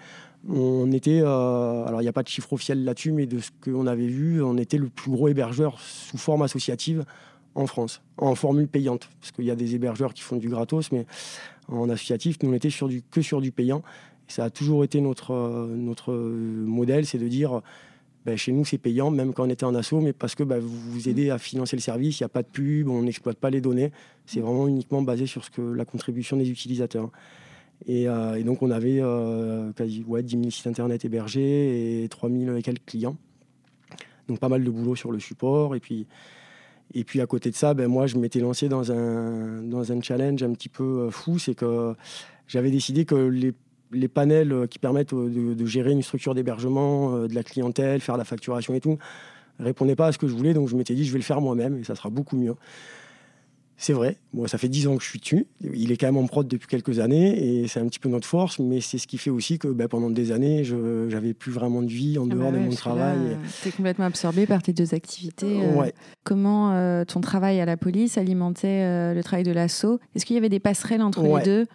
on 0.49 0.91
était, 0.93 1.21
euh, 1.21 1.85
alors 1.85 2.01
il 2.01 2.05
n'y 2.05 2.09
a 2.09 2.13
pas 2.13 2.23
de 2.23 2.29
chiffre 2.29 2.53
officiel 2.55 2.85
là-dessus, 2.85 3.13
mais 3.13 3.27
de 3.27 3.39
ce 3.39 3.51
qu'on 3.63 3.87
avait 3.87 4.07
vu, 4.07 4.43
on 4.43 4.57
était 4.57 4.79
le 4.79 4.89
plus 4.89 5.11
gros 5.11 5.29
hébergeur 5.29 5.79
sous 5.79 6.17
forme 6.17 6.43
associative 6.43 7.05
en 7.55 7.67
France, 7.67 8.03
en 8.17 8.35
formule 8.35 8.67
payante. 8.67 9.11
Parce 9.21 9.33
qu'il 9.33 9.45
y 9.45 9.51
a 9.51 9.57
des 9.57 9.75
hébergeurs 9.75 10.15
qui 10.15 10.23
font 10.23 10.37
du 10.37 10.49
gratos, 10.49 10.91
mais 10.91 11.07
en 11.69 11.91
associatif, 11.91 12.39
nous 12.43 12.51
on 12.51 12.55
était 12.55 12.71
sur 12.71 12.89
du, 12.89 13.03
que 13.03 13.21
sur 13.21 13.43
du 13.43 13.53
payant. 13.53 13.83
ça 14.27 14.45
a 14.45 14.51
toujours 14.51 14.85
été 14.85 15.03
notre, 15.03 15.35
notre 15.69 16.15
modèle, 16.15 17.05
c'est 17.05 17.19
de 17.19 17.29
dire 17.29 17.61
ben, 18.25 18.37
chez 18.39 18.53
nous, 18.53 18.65
c'est 18.65 18.79
payant, 18.79 19.11
même 19.11 19.35
quand 19.35 19.47
on 19.47 19.51
était 19.51 19.65
en 19.65 19.75
assaut, 19.75 20.01
mais 20.01 20.15
parce 20.15 20.35
que 20.35 20.43
ben, 20.43 20.59
vous 20.59 20.93
vous 20.93 21.09
aidez 21.09 21.31
à 21.31 21.39
financer 21.39 21.77
le 21.77 21.83
service, 21.83 22.21
il 22.21 22.23
n'y 22.23 22.27
a 22.27 22.31
pas 22.31 22.43
de 22.43 22.49
pub, 22.49 22.89
on 22.89 23.03
n'exploite 23.03 23.37
pas 23.37 23.51
les 23.51 23.61
données. 23.61 23.93
C'est 24.25 24.41
vraiment 24.41 24.67
uniquement 24.67 25.03
basé 25.03 25.27
sur 25.27 25.45
ce 25.45 25.51
que, 25.51 25.61
la 25.61 25.85
contribution 25.85 26.37
des 26.37 26.51
utilisateurs. 26.51 27.11
Et, 27.87 28.09
euh, 28.09 28.43
donc, 28.43 28.63
on 28.63 28.71
avait 28.71 28.99
euh, 29.01 29.73
quasi 29.73 30.05
ouais, 30.07 30.23
10 30.23 30.39
000 30.39 30.51
sites 30.51 30.67
internet 30.67 31.05
hébergés 31.05 32.05
et 32.05 32.09
3 32.09 32.31
000 32.31 32.57
et 32.57 32.63
quelques 32.63 32.87
clients. 32.87 33.17
Donc, 34.29 34.39
pas 34.39 34.49
mal 34.49 34.65
de 34.65 34.71
boulot 34.71 34.97
sur 34.97 35.13
le 35.13 35.21
support. 35.21 35.77
Et 35.77 35.81
puis, 35.81 36.07
et 36.95 37.05
puis 37.05 37.21
à 37.21 37.27
côté 37.27 37.51
de 37.51 37.57
ça, 37.57 37.75
ben, 37.75 37.89
moi, 37.89 38.07
je 38.07 38.17
m'étais 38.17 38.41
lancé 38.41 38.71
dans 38.71 38.91
un, 38.91 39.63
dans 39.63 39.93
un 39.93 40.01
challenge 40.01 40.43
un 40.43 40.53
petit 40.53 40.71
peu 40.71 40.83
euh, 40.85 41.11
fou. 41.11 41.39
C'est 41.39 41.55
que 41.55 41.95
j'avais 42.47 42.71
décidé 42.71 43.05
que 43.05 43.15
les 43.15 43.53
les 43.95 44.09
panels 44.09 44.53
euh, 44.53 44.67
qui 44.67 44.79
permettent 44.79 45.13
euh, 45.13 45.55
de, 45.55 45.67
gérer 45.67 45.93
une 45.93 46.03
structure 46.03 46.35
d'hébergement, 46.35 47.15
euh, 47.15 47.29
de 47.29 47.35
la 47.35 47.43
clientèle, 47.43 48.01
faire 48.01 48.17
la 48.17 48.25
facturation 48.25 48.75
et 48.75 48.81
tout, 48.81 48.99
répondaient 49.59 49.97
pas 49.97 50.09
à 50.09 50.13
ce 50.13 50.19
que 50.19 50.27
je 50.27 50.35
voulais. 50.35 50.55
Donc 50.55 50.69
je 50.69 50.77
m'étais 50.77 50.95
dit, 50.95 51.05
je 51.05 51.13
vais 51.13 51.19
le 51.19 51.25
faire 51.25 51.41
moi-même 51.41 51.79
et 51.79 51.85
ça 51.85 51.95
sera 51.95 52.11
beaucoup 52.11 52.37
mieux. 52.37 52.55
C'est 53.77 53.93
vrai, 53.93 54.19
moi 54.33 54.47
ça 54.47 54.57
fait 54.57 54.69
10 54.69 54.87
ans 54.87 54.97
que 54.97 55.03
je 55.03 55.09
suis 55.09 55.19
dessus. 55.19 55.49
Il 55.61 55.91
est 55.91 55.97
quand 55.97 56.07
même 56.07 56.17
en 56.17 56.27
prod 56.29 56.47
depuis 56.47 56.69
quelques 56.69 57.01
années 57.01 57.63
et 57.63 57.67
c'est 57.67 57.81
un 57.81 57.87
petit 57.87 57.99
peu 57.99 58.09
notre 58.09 58.27
force, 58.27 58.61
mais 58.61 58.81
c'est 58.81 58.99
ce 58.99 59.09
qui 59.09 59.19
fait 59.19 59.31
aussi 59.31 59.59
que 59.59 59.67
ben, 59.67 59.89
pendant 59.89 60.11
des 60.11 60.31
années, 60.31 60.63
je 60.63 60.77
n'avais 61.11 61.35
plus 61.35 61.51
vraiment 61.51 61.83
de 61.83 61.89
vie 61.89 62.17
en 62.17 62.31
ah 62.31 62.35
dehors 62.35 62.53
bah 62.53 62.59
de 62.59 62.63
mon 62.63 62.71
travail. 62.71 63.37
Tu 63.63 63.69
es 63.69 63.73
complètement 63.73 64.05
absorbé 64.05 64.47
par 64.47 64.63
tes 64.63 64.73
deux 64.73 64.95
activités. 64.95 65.59
Comment 66.23 67.05
ton 67.05 67.21
travail 67.21 67.61
à 67.61 67.65
la 67.65 67.77
police 67.77 68.17
alimentait 68.17 69.13
le 69.13 69.23
travail 69.25 69.45
de 69.45 69.53
l'assaut 69.53 69.99
Est-ce 70.15 70.25
qu'il 70.25 70.35
y 70.35 70.39
avait 70.39 70.49
des 70.49 70.61
passerelles 70.61 71.03
entre 71.03 71.25
les 71.25 71.43
deux? 71.43 71.67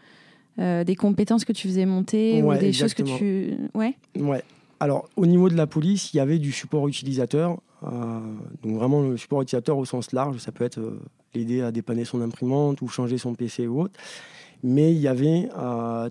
Euh, 0.59 0.83
des 0.83 0.95
compétences 0.95 1.45
que 1.45 1.53
tu 1.53 1.67
faisais 1.67 1.85
monter 1.85 2.43
ou 2.43 2.53
des 2.55 2.73
choses 2.73 2.93
que 2.93 3.03
tu. 3.03 3.55
Ouais. 3.73 3.95
Ouais. 4.17 4.43
Alors, 4.81 5.09
au 5.15 5.25
niveau 5.25 5.49
de 5.49 5.55
la 5.55 5.67
police, 5.67 6.13
il 6.13 6.17
y 6.17 6.19
avait 6.19 6.39
du 6.39 6.51
support 6.51 6.87
utilisateur. 6.87 7.57
Euh, 7.83 8.19
donc, 8.63 8.75
vraiment, 8.75 9.01
le 9.01 9.15
support 9.15 9.41
utilisateur 9.41 9.77
au 9.77 9.85
sens 9.85 10.11
large, 10.11 10.37
ça 10.37 10.51
peut 10.51 10.65
être 10.65 10.79
euh, 10.79 10.99
l'aider 11.33 11.61
à 11.61 11.71
dépanner 11.71 12.03
son 12.03 12.21
imprimante 12.21 12.81
ou 12.81 12.87
changer 12.87 13.17
son 13.17 13.35
PC 13.35 13.67
ou 13.67 13.81
autre. 13.81 13.99
Mais 14.63 14.91
il 14.91 14.99
y 14.99 15.07
avait 15.07 15.47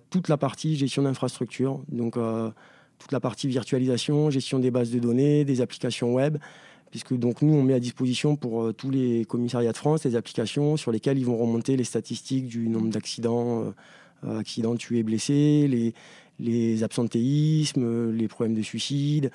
toute 0.08 0.28
la 0.28 0.38
partie 0.38 0.74
gestion 0.74 1.02
d'infrastructure. 1.02 1.80
Donc, 1.88 2.16
toute 2.98 3.12
la 3.12 3.20
partie 3.20 3.46
virtualisation, 3.46 4.30
gestion 4.30 4.58
des 4.58 4.70
bases 4.70 4.90
de 4.90 4.98
données, 4.98 5.44
des 5.44 5.61
applications 5.61 6.14
web 6.14 6.38
puisque 6.90 7.14
donc 7.14 7.42
nous 7.42 7.54
on 7.54 7.62
met 7.62 7.74
à 7.74 7.80
disposition 7.80 8.37
pour 8.37 8.72
tous 8.74 8.90
les 8.90 9.24
commissariats 9.26 9.72
de 9.72 9.76
France 9.76 10.02
des 10.02 10.16
applications 10.16 10.76
sur 10.76 10.92
lesquelles 10.92 11.18
ils 11.18 11.26
vont 11.26 11.37
remonter 11.37 11.76
les 11.76 11.84
statistiques 11.84 12.46
du 12.46 12.68
nombre 12.68 12.88
d'accidents, 12.88 13.62
euh, 13.62 13.70
accidents 14.26 14.76
tués, 14.76 15.02
blessés, 15.02 15.66
les, 15.68 15.94
les 16.40 16.83
absentéismes, 16.83 18.11
les 18.11 18.28
problèmes 18.28 18.57
de 18.57 18.62
suicide, 18.62 19.31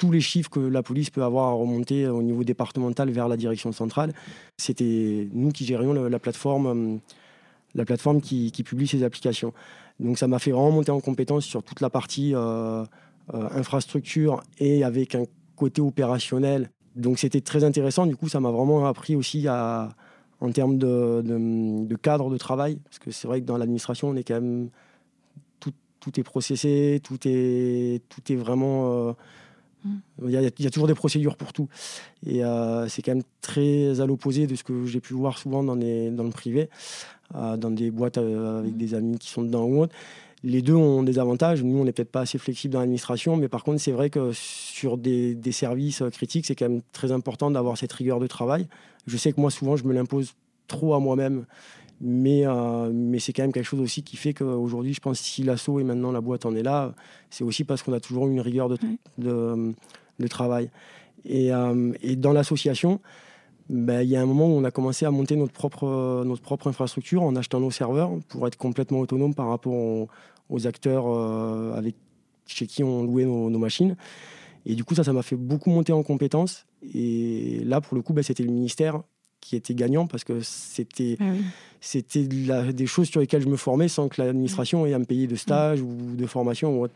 tous 0.00 0.10
les 0.10 0.20
chiffres 0.20 0.48
que 0.48 0.60
la 0.60 0.82
police 0.82 1.10
peut 1.10 1.22
avoir 1.22 1.48
à 1.48 1.52
remonter 1.52 2.08
au 2.08 2.22
niveau 2.22 2.42
départemental 2.42 3.10
vers 3.10 3.28
la 3.28 3.36
direction 3.36 3.70
centrale. 3.70 4.14
C'était 4.56 5.28
nous 5.32 5.50
qui 5.50 5.66
gérions 5.66 5.92
la, 5.92 6.18
plateforme, 6.18 6.66
euh, 6.66 6.96
la 7.74 7.84
plateforme 7.84 8.22
qui, 8.22 8.50
publie 8.64 8.86
ces 8.86 9.04
applications. 9.04 9.52
Donc 10.00 10.16
ça 10.16 10.26
m'a 10.26 10.38
fait 10.38 10.52
vraiment 10.52 10.70
monter 10.70 10.90
en 10.90 11.00
compétence 11.00 11.44
sur 11.44 11.62
toute 11.62 11.82
la 11.82 11.90
partie 11.90 12.34
euh, 12.34 12.82
infrastructure 13.32 14.42
et 14.58 14.84
avec 14.84 15.14
un 15.14 15.24
côté 15.54 15.82
opérationnel. 15.82 16.70
Donc 16.96 17.18
c'était 17.18 17.42
très 17.42 17.62
intéressant. 17.62 18.06
Du 18.06 18.16
coup, 18.16 18.30
ça 18.30 18.40
m'a 18.40 18.50
vraiment 18.50 18.86
appris 18.86 19.16
aussi 19.16 19.46
à, 19.48 19.90
en 20.40 20.50
termes 20.52 20.78
de, 20.78 21.96
cadre 21.96 22.30
de 22.30 22.36
travail, 22.36 22.78
parce 22.84 22.98
que 22.98 23.10
c'est 23.10 23.28
vrai 23.28 23.40
que 23.40 23.46
dans 23.46 23.58
l'administration, 23.58 24.08
on 24.08 24.16
est 24.16 24.24
quand 24.24 24.34
même 24.34 24.70
tout, 25.60 25.72
tout, 26.00 26.18
est 26.18 26.22
processé, 26.22 27.00
tout 27.02 27.18
est, 27.24 28.02
tout 28.08 28.32
est 28.32 28.36
vraiment. 28.36 29.08
Euh, 29.08 29.12
il 30.22 30.30
y, 30.30 30.36
a, 30.66 30.70
toujours 30.70 30.88
des 30.88 30.94
procédures 30.94 31.36
pour 31.36 31.54
tout. 31.54 31.68
Et 32.26 32.44
euh, 32.44 32.86
c'est 32.88 33.00
quand 33.00 33.14
même 33.14 33.24
très 33.40 34.00
à 34.00 34.06
l'opposé 34.06 34.46
de 34.46 34.54
ce 34.54 34.62
que 34.62 34.84
j'ai 34.84 35.00
pu 35.00 35.14
voir 35.14 35.38
souvent 35.38 35.62
dans, 35.62 35.74
les, 35.74 36.10
dans 36.10 36.24
le 36.24 36.30
privé, 36.30 36.68
euh, 37.34 37.56
dans 37.56 37.70
des 37.70 37.90
boîtes 37.90 38.18
avec 38.18 38.74
mm. 38.74 38.76
des 38.76 38.94
amis 38.94 39.18
qui 39.18 39.30
sont 39.30 39.42
dedans 39.42 39.64
ou 39.64 39.82
autre. 39.82 39.94
Les 40.42 40.62
deux 40.62 40.74
ont 40.74 41.02
des 41.02 41.18
avantages. 41.18 41.62
Nous, 41.62 41.78
on 41.78 41.84
n'est 41.84 41.92
peut-être 41.92 42.10
pas 42.10 42.22
assez 42.22 42.38
flexible 42.38 42.72
dans 42.72 42.80
l'administration, 42.80 43.36
mais 43.36 43.48
par 43.48 43.62
contre, 43.62 43.80
c'est 43.80 43.92
vrai 43.92 44.08
que 44.08 44.30
sur 44.32 44.96
des, 44.96 45.34
des 45.34 45.52
services 45.52 46.02
critiques, 46.12 46.46
c'est 46.46 46.54
quand 46.54 46.68
même 46.68 46.82
très 46.92 47.12
important 47.12 47.50
d'avoir 47.50 47.76
cette 47.76 47.92
rigueur 47.92 48.20
de 48.20 48.26
travail. 48.26 48.66
Je 49.06 49.16
sais 49.16 49.32
que 49.32 49.40
moi, 49.40 49.50
souvent, 49.50 49.76
je 49.76 49.84
me 49.84 49.92
l'impose 49.92 50.34
trop 50.66 50.94
à 50.94 51.00
moi-même. 51.00 51.44
Mais, 52.00 52.46
euh, 52.46 52.90
mais 52.92 53.18
c'est 53.18 53.34
quand 53.34 53.42
même 53.42 53.52
quelque 53.52 53.66
chose 53.66 53.80
aussi 53.80 54.02
qui 54.02 54.16
fait 54.16 54.32
qu'aujourd'hui, 54.32 54.94
je 54.94 55.00
pense 55.00 55.18
si 55.18 55.42
l'assaut 55.42 55.80
et 55.80 55.84
maintenant 55.84 56.12
la 56.12 56.22
boîte 56.22 56.46
en 56.46 56.54
est 56.54 56.62
là, 56.62 56.94
c'est 57.28 57.44
aussi 57.44 57.64
parce 57.64 57.82
qu'on 57.82 57.92
a 57.92 58.00
toujours 58.00 58.26
eu 58.28 58.32
une 58.32 58.40
rigueur 58.40 58.70
de, 58.70 58.78
de, 59.18 60.26
travail. 60.26 60.70
Et, 61.26 61.52
euh, 61.52 61.92
et, 62.02 62.16
dans 62.16 62.32
l'association, 62.32 63.00
ben, 63.70 64.02
il 64.02 64.08
y 64.08 64.16
a 64.16 64.20
un 64.20 64.26
moment 64.26 64.46
où 64.48 64.58
on 64.58 64.64
a 64.64 64.72
commencé 64.72 65.06
à 65.06 65.12
monter 65.12 65.36
notre 65.36 65.52
propre, 65.52 66.24
notre 66.26 66.42
propre 66.42 66.66
infrastructure 66.66 67.22
en 67.22 67.36
achetant 67.36 67.60
nos 67.60 67.70
serveurs 67.70 68.10
pour 68.28 68.44
être 68.48 68.56
complètement 68.56 68.98
autonome 68.98 69.32
par 69.32 69.48
rapport 69.48 70.08
aux, 70.48 70.66
acteurs 70.66 71.06
avec, 71.76 71.94
chez 72.46 72.66
qui 72.66 72.82
on 72.82 73.04
louait 73.04 73.24
nos, 73.24 73.58
machines. 73.58 73.96
Et 74.66 74.74
du 74.74 74.82
coup, 74.82 74.96
ça, 74.96 75.04
ça 75.04 75.12
m'a 75.12 75.22
fait 75.22 75.36
beaucoup 75.36 75.70
monter 75.70 75.92
en 75.92 76.02
compétences. 76.02 76.66
Et 76.94 77.62
là, 77.64 77.80
pour 77.80 77.94
le 77.94 78.02
coup, 78.02 78.12
ben, 78.12 78.24
c'était 78.24 78.42
le 78.42 78.50
ministère 78.50 79.02
qui 79.40 79.54
était 79.54 79.74
gagnant 79.74 80.08
parce 80.08 80.24
que 80.24 80.40
c'était 80.40 81.16
ah 81.20 81.24
c'était 81.80 82.26
des 82.26 82.86
choses 82.86 83.08
sur 83.08 83.20
lesquelles 83.20 83.42
je 83.42 83.48
me 83.48 83.56
formais 83.56 83.88
sans 83.88 84.08
que 84.08 84.20
l'administration 84.20 84.84
ait 84.84 84.94
à 84.94 84.98
me 84.98 85.06
payer 85.06 85.28
de 85.28 85.36
stage 85.36 85.80
ou 85.80 86.16
de 86.16 86.26
formation. 86.26 86.88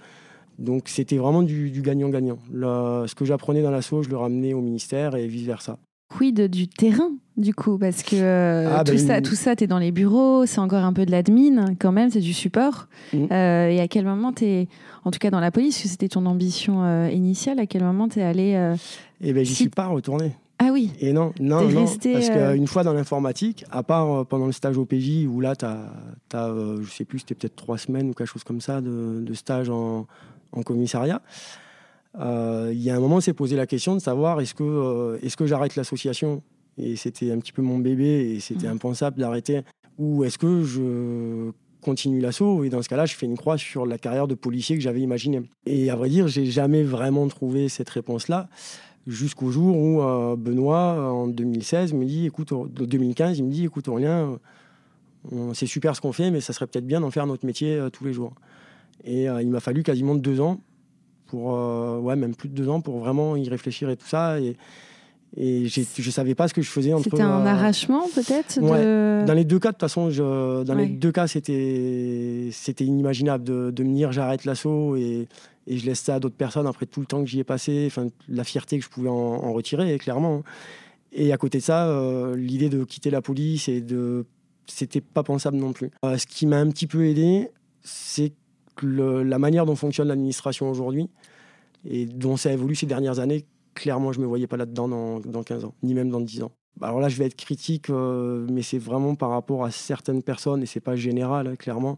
Donc 0.59 0.89
c'était 0.89 1.19
vraiment 1.19 1.45
du 1.45 1.83
gagnant-gagnant. 1.83 2.39
Ce 2.53 3.15
que 3.15 3.25
j'apprenais 3.25 3.63
dans 3.63 3.71
l'assaut, 3.71 4.03
je 4.03 4.09
le 4.09 4.17
ramenais 4.17 4.55
au 4.55 4.61
ministère 4.61 5.15
et 5.15 5.29
vice-versa. 5.29 5.79
Quid 6.17 6.49
du 6.49 6.69
terrain 6.69 7.11
du 7.37 7.55
coup 7.55 7.77
Parce 7.77 8.05
que 8.05 8.15
euh, 8.15 8.73
ah, 8.73 8.85
tout, 8.85 8.93
bah, 8.93 8.99
ça, 8.99 9.21
tout 9.21 9.35
ça, 9.35 9.57
tu 9.57 9.65
es 9.65 9.67
dans 9.67 9.81
les 9.81 9.91
bureaux, 9.91 10.47
c'est 10.47 10.61
encore 10.61 10.85
un 10.85 10.93
peu 10.93 11.05
de 11.05 11.11
l'admin 11.11 11.75
quand 11.79 11.91
même, 11.91 12.11
c'est 12.11 12.21
du 12.21 12.33
support. 12.33 12.87
Mm. 13.13 13.27
Euh, 13.33 13.69
et 13.69 13.81
à 13.81 13.89
quel 13.89 14.05
moment 14.05 14.33
tu 14.33 14.45
es, 14.45 14.69
en 15.05 15.11
tout 15.11 15.19
cas 15.19 15.31
dans 15.31 15.41
la 15.41 15.51
police, 15.51 15.83
que 15.83 15.89
c'était 15.89 16.09
ton 16.09 16.25
ambition 16.27 16.85
euh, 16.85 17.11
initiale, 17.11 17.59
à 17.59 17.67
quel 17.67 17.83
moment 17.83 18.09
tu 18.09 18.21
es 18.21 18.23
allé 18.23 18.75
Eh 19.21 19.33
bien, 19.33 19.43
j'y 19.43 19.55
suis 19.55 19.69
pas 19.69 19.87
retourné. 19.87 20.37
Ah 20.61 20.69
oui 20.73 20.93
Et 21.01 21.13
non, 21.13 21.33
non, 21.41 21.69
non 21.69 21.85
parce 21.85 22.31
qu'une 22.31 22.69
fois 22.69 22.85
dans 22.85 22.93
l'informatique, 22.93 23.65
à 23.73 23.83
part 23.83 24.25
pendant 24.27 24.47
le 24.47 24.53
stage 24.53 24.79
au 24.79 24.85
PJ, 24.85 25.27
où 25.27 25.41
là, 25.41 25.57
tu 25.57 25.65
as, 25.67 26.55
je 26.81 26.91
sais 26.91 27.05
plus, 27.05 27.19
c'était 27.19 27.35
peut-être 27.35 27.57
trois 27.57 27.77
semaines 27.77 28.11
ou 28.11 28.13
quelque 28.13 28.29
chose 28.29 28.45
comme 28.45 28.61
ça 28.61 28.81
de, 28.81 29.35
stage 29.35 29.69
en, 29.69 30.07
en 30.53 30.63
commissariat, 30.63 31.17
euh, 31.17 31.64
il 32.19 32.83
y 32.83 32.91
a 32.91 32.97
un 32.97 33.01
moment, 33.01 33.17
on 33.17 33.21
s'est 33.21 33.33
posé 33.33 33.57
la 33.57 33.67
question 33.67 33.95
de 33.95 34.01
savoir 34.01 34.41
est-ce 34.41 34.55
que, 34.55 34.63
euh, 34.63 35.19
est-ce 35.23 35.37
que 35.37 35.47
j'arrête 35.47 35.77
l'association? 35.77 36.43
Et 36.79 36.97
c'était 36.97 37.33
un 37.33 37.39
petit 37.39 37.53
peu 37.53 37.63
mon 37.63 37.79
bébé 37.79 38.35
et 38.35 38.41
c'était 38.41 38.67
mmh. 38.69 38.73
impensable 38.73 39.19
d'arrêter. 39.19 39.63
Ou 39.99 40.25
est-ce 40.25 40.39
que 40.39 40.63
je 40.63 41.51
continue 41.81 42.21
l'assaut? 42.21 42.65
Et 42.65 42.69
dans 42.69 42.83
ce 42.83 42.89
cas-là, 42.89 43.07
je 43.07 43.15
fais 43.15 43.27
une 43.27 43.37
croix 43.37 43.59
sur 43.59 43.87
la 43.87 43.99
carrière 43.99 44.27
de 44.27 44.35
policier 44.35 44.77
que 44.77 44.83
j'avais 44.83 45.01
imaginée. 45.01 45.43
Et 45.67 45.91
à 45.91 45.97
vrai 45.97 46.09
dire, 46.09 46.27
j'ai 46.27 46.47
jamais 46.47 46.83
vraiment 46.83 47.27
trouvé 47.29 47.69
cette 47.69 47.91
réponse-là 47.91 48.49
jusqu'au 49.07 49.51
jour 49.51 49.77
où 49.77 50.03
euh, 50.03 50.35
Benoît, 50.35 51.13
en 51.13 51.29
2016, 51.29 51.93
me 51.93 52.05
dit, 52.07 52.27
écoute, 52.27 52.53
2015, 52.73 53.39
il 53.39 53.45
me 53.45 53.51
dit, 53.51 53.65
écoute, 53.65 53.87
rien, 53.89 54.39
c'est 55.53 55.67
super 55.67 55.95
ce 55.95 56.01
qu'on 56.01 56.13
fait, 56.13 56.31
mais 56.31 56.41
ça 56.41 56.53
serait 56.53 56.67
peut-être 56.67 56.87
bien 56.87 57.01
d'en 57.01 57.11
faire 57.11 57.27
notre 57.27 57.45
métier 57.47 57.87
tous 57.93 58.05
les 58.05 58.13
jours. 58.13 58.35
Et 59.05 59.25
il 59.25 59.49
m'a 59.49 59.61
fallu 59.61 59.83
quasiment 59.83 60.15
deux 60.15 60.41
ans 60.41 60.61
pour 61.35 61.57
euh, 61.57 61.99
ouais, 61.99 62.15
même 62.15 62.35
plus 62.35 62.49
de 62.49 62.55
deux 62.55 62.69
ans 62.69 62.81
pour 62.81 62.99
vraiment 62.99 63.35
y 63.37 63.49
réfléchir 63.49 63.91
et 63.91 63.97
tout 63.97 64.07
ça. 64.07 64.39
Et, 64.41 64.57
et 65.37 65.67
je 65.67 66.11
savais 66.11 66.37
pas 66.37 66.47
ce 66.47 66.55
que 66.55 66.63
je 66.63 66.71
faisais 66.71 66.93
entre. 66.93 67.05
C'était 67.05 67.23
un 67.23 67.45
euh, 67.45 67.47
arrachement 67.47 68.05
peut-être 68.15 68.61
de... 68.61 69.27
Dans 69.27 69.35
les 69.35 69.45
deux 69.45 69.59
cas, 69.59 69.71
de 69.71 69.75
toute 69.75 69.81
façon, 69.81 70.11
je, 70.11 70.63
dans 70.63 70.75
les 70.75 70.87
deux 70.87 71.11
cas, 71.11 71.27
c'était 71.27 72.51
c'était 72.53 72.85
inimaginable 72.85 73.43
de, 73.43 73.73
de, 73.73 73.83
me 73.83 73.95
dire 73.95 74.13
j'arrête 74.13 74.45
l'assaut 74.45 74.95
et, 74.95 75.27
et, 75.67 75.77
je 75.77 75.87
laisse 75.87 76.01
ça 76.01 76.17
à 76.17 76.21
d'autres 76.21 76.37
personnes 76.37 76.69
après 76.69 76.87
tout 76.87 77.01
le 77.01 77.07
temps 77.07 77.21
que 77.21 77.29
j'y 77.29 77.41
ai 77.41 77.45
passé, 77.45 77.85
enfin 77.89 78.07
la 78.29 78.45
fierté 78.45 78.79
que 78.79 78.85
je 78.85 78.91
pouvais 78.91 79.09
en, 79.09 79.53
retirer, 79.53 79.99
clairement. 79.99 80.45
Et 81.13 81.33
à 81.33 81.37
côté 81.37 81.59
de 81.59 81.65
ça, 81.65 81.89
euh, 81.89 82.37
l'idée 82.37 82.69
de 82.69 82.85
quitter 82.85 83.11
la 83.11 83.23
police 83.23 83.69
et 83.69 83.81
de 83.81 84.27
c'était 84.67 85.01
pas 85.01 85.25
pensable 85.25 85.57
non 85.57 85.73
plus. 85.73 85.91
ce 86.05 86.27
qui 86.27 86.47
m'a 86.47 86.59
un 86.59 86.69
petit 86.69 86.87
peu 86.87 87.07
aidé, 87.07 87.51
c'est 87.83 88.33
la 88.83 89.39
manière 89.39 89.67
dont 89.67 89.77
fonctionne 89.77 90.09
l'administration 90.09 90.71
aujourd'hui 90.71 91.09
et 91.89 92.07
dont 92.07 92.37
ça 92.37 92.53
évolue 92.53 92.75
ces 92.75 92.87
dernières 92.87 93.19
années, 93.19 93.45
clairement, 93.75 94.13
je 94.13 94.19
ne 94.19 94.25
me 94.25 94.29
voyais 94.29 94.47
pas 94.47 94.57
là-dedans 94.57 94.89
dans, 94.89 95.21
dans, 95.21 95.43
15 95.43 95.65
ans, 95.65 95.75
ni 95.83 95.95
même 95.95 96.11
dans 96.11 96.21
10 96.21 96.43
ans. 96.45 96.53
Bah, 96.77 96.89
alors 96.89 97.01
là, 97.01 97.09
je 97.09 97.17
vais 97.17 97.27
être 97.27 97.37
critique, 97.37 97.91
euh, 97.91 98.47
mais 98.51 98.63
c'est 98.63 98.79
vraiment 98.79 99.15
par 99.15 99.31
rapport 99.31 99.65
à 99.65 99.71
certaines 99.71 100.23
personnes, 100.23 100.63
et 100.63 100.67
c'est 100.67 100.81
pas 100.81 100.97
général, 100.97 101.47
hein, 101.47 101.57
clairement. 101.57 101.97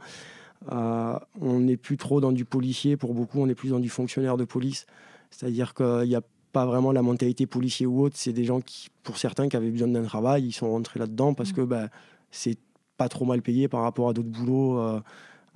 Euh, 0.72 1.18
on 1.41 1.61
n'est 1.61 1.77
plus 1.77 1.97
trop 1.97 2.20
dans 2.20 2.33
du 2.33 2.45
policier, 2.45 2.97
pour 2.97 3.14
beaucoup, 3.14 3.41
on 3.41 3.49
est 3.49 3.55
plus 3.55 3.70
dans 3.70 3.79
du 3.79 3.89
fonctionnaire 3.89 4.37
de 4.37 4.45
police. 4.45 4.87
C'est-à-dire 5.31 5.74
qu'il 5.74 6.09
n'y 6.09 6.14
a 6.14 6.22
pas 6.53 6.66
vraiment 6.66 6.93
la 6.93 7.03
mentalité 7.03 7.47
policier 7.47 7.87
ou 7.87 8.03
autre, 8.03 8.16
c'est 8.18 8.33
des 8.33 8.45
gens 8.45 8.61
qui, 8.61 8.89
pour 9.03 9.18
certains, 9.18 9.49
qui 9.49 9.57
avaient 9.57 9.70
besoin 9.70 9.89
d'un 9.89 10.03
travail, 10.03 10.47
ils 10.47 10.53
sont 10.53 10.70
rentrés 10.70 10.99
là-dedans 10.99 11.35
parce 11.35 11.51
mmh. 11.51 11.57
que 11.57 11.61
bah, 11.62 11.89
c'est 12.31 12.59
pas 12.97 13.09
trop 13.09 13.24
mal 13.24 13.43
payé 13.43 13.68
par 13.68 13.83
rapport 13.83 14.09
à 14.09 14.12
d'autres 14.12 14.29
boulots. 14.29 14.79
Euh, 14.81 15.01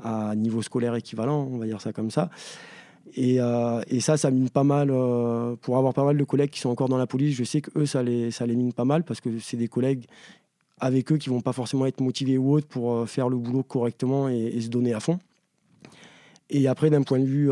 à 0.05 0.34
niveau 0.34 0.62
scolaire 0.62 0.94
équivalent, 0.94 1.48
on 1.51 1.59
va 1.59 1.66
dire 1.66 1.80
ça 1.80 1.92
comme 1.92 2.11
ça. 2.11 2.30
Et, 3.14 3.40
euh, 3.40 3.80
et 3.88 4.01
ça, 4.01 4.16
ça 4.16 4.30
mine 4.30 4.51
pas 4.51 4.64
mal. 4.64 4.90
Euh, 4.90 5.57
pour 5.61 5.76
avoir 5.76 5.94
pas 5.94 6.05
mal 6.05 6.16
de 6.16 6.24
collègues 6.24 6.51
qui 6.51 6.61
sont 6.61 6.68
encore 6.68 6.88
dans 6.88 6.98
la 6.98 7.07
police, 7.07 7.34
je 7.34 7.44
sais 7.44 7.61
que 7.61 7.70
eux, 7.78 7.86
ça 7.86 8.03
les, 8.03 8.30
mine 8.48 8.72
pas 8.72 8.84
mal 8.84 9.05
parce 9.05 9.20
que 9.20 9.38
c'est 9.38 9.57
des 9.57 9.68
collègues 9.68 10.07
avec 10.78 11.12
eux 11.12 11.18
qui 11.18 11.28
vont 11.28 11.40
pas 11.40 11.53
forcément 11.53 11.86
être 11.86 12.01
motivés 12.01 12.38
ou 12.38 12.53
autres 12.53 12.66
pour 12.66 12.92
euh, 12.92 13.07
faire 13.07 13.28
le 13.28 13.36
boulot 13.36 13.62
correctement 13.62 14.28
et, 14.28 14.61
se 14.61 14.68
donner 14.68 14.94
à 14.94 15.01
fond. 15.01 15.18
Et 16.48 16.66
après, 16.66 16.90
d'un 16.90 17.03
point 17.03 17.20
de 17.20 17.26
vue 17.26 17.48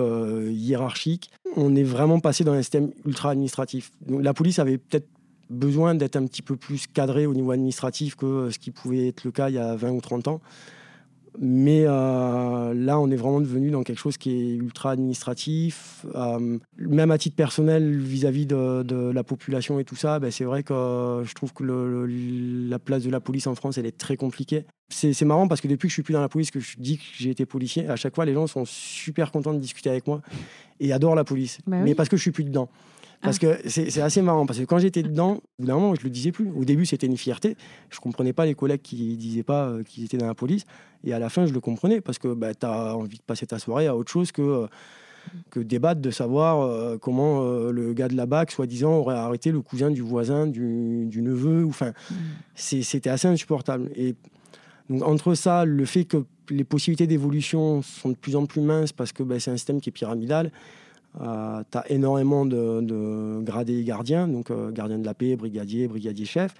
hiérarchique, 0.50 1.30
on 1.54 1.76
est 1.76 1.84
vraiment 1.84 2.18
passé 2.18 2.42
dans 2.42 2.52
un 2.52 2.62
système 2.62 2.90
ultra 3.06 3.30
administratif. 3.30 3.92
Donc, 4.04 4.24
la 4.24 4.34
police 4.34 4.58
avait 4.58 4.76
peut-être 4.76 5.06
besoin 5.50 5.94
d'être 5.94 6.16
un 6.16 6.26
petit 6.26 6.42
peu 6.42 6.56
plus 6.56 6.88
cadrée 6.88 7.24
au 7.24 7.32
niveau 7.32 7.52
administratif 7.52 8.16
que 8.16 8.50
ce 8.50 8.58
qui 8.58 8.72
pouvait 8.72 9.06
être 9.06 9.22
le 9.22 9.30
cas 9.30 9.50
il 9.50 9.54
y 9.54 9.58
a 9.58 9.76
20 9.76 9.90
ou 9.92 10.00
30 10.00 10.26
ans. 10.26 10.40
Mais 11.38 11.84
euh, 11.86 12.74
là, 12.74 12.98
on 12.98 13.10
est 13.10 13.16
vraiment 13.16 13.40
devenu 13.40 13.70
dans 13.70 13.82
quelque 13.82 13.98
chose 13.98 14.16
qui 14.16 14.30
est 14.30 14.54
ultra 14.56 14.90
administratif. 14.92 16.06
Euh, 16.14 16.58
même 16.78 17.10
à 17.10 17.18
titre 17.18 17.36
personnel, 17.36 17.98
vis-à-vis 17.98 18.46
de, 18.46 19.10
la 19.12 19.24
population 19.24 19.78
et 19.78 19.84
tout 19.84 19.96
ça, 19.96 20.18
ben, 20.18 20.30
c'est 20.30 20.44
vrai 20.44 20.62
que 20.62 21.22
je 21.24 21.34
trouve 21.34 21.52
que 21.52 21.64
la 21.64 22.78
place 22.78 23.02
de 23.02 23.10
la 23.10 23.20
police 23.20 23.46
en 23.46 23.54
France, 23.54 23.78
elle 23.78 23.86
est 23.86 23.96
très 23.96 24.16
compliquée. 24.16 24.64
C'est 24.90 25.22
marrant 25.22 25.48
parce 25.48 25.60
que 25.60 25.68
depuis 25.68 25.88
que 25.88 25.90
je 25.90 25.94
suis 25.94 26.02
plus 26.02 26.14
dans 26.14 26.20
la 26.20 26.30
police, 26.30 26.50
que 26.50 26.60
je 26.60 26.76
dis 26.78 26.96
que 26.96 27.04
j'ai 27.18 27.30
été 27.30 27.44
policier, 27.44 27.88
à 27.88 27.96
chaque 27.96 28.14
fois, 28.14 28.24
les 28.24 28.34
gens 28.34 28.46
sont 28.46 28.64
super 28.64 29.30
contents 29.30 29.52
de 29.52 29.58
discuter 29.58 29.90
avec 29.90 30.06
moi 30.06 30.22
et 30.80 30.92
adorent 30.92 31.14
la 31.14 31.24
police. 31.24 31.58
Bah 31.66 31.78
Mais 31.84 31.94
parce 31.94 32.08
que 32.08 32.16
je 32.16 32.22
suis 32.22 32.30
plus 32.30 32.44
dedans. 32.44 32.70
Parce 33.20 33.38
ah. 33.42 33.56
que 33.56 33.68
c'est 33.68 34.00
assez 34.00 34.22
marrant, 34.22 34.46
parce 34.46 34.58
que 34.58 34.64
quand 34.64 34.78
j'étais 34.78 35.02
dedans, 35.02 35.40
au 35.58 35.62
bout 35.62 35.66
d'un 35.66 35.74
moment, 35.74 35.94
je 35.94 36.04
le 36.04 36.10
disais 36.10 36.30
plus. 36.30 36.50
Au 36.50 36.64
début, 36.64 36.86
c'était 36.86 37.06
une 37.06 37.16
fierté. 37.16 37.56
Je 37.90 37.98
comprenais 37.98 38.32
pas 38.32 38.46
les 38.46 38.54
collègues 38.54 38.82
qui 38.82 39.16
disaient 39.16 39.42
pas 39.42 39.66
euh, 39.68 39.82
qu'ils 39.82 40.04
étaient 40.04 40.18
dans 40.18 40.26
la 40.26 40.34
police. 40.34 40.64
Et 41.04 41.12
à 41.12 41.18
la 41.18 41.28
fin, 41.28 41.46
je 41.46 41.52
le 41.52 41.60
comprenais, 41.60 42.00
parce 42.00 42.18
que 42.18 42.32
bah, 42.32 42.54
tu 42.54 42.64
as 42.64 42.96
envie 42.96 43.18
de 43.18 43.22
passer 43.22 43.46
ta 43.46 43.58
soirée 43.58 43.88
à 43.88 43.96
autre 43.96 44.10
chose 44.10 44.30
que, 44.30 44.42
euh, 44.42 44.66
que 45.50 45.58
débattre 45.58 46.00
de 46.00 46.10
savoir 46.10 46.60
euh, 46.60 46.96
comment 46.96 47.42
le 47.42 47.92
gars 47.92 48.08
de 48.08 48.16
la 48.16 48.26
BAC, 48.26 48.52
soi-disant, 48.52 48.92
aurait 48.92 49.16
arrêté 49.16 49.50
le 49.50 49.62
cousin 49.62 49.90
du 49.90 50.02
voisin, 50.02 50.46
du, 50.46 51.06
du 51.06 51.20
neveu. 51.20 51.66
Enfin, 51.66 51.92
mm. 52.10 52.14
c'était 52.54 53.10
assez 53.10 53.26
insupportable. 53.26 53.90
Et 53.96 54.14
donc, 54.88 55.02
entre 55.02 55.34
ça, 55.34 55.64
le 55.64 55.84
fait 55.84 56.04
que 56.04 56.24
les 56.50 56.64
possibilités 56.64 57.06
d'évolution 57.06 57.82
sont 57.82 58.10
de 58.10 58.16
plus 58.16 58.36
en 58.36 58.46
plus 58.46 58.60
minces, 58.60 58.92
parce 58.92 59.12
que 59.12 59.22
bah, 59.22 59.40
c'est 59.40 59.50
un 59.50 59.56
système 59.56 59.80
qui 59.80 59.90
est 59.90 59.92
pyramidal, 59.92 60.52
euh, 61.20 61.62
tu 61.70 61.78
as 61.78 61.90
énormément 61.90 62.46
de, 62.46 63.40
gradés 63.42 63.82
gardiens, 63.82 64.28
donc 64.28 64.50
euh, 64.50 64.70
gardien 64.70 64.98
de 64.98 65.04
la 65.04 65.14
paix, 65.14 65.36
brigadier, 65.36 65.88
brigadier 65.88 66.24
chef. 66.24 66.54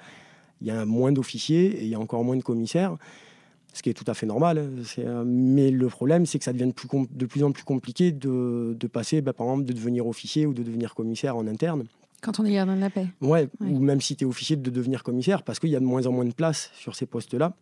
Il 0.60 0.66
y 0.66 0.70
a 0.70 0.84
moins 0.84 1.12
d'officiers 1.12 1.66
et 1.66 1.84
il 1.84 1.88
y 1.88 1.94
a 1.94 2.00
encore 2.00 2.24
moins 2.24 2.36
de 2.36 2.42
commissaires, 2.42 2.96
ce 3.72 3.82
qui 3.82 3.90
est 3.90 3.94
tout 3.94 4.04
à 4.08 4.14
fait 4.14 4.26
normal. 4.26 4.58
Hein. 4.58 4.82
Euh, 4.98 5.24
mais 5.24 5.70
le 5.70 5.86
problème, 5.86 6.26
c'est 6.26 6.38
que 6.38 6.44
ça 6.44 6.52
devient 6.52 6.72
de 7.10 7.26
plus 7.26 7.44
en 7.44 7.52
plus 7.52 7.64
compliqué 7.64 8.10
de, 8.10 8.76
passer, 8.92 9.20
bah, 9.20 9.32
par 9.32 9.46
exemple, 9.46 9.64
de 9.64 9.72
devenir 9.72 10.06
officier 10.06 10.46
ou 10.46 10.54
de 10.54 10.62
devenir 10.62 10.94
commissaire 10.94 11.36
en 11.36 11.46
interne. 11.46 11.84
Quand 12.20 12.40
on 12.40 12.44
est 12.44 12.52
gardien 12.52 12.74
de 12.74 12.80
la 12.80 12.90
paix. 12.90 13.06
Ouais, 13.20 13.48
ou 13.60 13.78
même 13.78 14.00
si 14.00 14.16
tu 14.16 14.24
es 14.24 14.26
officier, 14.26 14.56
de 14.56 14.70
devenir 14.70 15.04
commissaire, 15.04 15.44
parce 15.44 15.60
qu'il 15.60 15.70
y 15.70 15.76
a 15.76 15.80
de 15.80 15.84
moins 15.84 16.04
en 16.06 16.12
moins 16.12 16.24
de 16.24 16.32
place 16.32 16.72
sur 16.74 16.96
ces 16.96 17.06
postes-là. 17.06 17.54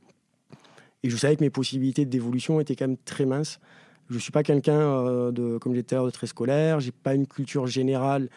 Et 1.02 1.10
je 1.10 1.16
savais 1.18 1.36
que 1.36 1.44
mes 1.44 1.50
possibilités 1.50 2.06
d'évolution 2.06 2.58
étaient 2.58 2.74
quand 2.74 2.88
même 2.88 2.96
très 2.96 3.26
minces. 3.26 3.60
Je 4.08 4.14
ne 4.14 4.20
suis 4.20 4.32
pas 4.32 4.42
quelqu'un, 4.42 4.80
euh, 4.80 5.32
de, 5.32 5.58
comme 5.58 5.74
j'étais 5.74 5.96
de 5.96 6.10
très 6.10 6.26
scolaire. 6.26 6.80
J'ai 6.80 6.92
pas 6.92 7.14
une 7.14 7.26
culture 7.26 7.66
générale 7.66 8.28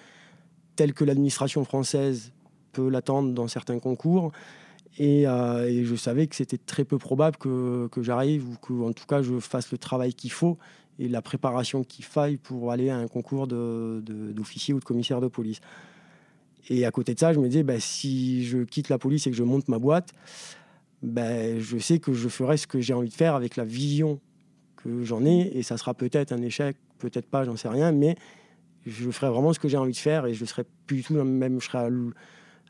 telle 0.75 0.93
que 0.93 1.03
l'administration 1.03 1.63
française 1.63 2.31
peut 2.71 2.89
l'attendre 2.89 3.33
dans 3.33 3.47
certains 3.47 3.79
concours. 3.79 4.31
Euh, 4.99 5.67
et, 5.67 5.85
je 5.85 5.95
savais 5.95 6.27
que 6.27 6.35
c'était 6.35 6.57
très 6.57 6.83
peu 6.83 6.97
probable 6.97 7.37
que, 7.37 7.87
que 7.87 8.01
j'arrive 8.01 8.49
ou 8.49 8.55
que, 8.57 8.73
en 8.73 8.93
tout 8.93 9.05
cas, 9.05 9.21
je 9.21 9.39
fasse 9.39 9.71
le 9.71 9.77
travail 9.77 10.13
qu'il 10.13 10.31
faut 10.31 10.57
et 10.97 11.07
la 11.07 11.21
préparation 11.21 11.83
qu'il 11.83 12.03
faille 12.03 12.37
pour 12.37 12.71
aller 12.71 12.89
à 12.89 12.97
un 12.97 13.07
concours 13.07 13.47
d'officier 13.47 14.73
de, 14.73 14.77
ou 14.77 14.79
de 14.79 14.85
commissaire 14.85 15.21
de 15.21 15.27
police. 15.27 15.61
Et 16.69 16.85
à 16.85 16.91
côté 16.91 17.13
de 17.13 17.19
ça, 17.19 17.31
je 17.31 17.39
me 17.39 17.47
disais, 17.47 17.63
bah, 17.63 17.79
si 17.79 18.43
je 18.45 18.59
quitte 18.59 18.89
la 18.89 18.97
police 18.97 19.25
et 19.25 19.31
que 19.31 19.37
je 19.37 19.43
monte 19.43 19.69
ma 19.69 19.79
boîte, 19.79 20.13
bah, 21.01 21.57
je 21.57 21.77
sais 21.77 21.99
que 21.99 22.11
je 22.11 22.27
ferai 22.27 22.57
ce 22.57 22.67
que 22.67 22.81
j'ai 22.81 22.93
envie 22.93 23.09
de 23.09 23.13
faire 23.13 23.35
avec 23.35 23.55
la 23.55 23.63
vision 23.63 24.19
que 24.81 25.03
j'en 25.03 25.25
ai, 25.25 25.57
et 25.57 25.63
ça 25.63 25.77
sera 25.77 25.93
peut-être 25.93 26.31
un 26.31 26.41
échec, 26.41 26.77
peut-être 26.99 27.27
pas, 27.27 27.43
j'en 27.43 27.55
sais 27.55 27.69
rien, 27.69 27.91
mais 27.91 28.15
je 28.85 29.09
ferai 29.11 29.29
vraiment 29.29 29.53
ce 29.53 29.59
que 29.59 29.67
j'ai 29.67 29.77
envie 29.77 29.91
de 29.91 29.97
faire 29.97 30.25
et 30.25 30.33
je 30.33 30.45
serai 30.45 30.63
plus 30.85 30.97
du 30.97 31.03
tout 31.03 31.13
même, 31.13 31.59
je 31.59 31.65
serai 31.65 31.89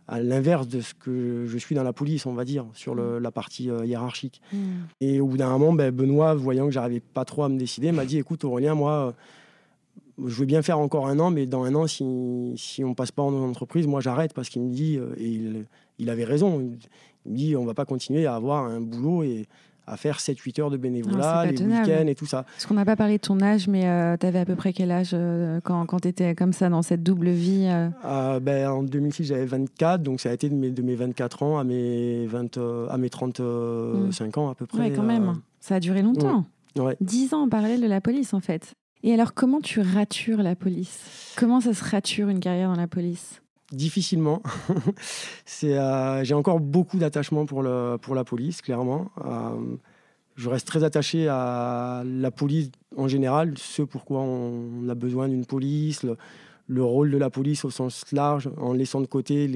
à 0.08 0.20
l'inverse 0.22 0.68
de 0.68 0.82
ce 0.82 0.96
que 0.96 1.46
je 1.48 1.58
suis 1.58 1.76
dans 1.76 1.84
la 1.84 1.94
police, 1.94 2.26
on 2.26 2.34
va 2.34 2.44
dire, 2.44 2.66
sur 2.74 2.96
le, 2.96 3.20
la 3.20 3.32
partie 3.32 3.70
euh, 3.70 3.86
hiérarchique. 3.86 4.42
Mm. 4.52 4.58
Et 5.02 5.20
au 5.20 5.28
bout 5.28 5.38
d'un 5.38 5.50
moment, 5.50 5.72
ben, 5.72 5.92
Benoît, 5.92 6.34
voyant 6.34 6.66
que 6.66 6.72
j'arrivais 6.72 7.00
pas 7.00 7.26
trop 7.26 7.44
à 7.44 7.50
me 7.50 7.60
décider, 7.60 7.92
m'a 7.92 8.06
dit 8.06 8.18
écoute 8.18 8.44
Aurélien, 8.44 8.74
moi, 8.74 9.14
je 10.18 10.34
veux 10.34 10.48
bien 10.48 10.64
faire 10.64 10.80
encore 10.80 11.08
un 11.08 11.20
an, 11.20 11.30
mais 11.30 11.46
dans 11.46 11.64
un 11.64 11.76
an, 11.76 11.86
si, 11.86 12.04
si 12.58 12.84
on 12.84 12.96
passe 12.96 13.12
pas 13.12 13.22
en 13.22 13.34
entreprise, 13.34 13.86
moi 13.86 14.02
j'arrête 14.02 14.34
parce 14.34 14.50
qu'il 14.50 14.64
me 14.64 14.74
dit, 14.74 14.98
euh, 14.98 15.14
et 15.18 15.28
il, 15.28 15.66
il, 16.00 16.10
avait 16.10 16.26
raison, 16.26 16.60
il 16.60 17.32
me 17.32 17.38
dit 17.38 17.56
on 17.56 17.66
va 17.66 17.76
pas 17.76 17.86
continuer 17.86 18.26
à 18.26 18.34
avoir 18.34 18.66
un 18.66 18.82
boulot 18.82 19.22
et 19.22 19.48
à 19.90 19.98
faire 19.98 20.18
7-8 20.20 20.62
heures 20.62 20.70
de 20.70 20.78
bénévolat, 20.78 21.46
les 21.46 21.62
week-ends 21.62 22.08
et 22.08 22.16
tout 22.16 22.26
ça. 22.26 22.44
Parce 22.44 22.66
qu'on 22.66 22.76
n'a 22.76 22.86
pas 22.86 22.96
parlé 22.96 23.18
de 23.18 23.22
ton 23.22 23.42
âge, 23.42 23.68
mais 23.68 23.88
euh, 23.88 24.18
tu 24.18 24.26
avais 24.26 24.40
à 24.40 24.46
peu 24.46 24.56
près 24.56 24.74
quel 24.74 24.92
âge 24.92 25.12
euh, 25.14 25.60
quand, 25.64 25.86
quand 25.86 26.02
tu 26.02 26.08
étais 26.08 26.36
comme 26.36 26.54
ça 26.54 26.70
dans 26.70 26.82
cette 26.82 27.04
double 27.04 27.30
vie 27.30 27.68
ben, 28.42 28.70
En 28.70 28.84
2006, 28.84 29.26
j'avais 29.26 29.46
24, 29.46 30.04
donc 30.04 30.20
ça 30.22 30.30
a 30.30 30.34
été 30.34 30.50
de 30.50 30.56
mes, 30.56 30.72
de 30.72 30.82
mes 30.82 30.96
24 30.96 31.44
ans 31.44 31.60
à 31.60 31.64
mes, 31.64 32.26
20, 32.28 32.58
à 32.90 32.98
mes 32.98 33.10
35 33.10 33.44
hmm. 33.44 34.40
ans 34.40 34.50
à 34.50 34.56
peu 34.56 34.66
près. 34.66 34.90
Oui, 34.90 34.94
quand 34.96 35.04
même. 35.04 35.36
Ça 35.60 35.76
a 35.76 35.80
duré 35.80 36.02
longtemps. 36.02 36.46
Ouais. 36.78 36.96
10 37.02 37.34
ans 37.34 37.44
en 37.44 37.50
parallèle 37.50 37.82
de 37.82 37.88
la 37.88 38.02
police, 38.02 38.34
en 38.34 38.40
fait. 38.40 38.74
Et 39.04 39.14
alors, 39.14 39.34
comment 39.34 39.62
tu 39.62 39.80
ratures 39.80 40.44
la 40.44 40.56
police? 40.56 41.34
Comment 41.38 41.62
ça 41.62 41.74
se 41.74 41.84
rature 41.84 42.30
une 42.30 42.40
carrière 42.40 42.70
dans 42.70 42.80
la 42.80 42.88
police? 42.88 43.42
Difficilement. 43.72 44.42
euh, 45.64 46.24
j'ai 46.24 46.34
encore 46.34 46.60
beaucoup 46.60 46.98
d'attachement 46.98 47.46
pour, 47.46 47.62
la 47.62 48.24
police, 48.26 48.62
clairement. 48.62 49.12
Euh, 49.24 49.76
je 50.36 50.50
reste 50.50 50.66
très 50.66 50.84
attaché 50.84 51.28
à 51.28 52.04
la 52.06 52.32
police 52.32 52.72
en 52.96 53.08
général, 53.08 53.54
ce 53.58 53.84
pourquoi 53.84 54.22
on 54.22 54.90
a 54.90 54.96
besoin 54.96 55.28
d'une 55.28 55.46
police, 55.46 56.04
le, 56.68 56.84
rôle 56.84 57.12
de 57.12 57.18
la 57.18 57.30
police 57.30 57.64
au 57.64 57.70
sens 57.70 58.12
large, 58.12 58.50
en 58.58 58.74
laissant 58.74 59.02
de 59.02 59.06
côté 59.06 59.48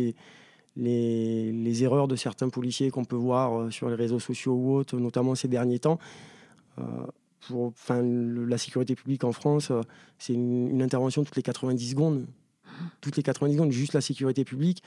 les, 0.76 1.84
erreurs 1.84 2.07
de 2.07 2.16
certains 2.16 2.49
policiers 2.49 2.91
qu'on 2.91 3.05
peut 3.05 3.16
voir 3.16 3.59
euh, 3.59 3.72
sur 3.72 3.89
les 3.89 3.95
réseaux 3.95 4.20
sociaux 4.20 4.53
ou 4.53 4.76
autres, 4.76 4.97
notamment 4.97 5.34
ces 5.34 5.47
derniers 5.47 5.80
temps 5.80 5.97
pour 7.47 7.74
la 7.88 8.57
sécurité 8.57 8.95
publique 8.95 9.24
en 9.24 9.32
France, 9.32 9.72
c'est 10.18 10.34
une, 10.34 10.82
intervention 10.82 11.24
toutes 11.24 11.36
les 11.36 11.43
90 11.43 11.89
secondes. 11.89 12.26
Toutes 13.01 13.17
les 13.17 13.23
90 13.23 13.55
secondes, 13.55 13.71
juste 13.71 13.93
la 13.93 14.01
sécurité 14.01 14.43
publique. 14.43 14.84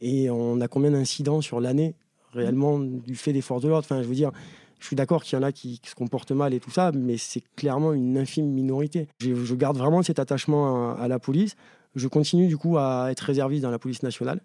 Et 0.00 0.30
on 0.30 0.60
a 0.60 0.68
combien 0.68 0.90
d'incidents 0.90 1.40
sur 1.40 1.60
l'année, 1.60 1.94
réellement, 2.32 2.78
du 2.78 3.14
fait 3.14 3.32
des 3.32 3.42
forces 3.42 3.62
de 3.62 3.68
l'ordre? 3.68 3.84
Enfin, 3.84 4.02
je 4.02 4.08
veux 4.08 4.14
dire, 4.14 4.32
je 4.78 4.86
suis 4.86 4.96
d'accord 4.96 5.22
qu'il 5.22 5.38
y 5.38 5.40
en 5.40 5.44
a 5.44 5.52
qui, 5.52 5.80
se 5.84 5.94
comportent 5.94 6.32
mal 6.32 6.54
et 6.54 6.60
tout 6.60 6.70
ça, 6.70 6.90
mais 6.92 7.16
c'est 7.16 7.42
clairement 7.56 7.92
une 7.92 8.18
infime 8.18 8.46
minorité. 8.46 9.08
Je, 9.20 9.54
garde 9.54 9.76
vraiment 9.76 10.02
cet 10.02 10.18
attachement 10.18 10.96
à, 10.96 11.08
la 11.08 11.18
police. 11.18 11.56
Je 11.94 12.08
continue 12.08 12.48
du 12.48 12.56
coup 12.56 12.78
à 12.78 13.08
être 13.10 13.20
réserviste 13.20 13.62
dans 13.62 13.70
la 13.70 13.78
police 13.78 14.02
nationale. 14.02 14.40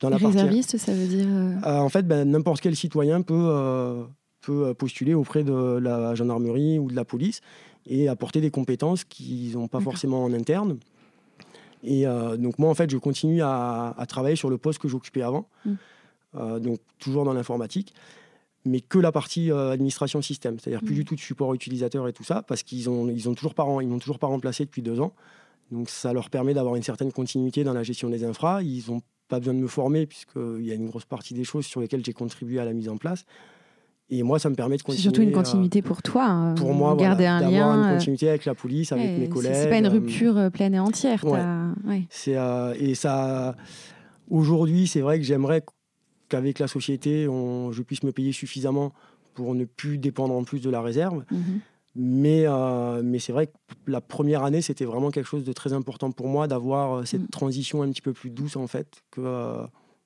Dans 0.00 0.10
la 0.10 0.16
réserviste, 0.16 0.76
ça 0.76 0.92
veut 0.92 1.06
dire 1.06 1.26
euh, 1.28 1.54
euh, 1.66 1.78
En 1.78 1.88
fait, 1.88 2.06
ben, 2.06 2.28
n'importe 2.28 2.60
quel 2.60 2.76
citoyen 2.76 3.22
peut 3.22 4.04
peut 4.44 4.66
euh, 4.66 4.74
postuler 4.74 5.14
auprès 5.14 5.42
de 5.42 5.78
la 5.78 6.14
gendarmerie 6.14 6.78
ou 6.78 6.90
de 6.90 6.96
la 6.96 7.04
police 7.04 7.40
et 7.86 8.08
apporter 8.08 8.40
des 8.40 8.50
compétences 8.50 9.04
qu'ils 9.04 9.54
n'ont 9.54 9.68
pas 9.68 9.80
forcément 9.80 10.24
en 10.24 10.32
interne. 10.32 10.78
Et 11.84 12.06
euh, 12.06 12.36
donc 12.36 12.58
moi, 12.58 12.70
en 12.70 12.74
fait, 12.74 12.90
je 12.90 12.96
continue 12.96 13.42
à, 13.42 13.94
travailler 14.08 14.36
sur 14.36 14.50
le 14.50 14.58
poste 14.58 14.78
que 14.78 14.88
j'occupais 14.88 15.22
avant, 15.22 15.48
mm. 15.64 15.74
euh, 16.36 16.58
donc 16.58 16.80
toujours 16.98 17.24
dans 17.24 17.32
l'informatique, 17.32 17.94
mais 18.64 18.80
que 18.80 18.98
la 18.98 19.12
partie 19.12 19.50
administration 19.52 20.22
système, 20.22 20.58
c'est-à-dire 20.58 20.82
plus 20.82 20.94
mm. 20.94 20.98
du 20.98 21.04
tout 21.04 21.14
de 21.14 21.20
support 21.20 21.52
utilisateur 21.54 22.08
et 22.08 22.12
tout 22.12 22.24
ça, 22.24 22.42
parce 22.42 22.62
qu'ils 22.62 22.88
ont, 22.88 23.08
ils 23.08 23.28
ont 23.28 23.34
toujours 23.34 23.54
pas, 23.54 23.66
ils 23.80 23.88
m'ont 23.88 23.98
toujours 23.98 24.18
pas 24.18 24.26
remplacé 24.26 24.64
depuis 24.64 24.82
deux 24.82 25.00
ans. 25.00 25.14
Donc 25.70 25.90
ça 25.90 26.12
leur 26.12 26.30
permet 26.30 26.54
d'avoir 26.54 26.76
une 26.76 26.82
certaine 26.82 27.12
continuité 27.12 27.64
dans 27.64 27.72
la 27.72 27.82
gestion 27.82 28.08
des 28.10 28.24
infras. 28.24 28.62
Ils 28.62 28.84
n'ont 28.88 29.02
pas 29.28 29.38
besoin 29.38 29.54
de 29.54 29.58
me 29.58 29.66
former 29.66 30.06
puisqu'il 30.06 30.64
y 30.64 30.70
a 30.70 30.74
une 30.74 30.86
grosse 30.86 31.06
partie 31.06 31.34
des 31.34 31.44
choses 31.44 31.66
sur 31.66 31.80
lesquelles 31.80 32.04
j'ai 32.04 32.12
contribué 32.12 32.58
à 32.58 32.64
la 32.64 32.72
mise 32.72 32.88
en 32.88 32.96
place. 32.96 33.24
Et 34.18 34.22
moi, 34.22 34.38
ça 34.38 34.48
me 34.48 34.54
permet 34.54 34.76
de 34.76 34.82
continuer. 34.82 34.96
C'est 34.96 35.02
surtout 35.02 35.22
une 35.22 35.32
continuité 35.32 35.82
pour 35.82 36.00
toi. 36.00 36.24
Hein, 36.24 36.54
pour 36.54 36.72
moi, 36.72 36.94
garder 36.94 37.26
un 37.26 37.40
lien. 37.40 37.74
une 37.74 37.84
euh, 37.84 37.94
continuité 37.94 38.28
avec 38.28 38.44
la 38.44 38.54
police, 38.54 38.92
avec 38.92 39.18
mes 39.18 39.28
collègues. 39.28 39.52
C'est 39.54 39.68
pas 39.68 39.78
une 39.78 39.86
euh, 39.86 39.90
rupture 39.90 40.38
euh, 40.38 40.50
pleine 40.50 40.74
et 40.74 40.78
entière. 40.78 41.24
C'est 42.10 42.36
et 42.78 42.94
ça. 42.94 43.56
Aujourd'hui, 44.30 44.86
c'est 44.86 45.00
vrai 45.00 45.18
que 45.18 45.24
j'aimerais 45.24 45.64
qu'avec 46.28 46.58
la 46.58 46.68
société, 46.68 47.28
on, 47.28 47.72
je 47.72 47.82
puisse 47.82 48.02
me 48.04 48.12
payer 48.12 48.32
suffisamment 48.32 48.92
pour 49.34 49.54
ne 49.54 49.64
plus 49.64 49.98
dépendre 49.98 50.34
en 50.34 50.44
plus 50.44 50.60
de 50.60 50.70
la 50.70 50.80
réserve. 50.80 51.24
Mhm. 51.30 51.60
Mais, 51.96 52.46
mais 53.02 53.18
c'est 53.18 53.32
vrai 53.32 53.48
que 53.48 53.52
la 53.86 54.00
première 54.00 54.44
année, 54.44 54.62
c'était 54.62 54.84
vraiment 54.84 55.10
quelque 55.10 55.26
chose 55.26 55.44
de 55.44 55.52
très 55.52 55.72
important 55.72 56.10
pour 56.12 56.28
moi 56.28 56.46
d'avoir 56.46 57.06
cette 57.06 57.22
mhm. 57.22 57.28
transition 57.28 57.82
un 57.82 57.90
petit 57.90 58.02
peu 58.02 58.12
plus 58.12 58.30
douce 58.30 58.56
en 58.56 58.66
fait 58.66 59.02
que 59.10 59.58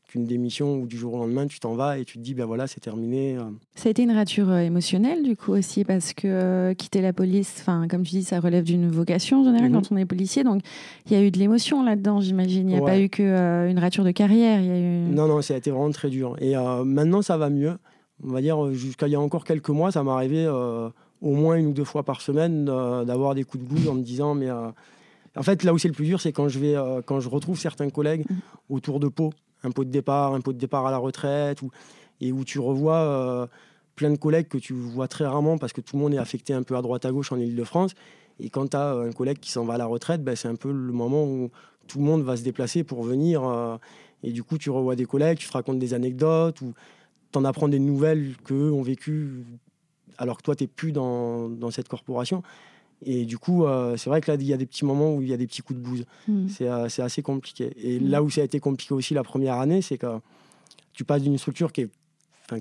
qu'une 0.08 0.24
démission 0.24 0.76
ou 0.76 0.86
du 0.86 0.96
jour 0.96 1.14
au 1.14 1.18
lendemain, 1.18 1.46
tu 1.46 1.60
t'en 1.60 1.74
vas 1.74 1.98
et 1.98 2.04
tu 2.04 2.18
te 2.18 2.22
dis, 2.22 2.32
ben 2.34 2.46
voilà, 2.46 2.66
c'est 2.66 2.80
terminé. 2.80 3.36
Euh. 3.36 3.42
Ça 3.74 3.88
a 3.88 3.90
été 3.90 4.02
une 4.02 4.10
rature 4.10 4.48
euh, 4.50 4.60
émotionnelle, 4.60 5.22
du 5.22 5.36
coup, 5.36 5.52
aussi, 5.52 5.84
parce 5.84 6.14
que 6.14 6.26
euh, 6.26 6.74
quitter 6.74 7.02
la 7.02 7.12
police, 7.12 7.62
comme 7.66 8.02
tu 8.02 8.16
dis, 8.16 8.24
ça 8.24 8.40
relève 8.40 8.64
d'une 8.64 8.90
vocation 8.90 9.42
en 9.42 9.44
général 9.44 9.68
mhm. 9.70 9.76
quand 9.76 9.92
on 9.92 9.96
est 9.98 10.06
policier. 10.06 10.44
Donc, 10.44 10.62
il 11.06 11.12
y 11.12 11.16
a 11.16 11.22
eu 11.22 11.30
de 11.30 11.38
l'émotion 11.38 11.84
là-dedans, 11.84 12.20
j'imagine. 12.20 12.70
Il 12.70 12.74
n'y 12.74 12.80
a 12.80 12.84
pas 12.84 12.98
eu 12.98 13.10
qu'une 13.10 13.78
rature 13.78 14.02
de 14.02 14.10
carrière. 14.10 14.62
Y 14.62 14.70
a 14.70 14.78
eu... 14.78 15.10
Non, 15.10 15.28
non, 15.28 15.42
ça 15.42 15.54
a 15.54 15.58
été 15.58 15.70
vraiment 15.70 15.90
très 15.90 16.08
dur. 16.08 16.36
Et 16.40 16.54
maintenant, 16.84 17.20
ça 17.20 17.36
va 17.36 17.50
mieux. 17.50 17.76
On 18.24 18.32
va 18.32 18.40
dire, 18.40 18.72
jusqu'à 18.72 19.06
il 19.06 19.12
y 19.12 19.14
a 19.14 19.20
encore 19.20 19.44
quelques 19.44 19.68
mois, 19.68 19.92
ça 19.92 20.02
m'arrivait 20.02 20.48
au 20.48 21.34
moins 21.34 21.56
une 21.56 21.66
ou 21.66 21.72
deux 21.72 21.84
fois 21.84 22.02
par 22.02 22.22
semaine 22.22 22.64
d'avoir 22.64 23.34
des 23.34 23.44
coups 23.44 23.62
de 23.62 23.68
boule 23.68 23.88
en 23.88 23.94
me 23.94 24.02
disant, 24.02 24.34
mais. 24.34 24.48
En 25.36 25.42
fait, 25.42 25.62
là 25.62 25.72
où 25.72 25.78
c'est 25.78 25.88
le 25.88 25.94
plus 25.94 26.06
dur, 26.06 26.20
c'est 26.20 26.32
quand 26.32 26.48
je 26.48 26.58
vais, 26.58 26.74
quand 27.04 27.20
je 27.20 27.28
retrouve 27.28 27.58
certains 27.60 27.90
collègues 27.90 28.24
mhm. 28.28 28.38
autour 28.70 28.98
de 28.98 29.06
Pau, 29.06 29.30
un 29.64 29.70
pot 29.70 29.84
de 29.84 29.90
départ, 29.90 30.34
un 30.34 30.40
pot 30.40 30.52
de 30.52 30.58
départ 30.58 30.86
à 30.86 30.90
la 30.90 30.98
retraite, 30.98 31.60
et 32.20 32.32
où 32.32 32.44
tu 32.44 32.58
revois 32.58 32.96
euh, 32.96 33.46
plein 33.94 34.10
de 34.10 34.16
collègues 34.16 34.48
que 34.48 34.58
tu 34.58 34.72
vois 34.72 35.08
très 35.08 35.26
rarement 35.26 35.58
parce 35.58 35.72
que 35.72 35.80
tout 35.80 35.96
le 35.96 36.02
monde 36.02 36.14
est 36.14 36.18
affecté 36.18 36.52
un 36.52 36.62
peu 36.62 36.76
à 36.76 36.82
droite 36.82 37.04
à 37.04 37.12
gauche 37.12 37.32
en 37.32 37.36
Ile-de-France. 37.36 37.94
Et 38.40 38.50
quand 38.50 38.68
tu 38.68 38.76
as 38.76 38.92
un 38.92 39.12
collègue 39.12 39.38
qui 39.38 39.50
s'en 39.50 39.64
va 39.64 39.74
à 39.74 39.78
la 39.78 39.86
retraite, 39.86 40.22
ben, 40.22 40.36
c'est 40.36 40.48
un 40.48 40.54
peu 40.54 40.70
le 40.70 40.92
moment 40.92 41.24
où 41.24 41.50
tout 41.86 41.98
le 41.98 42.04
monde 42.04 42.22
va 42.22 42.36
se 42.36 42.42
déplacer 42.42 42.84
pour 42.84 43.02
venir. 43.02 43.42
Euh, 43.44 43.76
et 44.22 44.32
du 44.32 44.42
coup, 44.42 44.58
tu 44.58 44.70
revois 44.70 44.96
des 44.96 45.06
collègues, 45.06 45.38
tu 45.38 45.48
te 45.48 45.52
racontes 45.52 45.78
des 45.78 45.94
anecdotes, 45.94 46.60
ou 46.60 46.74
tu 47.32 47.38
en 47.38 47.44
apprends 47.44 47.68
des 47.68 47.78
nouvelles 47.78 48.36
qu'eux 48.44 48.70
ont 48.70 48.82
vécues 48.82 49.44
alors 50.18 50.38
que 50.38 50.42
toi, 50.42 50.56
tu 50.56 50.64
n'es 50.64 50.68
plus 50.68 50.90
dans 50.90 51.70
cette 51.70 51.88
corporation. 51.88 52.42
Et 53.04 53.24
du 53.24 53.38
coup, 53.38 53.64
euh, 53.64 53.96
c'est 53.96 54.10
vrai 54.10 54.20
que 54.20 54.30
là, 54.30 54.36
il 54.40 54.46
y 54.46 54.52
a 54.52 54.56
des 54.56 54.66
petits 54.66 54.84
moments 54.84 55.14
où 55.14 55.22
il 55.22 55.28
y 55.28 55.32
a 55.32 55.36
des 55.36 55.46
petits 55.46 55.62
coups 55.62 55.78
de 55.78 55.84
bouse. 55.84 56.04
Hmm. 56.26 56.48
Euh, 56.60 56.88
c'est 56.88 57.02
assez 57.02 57.22
compliqué. 57.22 57.72
Et 57.76 58.00
hmm. 58.00 58.08
là 58.08 58.22
où 58.22 58.30
ça 58.30 58.40
a 58.40 58.44
été 58.44 58.60
compliqué 58.60 58.94
aussi 58.94 59.14
la 59.14 59.22
première 59.22 59.54
année, 59.54 59.82
c'est 59.82 59.98
que 59.98 60.18
tu 60.92 61.04
passes 61.04 61.22
d'une 61.22 61.38
structure 61.38 61.72
qui 61.72 61.82
est, 61.82 61.90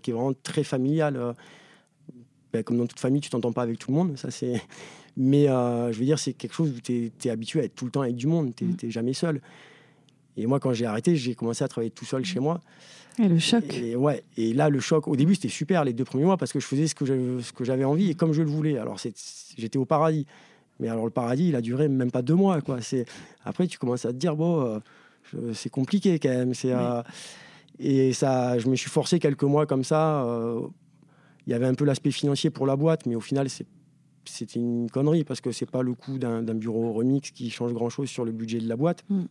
qui 0.02 0.12
est 0.12 0.14
vraiment 0.14 0.34
très 0.44 0.64
familiale. 0.64 1.18
Euh, 1.18 1.34
ben, 2.54 2.64
comme 2.64 2.78
dans 2.78 2.88
toute 2.88 3.00
famille, 3.00 3.22
tu 3.22 3.30
t'entends 3.30 3.52
pas 3.52 3.64
avec 3.64 3.80
tout 3.80 3.92
le 3.92 3.98
monde. 3.98 4.18
Ça, 4.18 4.32
c'est... 4.32 4.62
Mais 5.20 5.48
je 5.48 5.98
veux 5.98 6.06
dire, 6.06 6.20
c'est 6.20 6.34
quelque 6.34 6.54
chose 6.54 6.72
où 6.78 6.80
tu 6.80 7.12
es, 7.24 7.30
habitué 7.32 7.62
à 7.62 7.64
être 7.64 7.74
tout 7.74 7.86
le 7.86 7.92
temps 7.92 8.02
avec 8.02 8.16
du 8.16 8.28
monde. 8.28 8.54
Tu 8.56 8.66
n'es 8.66 8.74
hmm. 8.74 8.92
jamais 8.92 9.14
seul. 9.14 9.42
Et 10.38 10.46
moi, 10.46 10.60
quand 10.60 10.74
j'ai 10.74 10.86
arrêté, 10.86 11.16
j'ai 11.16 11.36
commencé 11.36 11.64
à 11.64 11.68
travailler 11.68 11.92
tout 11.92 12.06
seul 12.06 12.24
chez 12.24 12.40
moi. 12.40 12.62
Et 13.20 13.28
le 13.28 13.40
choc. 13.40 13.74
Et, 13.74 13.96
ouais, 13.96 14.24
et 14.38 14.54
là, 14.54 14.70
le 14.70 14.80
choc, 14.80 15.08
au 15.08 15.16
début, 15.16 15.36
c'était 15.36 15.48
super 15.48 15.84
les 15.84 15.94
deux 15.94 16.06
premiers 16.06 16.26
mois 16.26 16.38
parce 16.38 16.54
que 16.54 16.60
je 16.60 16.68
faisais 16.68 16.88
ce 16.88 16.94
que 16.96 17.64
j'avais 17.64 17.84
envie 17.84 18.12
et 18.12 18.14
comme 18.14 18.32
je 18.34 18.44
le 18.44 18.50
voulais. 18.50 18.78
Alors, 18.78 18.98
j'étais 19.58 19.78
au 19.78 19.86
paradis. 19.86 20.28
Mais 20.80 20.90
alors, 20.90 21.06
le 21.06 21.12
paradis, 21.12 21.50
il 21.50 21.56
a 21.56 21.62
duré 21.62 21.88
même 21.88 22.12
pas 22.12 22.22
deux 22.22 22.36
mois. 22.36 22.62
Quoi. 22.62 22.78
Après, 23.44 23.66
tu 23.66 23.80
commences 23.80 24.06
à 24.06 24.14
te 24.14 24.18
dire, 24.18 24.36
bon, 24.36 24.62
euh, 25.36 25.54
c'est 25.54 25.70
compliqué 25.70 26.20
quand 26.20 26.30
même. 26.30 26.54
C'est, 26.54 26.74
euh, 26.74 27.02
et 27.80 28.14
ça, 28.14 28.58
je 28.60 28.68
me 28.70 28.76
suis 28.76 28.90
forcé 28.90 29.20
quelques 29.20 29.44
mois 29.44 29.66
comme 29.66 29.84
ça. 29.84 30.24
Euh, 30.26 30.62
il 31.46 31.52
y 31.52 31.54
avait 31.54 31.66
un 31.66 31.74
peu 31.74 31.86
l'aspect 31.86 32.12
financier 32.12 32.50
pour 32.50 32.68
la 32.68 32.76
boîte, 32.76 33.06
mais 33.06 33.16
au 33.16 33.22
final, 33.22 33.48
c'était 34.26 34.60
une 34.60 34.90
connerie 34.90 35.24
parce 35.24 35.42
que 35.42 35.52
c'est 35.52 35.70
pas 35.70 35.82
le 35.82 35.94
coût 35.94 36.18
d'un 36.18 36.42
bureau 36.56 36.94
remix 36.94 37.32
qui 37.32 37.50
change 37.50 37.74
grand 37.74 37.90
chose 37.90 38.10
sur 38.10 38.26
le 38.26 38.32
budget 38.32 38.60
de 38.60 38.68
la 38.68 38.76
boîte. 38.76 39.06
Mm. 39.10 39.24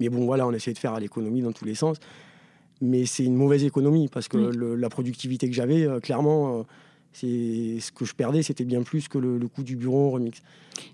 Mais 0.00 0.08
bon, 0.08 0.24
voilà, 0.24 0.46
on 0.46 0.52
essaie 0.52 0.72
de 0.72 0.78
faire 0.78 0.94
à 0.94 1.00
l'économie 1.00 1.42
dans 1.42 1.52
tous 1.52 1.64
les 1.64 1.74
sens. 1.74 1.98
Mais 2.80 3.04
c'est 3.04 3.24
une 3.24 3.36
mauvaise 3.36 3.62
économie 3.62 4.08
parce 4.08 4.26
que 4.26 4.38
la 4.38 4.88
productivité 4.88 5.48
que 5.48 5.54
j'avais, 5.54 5.86
euh, 5.86 6.00
clairement, 6.00 6.60
euh, 6.60 6.62
ce 7.12 7.90
que 7.90 8.04
je 8.04 8.14
perdais, 8.14 8.42
c'était 8.42 8.64
bien 8.64 8.82
plus 8.82 9.08
que 9.08 9.18
le, 9.18 9.38
coût 9.48 9.62
du 9.62 9.76
bureau 9.76 10.10
remix. 10.10 10.42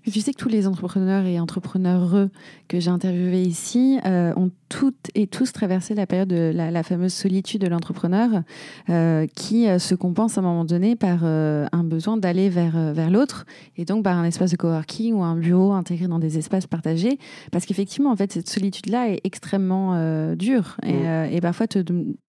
tu 0.03 0.19
sais 0.19 0.33
que 0.33 0.37
tous 0.37 0.49
les 0.49 0.67
entrepreneurs 0.67 1.25
et 1.25 1.39
entrepreneurs 1.39 2.29
que 2.67 2.79
j'ai 2.79 2.89
interviewés 2.89 3.43
ici 3.43 3.99
euh, 4.05 4.33
ont 4.35 4.51
toutes 4.69 5.09
et 5.15 5.27
tous 5.27 5.51
traversé 5.53 5.95
la 5.95 6.07
période 6.07 6.27
de 6.27 6.51
la, 6.53 6.83
fameuse 6.83 7.13
solitude 7.13 7.61
de 7.61 7.67
l'entrepreneur 7.67 8.41
euh, 8.89 9.27
qui 9.35 9.67
euh, 9.67 9.79
se 9.79 9.95
compense 9.95 10.37
à 10.37 10.41
un 10.41 10.43
moment 10.43 10.65
donné 10.65 10.95
par 10.95 11.23
un 11.23 11.83
besoin 11.83 12.17
d'aller 12.17 12.49
vers, 12.49 12.93
vers 12.93 13.11
l'autre 13.11 13.45
et 13.77 13.85
donc 13.85 14.03
par 14.03 14.17
un 14.17 14.23
espace 14.23 14.51
de 14.51 14.57
coworking 14.57 15.13
ou 15.13 15.23
un 15.23 15.35
bureau 15.35 15.71
intégré 15.73 16.07
dans 16.07 16.19
des 16.19 16.37
espaces 16.37 16.67
partagés 16.67 17.19
parce 17.51 17.65
qu'effectivement 17.65 18.11
en 18.11 18.15
fait 18.15 18.31
cette 18.31 18.49
solitude 18.49 18.87
là 18.89 19.09
est 19.09 19.21
extrêmement 19.23 20.35
dure 20.35 20.77
et, 20.83 20.93
mmh. 20.93 21.29
et 21.31 21.41
parfois 21.41 21.67
te, 21.67 21.79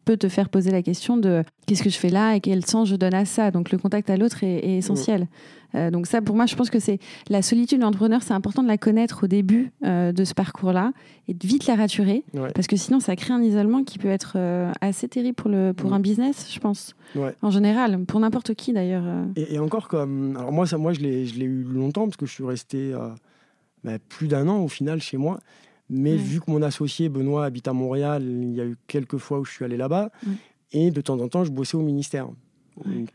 peut 0.08 0.16
te 0.16 0.30
faire 0.30 0.48
poser 0.48 0.70
la 0.70 0.80
question 0.80 1.18
de 1.18 1.44
qu'est-ce 1.66 1.82
que 1.82 1.90
je 1.90 1.98
fais 1.98 2.08
là 2.08 2.34
et 2.34 2.40
quel 2.40 2.64
sens 2.64 2.88
je 2.88 2.96
donne 2.96 3.12
à 3.12 3.26
ça 3.26 3.50
donc 3.50 3.70
le 3.70 3.76
contact 3.76 4.08
à 4.08 4.16
l'autre 4.16 4.42
est, 4.42 4.78
essentiel. 4.78 5.28
Euh, 5.74 5.90
donc 5.90 6.06
ça, 6.06 6.22
pour 6.22 6.34
moi, 6.34 6.46
je 6.46 6.56
pense 6.56 6.70
que 6.70 6.78
c'est 6.78 6.98
la 7.28 7.42
solitude 7.42 7.80
de 7.80 7.84
l'entrepreneur, 7.84 8.22
c'est 8.22 8.32
important 8.32 8.62
de 8.62 8.68
la 8.68 8.78
connaître 8.78 9.24
au 9.24 9.26
début 9.26 9.70
euh, 9.84 10.12
de 10.12 10.24
ce 10.24 10.32
parcours-là 10.32 10.92
et 11.28 11.34
de 11.34 11.46
vite 11.46 11.66
la 11.66 11.74
raturer, 11.74 12.24
parce 12.54 12.66
que 12.66 12.76
sinon, 12.76 13.00
ça 13.00 13.16
crée 13.16 13.34
un 13.34 13.42
isolement 13.42 13.84
qui 13.84 13.98
peut 13.98 14.08
être 14.08 14.36
euh, 14.36 14.72
assez 14.80 15.08
terrible 15.08 15.34
pour, 15.34 15.50
le, 15.50 15.74
pour 15.74 15.92
un 15.92 16.00
business, 16.00 16.48
je 16.50 16.58
pense. 16.58 16.94
En 17.42 17.50
général, 17.50 18.02
pour 18.06 18.18
n'importe 18.18 18.54
qui 18.54 18.72
d'ailleurs. 18.72 19.04
Et, 19.36 19.58
encore 19.58 19.88
comme, 19.88 20.38
alors 20.38 20.52
moi, 20.52 20.66
ça, 20.66 20.78
moi, 20.78 20.94
je 20.94 21.00
l'ai 21.00 21.44
eu 21.44 21.64
longtemps 21.64 22.06
parce 22.06 22.16
que 22.16 22.24
je 22.24 22.32
suis 22.32 22.44
resté 22.44 22.94
bah, 23.84 23.98
plus 24.08 24.26
d'un 24.28 24.48
an 24.48 24.60
au 24.60 24.68
final 24.68 25.02
chez 25.02 25.18
moi. 25.18 25.38
Mais 25.90 26.16
vu 26.16 26.40
que 26.40 26.50
mon 26.50 26.62
associé 26.62 27.08
Benoît 27.08 27.44
habite 27.44 27.68
à 27.68 27.72
Montréal, 27.72 28.22
il 28.22 28.54
y 28.54 28.60
a 28.60 28.64
eu 28.64 28.76
quelques 28.86 29.16
fois 29.16 29.38
où 29.38 29.44
je 29.44 29.52
suis 29.52 29.64
allé 29.64 29.76
là-bas. 29.76 30.10
Et 30.72 30.90
de 30.90 31.00
temps 31.00 31.18
en 31.18 31.28
temps, 31.28 31.44
je 31.44 31.50
bossais 31.50 31.76
au 31.76 31.82
ministère, 31.82 32.28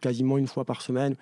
quasiment 0.02 0.38
une 0.38 0.48
fois 0.48 0.66
par 0.66 0.82
semaine. 0.82 1.16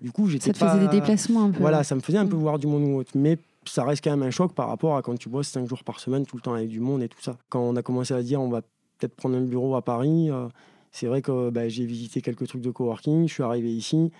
Du 0.00 0.10
coup, 0.10 0.26
j'étais 0.28 0.52
Ça 0.52 0.52
te 0.52 0.58
faisait 0.58 0.86
des 0.86 1.00
déplacements 1.00 1.44
un 1.44 1.50
peu. 1.50 1.60
Voilà, 1.60 1.84
ça 1.84 1.94
me 1.94 2.00
faisait 2.00 2.18
un 2.18 2.26
peu 2.26 2.36
mm. 2.36 2.40
voir 2.40 2.58
du 2.58 2.66
monde 2.66 2.82
ou 2.84 2.96
autre. 2.98 3.12
Mais 3.14 3.38
ça 3.64 3.84
reste 3.84 4.04
quand 4.04 4.10
même 4.10 4.22
un 4.22 4.30
choc 4.30 4.52
par 4.52 4.68
rapport 4.68 4.96
à 4.96 5.02
quand 5.02 5.16
tu 5.16 5.28
bosses 5.28 5.48
cinq 5.48 5.66
jours 5.66 5.84
par 5.84 6.00
semaine, 6.00 6.26
tout 6.26 6.36
le 6.36 6.42
temps 6.42 6.54
avec 6.54 6.68
du 6.68 6.80
monde 6.80 7.02
et 7.02 7.08
tout 7.08 7.20
ça. 7.20 7.38
Quand 7.48 7.60
on 7.60 7.76
a 7.76 7.82
commencé 7.82 8.14
à 8.14 8.22
dire 8.22 8.40
on 8.40 8.48
va 8.48 8.62
peut-être 8.98 9.14
prendre 9.14 9.36
un 9.36 9.42
bureau 9.42 9.74
à 9.76 9.82
Paris, 9.82 10.30
euh, 10.30 10.48
c'est 10.92 11.06
vrai 11.06 11.22
que 11.22 11.50
bah, 11.50 11.68
j'ai 11.68 11.84
visité 11.84 12.20
quelques 12.20 12.46
trucs 12.46 12.62
de 12.62 12.70
coworking, 12.70 13.28
je 13.28 13.34
suis 13.34 13.42
arrivé 13.42 13.70
ici. 13.70 14.10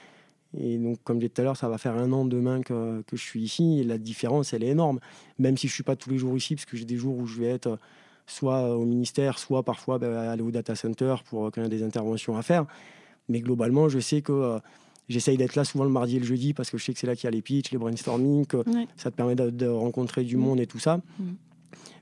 Et 0.58 0.78
donc, 0.78 0.98
comme 1.04 1.20
j'ai 1.20 1.28
dit 1.28 1.34
tout 1.34 1.40
à 1.42 1.44
l'heure, 1.44 1.56
ça 1.56 1.68
va 1.68 1.78
faire 1.78 1.96
un 1.96 2.12
an 2.12 2.24
demain 2.24 2.62
que, 2.62 3.02
que, 3.02 3.16
je 3.16 3.22
suis 3.22 3.42
ici. 3.42 3.80
Et 3.80 3.84
la 3.84 3.98
différence, 3.98 4.52
elle 4.52 4.64
est 4.64 4.68
énorme. 4.68 5.00
Même 5.38 5.56
si 5.56 5.66
je 5.68 5.72
ne 5.72 5.74
suis 5.74 5.82
pas 5.82 5.96
tous 5.96 6.10
les 6.10 6.18
jours 6.18 6.36
ici, 6.36 6.54
parce 6.54 6.64
que 6.64 6.76
j'ai 6.76 6.84
des 6.84 6.96
jours 6.96 7.16
où 7.16 7.26
je 7.26 7.40
vais 7.40 7.48
être 7.48 7.78
soit 8.26 8.76
au 8.76 8.84
ministère, 8.84 9.38
soit 9.38 9.62
parfois 9.62 9.98
bah, 9.98 10.32
aller 10.32 10.42
au 10.42 10.50
data 10.50 10.74
center 10.74 11.14
pour 11.24 11.50
quand 11.52 11.60
il 11.60 11.62
y 11.62 11.66
a 11.66 11.68
des 11.68 11.82
interventions 11.82 12.36
à 12.36 12.42
faire. 12.42 12.66
Mais 13.28 13.40
globalement, 13.40 13.88
je 13.88 13.98
sais 13.98 14.22
que 14.22 14.32
euh, 14.32 14.58
j'essaye 15.08 15.36
d'être 15.36 15.54
là 15.54 15.64
souvent 15.64 15.84
le 15.84 15.90
mardi 15.90 16.16
et 16.16 16.20
le 16.20 16.26
jeudi 16.26 16.52
parce 16.52 16.70
que 16.70 16.78
je 16.78 16.84
sais 16.84 16.92
que 16.92 16.98
c'est 16.98 17.06
là 17.06 17.16
qu'il 17.16 17.24
y 17.24 17.28
a 17.28 17.30
les 17.30 17.42
pitchs, 17.42 17.70
les 17.70 17.78
brainstorming, 17.78 18.46
que 18.46 18.58
ça 18.96 19.10
te 19.10 19.16
permet 19.16 19.34
de, 19.34 19.66
rencontrer 19.66 20.24
du 20.24 20.36
mm. 20.36 20.40
monde 20.40 20.60
et 20.60 20.66
tout 20.66 20.78
ça. 20.78 20.98
Mm. 21.18 21.24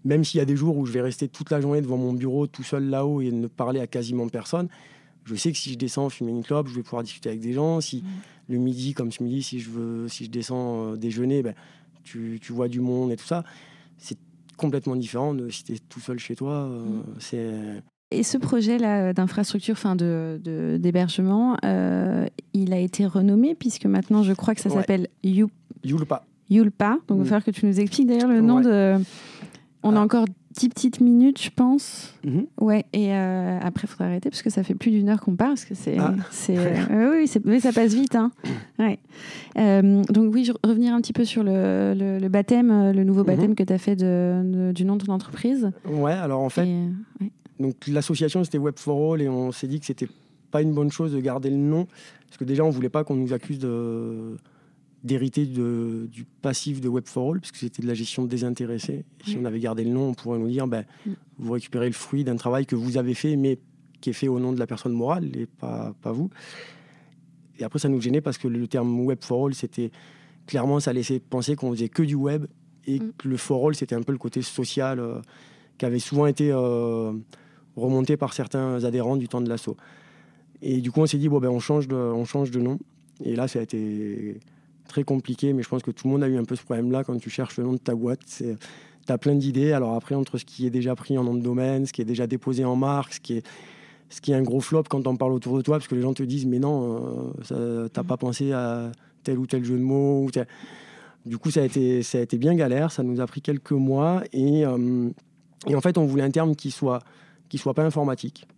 Même 0.05 0.25
s'il 0.25 0.39
y 0.39 0.41
a 0.41 0.45
des 0.45 0.57
jours 0.57 0.77
où 0.77 0.87
je 0.87 0.93
vais 0.93 1.01
rester 1.01 1.29
toute 1.29 1.51
la 1.51 1.61
journée 1.61 1.81
devant 1.81 1.97
mon 1.97 2.13
bureau 2.13 2.47
tout 2.47 2.63
seul 2.63 2.85
là-haut 2.85 3.21
et 3.21 3.31
ne 3.31 3.47
parler 3.47 3.81
à 3.81 3.87
quasiment 3.87 4.29
personne, 4.29 4.69
je 5.25 5.35
sais 5.35 5.51
que 5.53 5.57
si 5.57 5.73
je 5.73 5.79
descends 5.79 6.11
fumer 6.11 6.33
une 6.33 6.43
club, 6.43 6.69
je 6.69 6.75
vais 6.75 6.83
pouvoir 6.83 7.03
discuter 7.03 7.31
avec 7.31 7.41
des 7.41 7.55
gens. 7.55 7.81
Si 7.81 7.99
mm. 7.99 8.07
Le 8.49 8.59
midi, 8.59 8.95
comme 8.95 9.13
ce 9.13 9.23
midi, 9.23 9.43
si 9.43 9.61
je 9.61 9.71
veux, 9.71 10.09
si 10.09 10.25
je 10.25 10.31
descends 10.31 10.93
euh, 10.93 10.97
déjeuner, 10.97 11.43
ben, 11.43 11.55
tu, 12.03 12.39
tu, 12.43 12.53
vois 12.53 12.69
du 12.69 12.81
monde 12.81 13.11
et 13.13 13.17
tout 13.17 13.27
ça. 13.27 13.45
C'est 13.99 14.19
complètement 14.57 14.97
différent 14.97 15.35
de 15.35 15.49
si 15.49 15.65
tu 15.65 15.73
es 15.73 15.79
tout 15.79 16.01
seul 16.01 16.19
chez 16.19 16.37
toi. 16.37 16.53
Euh, 16.53 17.03
c'est 17.19 17.83
et 18.11 18.23
ce 18.23 18.39
projet-là 18.39 19.13
d'infrastructure, 19.13 19.73
enfin 19.73 19.97
de, 19.97 20.79
d'hébergement, 20.79 21.57
euh, 21.65 22.27
il 22.53 22.73
a 22.73 22.79
été 22.79 23.07
renommé 23.07 23.57
puisque 23.57 23.87
maintenant 23.87 24.23
je 24.23 24.33
crois 24.33 24.55
que 24.55 24.61
ça 24.61 24.71
s'appelle 24.71 25.09
Yulpa. 25.25 26.25
Yulpa. 26.49 26.99
Donc 27.09 27.17
il 27.17 27.19
va 27.19 27.23
mm. 27.23 27.25
falloir 27.25 27.45
que 27.45 27.51
tu 27.51 27.67
nous 27.67 27.81
expliques 27.81 28.07
d'ailleurs 28.07 28.29
le 28.29 28.41
nom 28.41 28.61
de. 28.61 28.99
On 29.83 29.97
a 29.97 29.99
ah. 29.99 30.05
encore 30.05 30.27
10 30.57 30.69
petites 30.69 31.01
minutes, 31.01 31.43
je 31.43 31.51
pense. 31.51 32.15
Mm-hmm. 32.25 32.47
Ouais, 32.61 32.85
et 32.93 33.13
euh, 33.13 33.59
après, 33.61 33.87
il 33.87 33.89
faudra 33.89 34.07
arrêter 34.07 34.31
parce 34.31 34.43
que 34.43 34.51
ça 34.51 34.63
fait 34.63 34.75
plus 34.75 34.91
d'une 34.91 35.09
heure 35.09 35.21
qu'on 35.21 35.37
parle. 35.37 35.53
Parce 35.53 35.65
que 35.65 35.75
c'est, 35.75 35.99
ah. 35.99 36.15
c'est, 36.31 36.57
euh, 36.57 37.13
oui, 37.13 37.31
mais 37.45 37.61
ça 37.61 37.73
passe 37.73 37.95
vite. 37.95 38.15
Hein. 38.15 38.31
Ouais. 38.79 38.99
donc, 40.11 40.35
oui, 40.35 40.45
je, 40.45 40.53
revenir 40.65 40.95
un 40.95 41.01
petit 41.01 41.13
peu 41.13 41.25
sur 41.25 41.43
le, 41.43 41.95
le, 41.95 42.29
baptême, 42.29 42.93
le 42.93 43.05
nouveau 43.05 43.25
baptême 43.25 43.55
que 43.55 43.63
tu 43.63 43.73
as 43.73 43.79
fait 43.79 43.97
de, 43.97 44.73
du 44.75 44.85
nom 44.85 44.97
de 44.97 45.05
ton 45.05 45.13
entreprise. 45.13 45.71
Ouais, 45.87 46.13
alors 46.13 46.41
en 46.41 46.49
fait, 46.49 46.69
donc 47.61 47.87
l'association 47.87 48.43
c'était 48.43 48.59
Web 48.59 48.75
for 48.77 49.15
All 49.15 49.23
et 49.23 49.29
on 49.29 49.53
s'est 49.53 49.69
dit 49.69 49.79
que 49.81 49.87
c'était 49.87 50.09
pas 50.51 50.61
une 50.61 50.73
bonne 50.73 50.91
chose 50.91 51.13
de 51.13 51.21
garder 51.21 51.51
le 51.51 51.57
nom 51.57 51.87
parce 52.27 52.37
que 52.39 52.45
déjà 52.45 52.65
on 52.65 52.71
voulait 52.71 52.89
pas 52.89 53.05
qu'on 53.05 53.15
nous 53.15 53.33
accuse 53.33 53.59
de 53.59 54.37
d'hériter 55.05 55.47
du 55.47 56.25
passif 56.43 56.81
de 56.81 56.89
Web 56.89 57.05
for 57.07 57.33
All, 57.33 57.41
puisque 57.41 57.57
c'était 57.57 57.83
de 57.83 57.87
la 57.87 57.95
gestion 57.95 58.25
désintéressée. 58.25 59.05
Si 59.25 59.37
on 59.41 59.45
avait 59.45 59.61
gardé 59.61 59.85
le 59.85 59.91
nom, 59.91 60.09
on 60.09 60.15
pourrait 60.15 60.39
nous 60.39 60.49
dire 60.49 60.67
ben, 60.67 60.85
mm. 61.07 61.13
vous 61.39 61.53
récupérez 61.53 61.87
le 61.87 61.93
fruit 61.93 62.25
d'un 62.25 62.37
travail 62.37 62.67
que 62.67 62.75
vous 62.75 62.97
avez 62.97 63.15
fait, 63.15 63.37
mais 63.37 63.59
qui 64.01 64.11
est 64.11 64.15
fait 64.15 64.29
au 64.29 64.41
nom 64.41 64.53
de 64.53 64.59
la 64.59 64.67
personne 64.67 64.93
morale 64.93 65.37
et 65.37 65.47
pas, 65.47 65.95
pas 66.03 66.13
vous. 66.13 66.31
Et 67.59 67.65
après, 67.65 67.79
ça 67.79 67.89
nous 67.89 68.01
gênait 68.01 68.21
parce 68.21 68.39
que 68.39 68.49
le 68.49 68.67
terme 68.67 69.01
Web 69.01 69.19
for 69.23 69.47
All, 69.47 69.55
c'était 69.55 69.91
clairement, 70.47 70.81
ça 70.81 70.93
laissait 70.93 71.21
penser 71.21 71.55
qu'on 71.55 71.71
faisait 71.71 71.89
que 71.89 72.03
du 72.03 72.15
web 72.15 72.47
et 72.87 72.99
mm. 72.99 73.13
que 73.19 73.29
le 73.29 73.37
for 73.37 73.67
all, 73.67 73.75
c'était 73.75 73.95
un 73.95 74.03
peu 74.03 74.13
le 74.13 74.19
côté 74.19 74.43
social 74.43 74.99
euh, 74.99 75.21
qui 75.79 75.85
avait 75.85 75.99
souvent 75.99 76.27
été. 76.27 76.51
Euh, 76.51 77.13
remonté 77.77 78.17
par 78.17 78.33
certains 78.33 78.85
adhérents 78.85 79.17
du 79.17 79.29
temps 79.29 79.41
de 79.41 79.49
l'assaut. 79.49 79.77
Et 80.63 80.81
du 80.81 80.91
coup, 80.91 81.01
on 81.01 81.07
s'est 81.07 81.19
dit, 81.19 81.29
bon, 81.29 81.41
ben, 81.41 81.49
on, 81.49 81.61
change 81.61 81.89
de, 81.89 81.97
on 81.97 82.25
change 82.25 82.51
de 82.51 82.61
nom. 82.61 82.79
Et 83.25 83.37
là, 83.37 83.49
ça 83.49 83.59
a 83.59 83.63
été 83.63 84.39
très 84.89 85.05
compliqué, 85.05 85.53
mais 85.53 85.63
je 85.63 85.69
pense 85.69 85.83
que 85.83 85.91
tout 85.91 86.07
le 86.07 86.13
monde 86.13 86.23
a 86.23 86.29
eu 86.29 86.37
un 86.37 86.45
peu 86.45 86.57
ce 86.57 86.63
problème-là 86.63 87.05
quand 87.05 87.17
tu 87.19 87.31
cherches 87.31 87.57
le 87.59 87.65
nom 87.65 87.73
de 87.73 87.79
ta 87.79 87.95
boîte. 87.95 88.21
Tu 88.27 89.13
as 89.13 89.19
plein 89.19 89.35
d'idées. 89.35 89.73
Alors 89.73 89.95
après, 89.95 90.15
entre 90.15 90.39
ce 90.39 90.45
qui 90.45 90.67
est 90.67 90.71
déjà 90.71 90.95
pris 90.95 91.19
en 91.19 91.25
nom 91.25 91.35
de 91.35 91.43
domaine, 91.43 91.87
ce 91.87 91.93
qui 91.93 92.03
est 92.03 92.07
déjà 92.07 92.27
déposé 92.27 92.65
en 92.65 92.77
marque, 92.77 93.15
ce 93.15 93.21
qui 93.21 93.35
est, 93.35 93.47
ce 94.09 94.21
qui 94.21 94.33
est 94.33 94.35
un 94.35 94.43
gros 94.43 94.61
flop 94.61 94.85
quand 94.89 95.07
on 95.07 95.17
parle 95.17 95.33
autour 95.33 95.57
de 95.57 95.63
toi, 95.63 95.79
parce 95.79 95.89
que 95.89 95.95
les 95.95 96.03
gens 96.03 96.15
te 96.15 96.23
disent, 96.23 96.47
mais 96.47 96.59
non, 96.59 97.33
euh, 97.51 97.89
tu 97.89 97.99
n'as 97.99 98.05
pas 98.05 98.17
pensé 98.17 98.53
à 98.53 98.93
tel 99.23 99.39
ou 99.39 99.47
tel 99.47 99.65
jeu 99.65 99.77
de 99.77 99.83
mots. 99.83 100.25
Ou 100.25 100.31
Du 101.27 101.39
coup, 101.39 101.51
ça 101.51 101.61
a, 101.61 101.65
été, 101.65 102.03
ça 102.03 102.19
a 102.19 102.21
été 102.21 102.39
bien 102.39 102.55
galère. 102.55 102.93
Ça 102.93 103.03
nous 103.03 103.21
a 103.21 103.27
pris 103.27 103.41
quelques 103.41 103.73
mois. 103.73 104.23
Et, 104.33 104.65
euh, 104.65 105.11
et 105.67 105.75
en 105.75 105.81
fait, 105.81 105.99
on 105.99 106.05
voulait 106.05 106.23
un 106.23 106.31
terme 106.31 106.55
qui 106.55 106.71
soit 106.71 107.01
qui 107.49 107.59
soit 107.59 107.75
pas 107.75 107.85
informatique. 107.85 108.49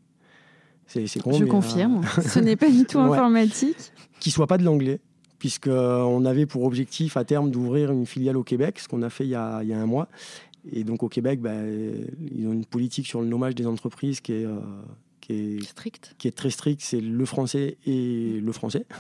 C'est, 0.86 1.06
c'est 1.06 1.20
Je 1.20 1.44
confirme, 1.44 2.02
euh, 2.02 2.22
ce 2.26 2.38
n'est 2.38 2.56
pas 2.56 2.70
du 2.70 2.84
tout 2.84 2.98
informatique. 2.98 3.92
Qui 4.20 4.30
soit 4.30 4.46
pas 4.46 4.56
de 4.56 4.64
l'anglais, 4.64 5.00
puisqu'on 5.38 6.24
avait 6.24 6.46
pour 6.46 6.64
objectif 6.64 7.16
à 7.16 7.24
terme 7.24 7.50
d'ouvrir 7.50 7.90
une 7.90 8.06
filiale 8.06 8.36
au 8.36 8.42
Québec, 8.42 8.78
ce 8.78 8.88
qu'on 8.88 9.02
a 9.02 9.10
fait 9.10 9.24
il 9.24 9.30
y 9.30 9.34
a, 9.34 9.62
il 9.62 9.68
y 9.68 9.72
a 9.72 9.78
un 9.78 9.86
mois. 9.86 10.08
Et 10.72 10.84
donc 10.84 11.02
au 11.02 11.08
Québec, 11.08 11.40
bah, 11.40 11.54
ils 11.54 12.46
ont 12.46 12.52
une 12.52 12.64
politique 12.64 13.06
sur 13.06 13.20
le 13.20 13.26
nommage 13.28 13.54
des 13.54 13.66
entreprises 13.66 14.20
qui 14.20 14.32
est, 14.32 14.44
euh, 14.44 14.58
qui 15.20 15.32
est, 15.32 15.64
Strict. 15.64 16.14
qui 16.18 16.28
est 16.28 16.36
très 16.36 16.50
stricte. 16.50 16.82
C'est 16.82 17.00
le 17.00 17.24
français 17.24 17.76
et 17.86 18.40
le 18.40 18.52
français. 18.52 18.86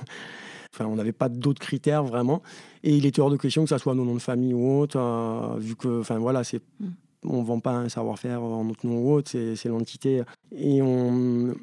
Enfin, 0.78 0.90
on 0.90 0.96
n'avait 0.96 1.12
pas 1.12 1.30
d'autres 1.30 1.62
critères 1.62 2.04
vraiment. 2.04 2.42
Et 2.82 2.94
il 2.94 3.06
était 3.06 3.22
hors 3.22 3.30
de 3.30 3.38
question 3.38 3.62
que 3.62 3.70
ça 3.70 3.78
soit 3.78 3.94
nos 3.94 4.04
noms 4.04 4.14
de 4.14 4.20
famille 4.20 4.52
ou 4.52 4.78
autre, 4.78 4.98
euh, 4.98 5.58
vu 5.58 5.74
que, 5.74 6.00
enfin 6.00 6.18
voilà, 6.18 6.44
c'est 6.44 6.60
mm 6.80 6.88
on 7.28 7.40
ne 7.40 7.46
vend 7.46 7.60
pas 7.60 7.72
un 7.72 7.88
savoir-faire 7.88 8.42
en 8.42 8.64
notre 8.64 8.86
nom 8.86 8.98
ou 8.98 9.12
autre, 9.12 9.30
c'est 9.30 9.68
l'entité. 9.68 10.22
Et 10.52 10.82
on, 10.82 11.54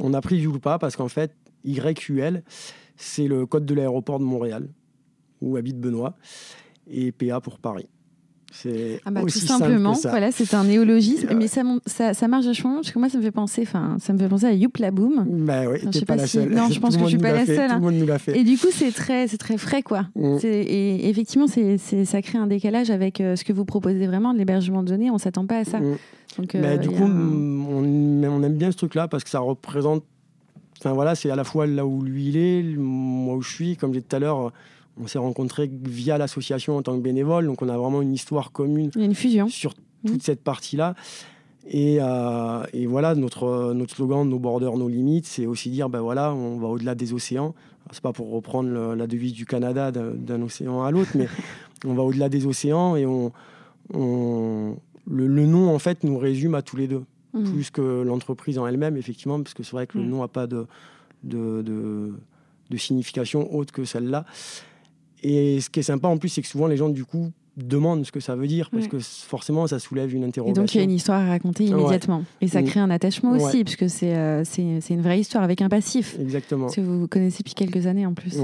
on 0.00 0.14
a 0.14 0.20
pris 0.20 0.36
Yulpa 0.36 0.78
parce 0.78 0.96
qu'en 0.96 1.08
fait, 1.08 1.34
YQL, 1.64 2.42
c'est 2.96 3.28
le 3.28 3.46
code 3.46 3.66
de 3.66 3.74
l'aéroport 3.74 4.18
de 4.18 4.24
Montréal, 4.24 4.68
où 5.40 5.56
habite 5.56 5.78
Benoît, 5.78 6.16
et 6.90 7.12
PA 7.12 7.40
pour 7.40 7.58
Paris. 7.58 7.88
C'est 8.54 9.00
ah 9.04 9.10
bah, 9.10 9.22
tout 9.22 9.28
simplement, 9.30 9.94
voilà, 10.04 10.30
c'est 10.30 10.54
un 10.54 10.62
néologisme, 10.62 11.28
mais 11.36 11.48
ça, 11.48 11.62
ça, 11.86 12.14
ça, 12.14 12.28
marche 12.28 12.46
vachement 12.46 12.76
parce 12.76 12.92
que 12.92 12.98
moi 13.00 13.08
ça 13.08 13.18
me 13.18 13.22
fait 13.22 13.32
penser, 13.32 13.62
enfin, 13.62 13.96
ça 13.98 14.12
me 14.12 14.18
fait 14.18 14.28
penser 14.28 14.46
à 14.46 14.52
Youpla 14.52 14.92
Boom. 14.92 15.26
Bah 15.44 15.62
oui, 15.68 15.80
sais 15.92 16.04
pas, 16.04 16.14
la 16.14 16.28
seule. 16.28 16.50
Non, 16.50 16.70
je 16.70 16.78
pense 16.78 16.96
que 16.96 17.02
je 17.02 17.08
suis 17.08 17.18
pas 17.18 17.32
la 17.32 17.46
seule. 17.46 17.68
Tout 17.68 17.74
le 17.74 17.80
monde 17.80 17.94
nous 17.96 18.06
l'a 18.06 18.20
fait. 18.20 18.38
Et 18.38 18.44
du 18.44 18.56
coup, 18.56 18.68
c'est 18.70 18.92
très, 18.92 19.26
c'est 19.26 19.38
très 19.38 19.58
frais, 19.58 19.82
quoi. 19.82 20.06
Mm. 20.14 20.38
Et 20.44 21.08
effectivement, 21.08 21.48
c'est, 21.48 21.78
ça 21.78 22.22
crée 22.22 22.38
un 22.38 22.46
décalage 22.46 22.90
avec 22.90 23.20
euh, 23.20 23.34
ce 23.34 23.42
que 23.42 23.52
vous 23.52 23.64
proposez 23.64 24.06
vraiment 24.06 24.32
de 24.32 24.38
l'hébergement 24.38 24.84
de 24.84 24.88
données. 24.88 25.10
On 25.10 25.18
s'attend 25.18 25.46
pas 25.46 25.58
à 25.58 25.64
ça. 25.64 25.80
Mm. 25.80 25.96
Donc, 26.38 26.54
euh, 26.54 26.76
du 26.76 26.90
coup, 26.90 27.02
on, 27.02 28.22
on 28.22 28.42
aime 28.44 28.54
bien 28.56 28.70
ce 28.70 28.76
truc-là 28.76 29.08
parce 29.08 29.24
que 29.24 29.30
ça 29.30 29.40
représente. 29.40 30.04
Enfin 30.84 30.92
voilà, 30.92 31.14
c'est 31.14 31.30
à 31.30 31.36
la 31.36 31.44
fois 31.44 31.66
là 31.66 31.86
où 31.86 32.02
lui 32.02 32.28
il 32.28 32.36
est, 32.36 32.62
moi 32.76 33.36
où 33.36 33.40
je 33.40 33.50
suis. 33.50 33.76
Comme 33.76 33.94
j'ai 33.94 34.00
dit 34.00 34.06
tout 34.06 34.16
à 34.16 34.18
l'heure 34.18 34.52
on 35.00 35.06
s'est 35.06 35.18
rencontrés 35.18 35.70
via 35.82 36.18
l'association 36.18 36.76
en 36.76 36.82
tant 36.82 36.96
que 36.96 37.02
bénévole, 37.02 37.46
donc 37.46 37.62
on 37.62 37.68
a 37.68 37.76
vraiment 37.76 38.02
une 38.02 38.12
histoire 38.12 38.52
commune. 38.52 38.90
une 38.96 39.14
fusion. 39.14 39.48
Sur 39.48 39.74
toute 39.74 40.16
mmh. 40.16 40.20
cette 40.20 40.42
partie-là. 40.42 40.94
Et, 41.66 41.96
euh, 42.00 42.62
et, 42.74 42.86
voilà, 42.86 43.14
notre, 43.14 43.72
notre 43.72 43.96
slogan, 43.96 44.28
nos 44.28 44.38
borders, 44.38 44.76
nos 44.76 44.88
limites, 44.88 45.26
c'est 45.26 45.46
aussi 45.46 45.70
dire, 45.70 45.88
ben 45.88 46.00
voilà, 46.00 46.32
on 46.34 46.58
va 46.58 46.68
au-delà 46.68 46.94
des 46.94 47.14
océans. 47.14 47.54
C'est 47.90 48.02
pas 48.02 48.12
pour 48.12 48.30
reprendre 48.30 48.94
la 48.94 49.06
devise 49.06 49.32
du 49.32 49.46
Canada 49.46 49.90
d'un 49.90 50.42
océan 50.42 50.84
à 50.84 50.90
l'autre, 50.90 51.10
mais 51.14 51.26
on 51.84 51.94
va 51.94 52.02
au-delà 52.02 52.28
des 52.28 52.46
océans 52.46 52.96
et 52.96 53.06
on, 53.06 53.32
on 53.92 54.76
le, 55.10 55.46
nom, 55.46 55.74
en 55.74 55.78
fait, 55.78 56.04
nous 56.04 56.18
résume 56.18 56.54
à 56.54 56.62
tous 56.62 56.76
les 56.76 56.86
deux. 56.86 57.02
Mmh. 57.34 57.50
Plus 57.50 57.70
que 57.70 58.02
l'entreprise 58.02 58.58
en 58.58 58.66
elle-même, 58.66 58.96
effectivement, 58.96 59.42
parce 59.42 59.54
que 59.54 59.64
c'est 59.64 59.72
vrai 59.72 59.88
que 59.88 59.98
le 59.98 60.04
mmh. 60.04 60.08
nom 60.08 60.20
n'a 60.20 60.28
pas 60.28 60.46
de, 60.46 60.66
de, 61.24 61.62
de, 61.62 62.14
de 62.70 62.76
signification 62.76 63.52
autre 63.52 63.72
que 63.72 63.84
celle-là. 63.84 64.24
Et 65.24 65.60
ce 65.60 65.68
qui 65.68 65.80
est 65.80 65.84
sympa 65.84 66.06
en 66.06 66.16
plus, 66.16 66.28
c'est 66.28 66.42
que 66.42 66.48
souvent 66.48 66.68
les 66.68 66.76
gens, 66.76 66.88
du 66.88 67.04
coup, 67.04 67.32
demandent 67.56 68.04
ce 68.04 68.12
que 68.12 68.20
ça 68.20 68.34
veut 68.34 68.46
dire 68.46 68.68
parce 68.70 68.88
que 68.88 68.98
forcément 68.98 69.66
ça 69.66 69.78
soulève 69.78 70.12
une 70.12 70.24
interrogation. 70.24 70.62
Et 70.62 70.66
donc 70.66 70.74
il 70.74 70.78
y 70.78 70.80
a 70.80 70.84
une 70.84 70.90
histoire 70.90 71.20
à 71.20 71.28
raconter 71.28 71.64
immédiatement. 71.64 72.24
Et 72.40 72.48
ça 72.48 72.62
crée 72.62 72.80
un 72.80 72.90
attachement 72.90 73.32
aussi, 73.32 73.64
puisque 73.64 73.84
euh, 74.04 74.42
c'est 74.44 74.94
une 74.94 75.02
vraie 75.02 75.20
histoire 75.20 75.44
avec 75.44 75.62
un 75.62 75.68
passif. 75.68 76.16
Exactement. 76.20 76.68
Que 76.68 76.80
vous 76.80 77.08
connaissez 77.08 77.38
depuis 77.38 77.54
quelques 77.54 77.86
années 77.86 78.06
en 78.06 78.14
plus. 78.14 78.36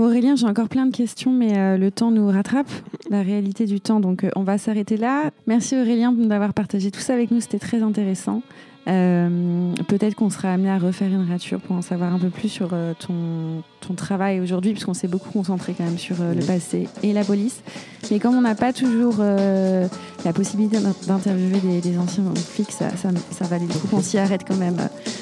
Aurélien, 0.00 0.36
j'ai 0.36 0.46
encore 0.46 0.68
plein 0.68 0.86
de 0.86 0.94
questions, 0.94 1.32
mais 1.32 1.56
euh, 1.56 1.76
le 1.76 1.90
temps 1.90 2.10
nous 2.10 2.26
rattrape, 2.28 2.70
la 3.10 3.22
réalité 3.22 3.66
du 3.66 3.80
temps, 3.80 4.00
donc 4.00 4.24
euh, 4.24 4.30
on 4.36 4.42
va 4.42 4.58
s'arrêter 4.58 4.96
là. 4.96 5.30
Merci 5.46 5.76
Aurélien 5.76 6.12
d'avoir 6.12 6.54
partagé 6.54 6.90
tout 6.90 7.00
ça 7.00 7.14
avec 7.14 7.30
nous, 7.30 7.40
c'était 7.40 7.58
très 7.58 7.82
intéressant. 7.82 8.42
Euh, 8.88 9.72
peut-être 9.86 10.16
qu'on 10.16 10.30
sera 10.30 10.52
amené 10.52 10.68
à 10.68 10.78
refaire 10.78 11.08
une 11.08 11.28
rature 11.28 11.60
pour 11.60 11.76
en 11.76 11.82
savoir 11.82 12.12
un 12.12 12.18
peu 12.18 12.30
plus 12.30 12.48
sur 12.48 12.70
euh, 12.72 12.94
ton, 12.98 13.62
ton 13.80 13.94
travail 13.94 14.40
aujourd'hui, 14.40 14.72
puisqu'on 14.72 14.94
s'est 14.94 15.08
beaucoup 15.08 15.30
concentré 15.30 15.72
quand 15.76 15.84
même 15.84 15.98
sur 15.98 16.16
euh, 16.20 16.34
le 16.34 16.44
passé 16.44 16.88
et 17.04 17.12
la 17.12 17.22
police. 17.22 17.62
Mais 18.10 18.18
comme 18.18 18.34
on 18.34 18.40
n'a 18.40 18.56
pas 18.56 18.72
toujours 18.72 19.18
la 19.18 20.32
possibilité 20.34 20.78
d'interviewer 21.06 21.60
des, 21.60 21.80
des, 21.80 21.98
anciens 21.98 22.24
flics, 22.34 22.72
ça, 22.72 22.90
ça, 22.96 23.10
ça 23.30 23.44
valait 23.46 23.66
le 23.66 23.72
coup 23.72 23.86
qu'on 23.86 24.02
s'y 24.02 24.18
arrête 24.18 24.42
quand 24.46 24.56
même. 24.56 24.76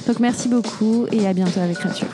Donc 0.06 0.18
merci 0.18 0.48
beaucoup 0.48 1.06
et 1.12 1.26
à 1.26 1.34
bientôt 1.34 1.60
avec 1.60 1.78
Rature. 1.78 2.08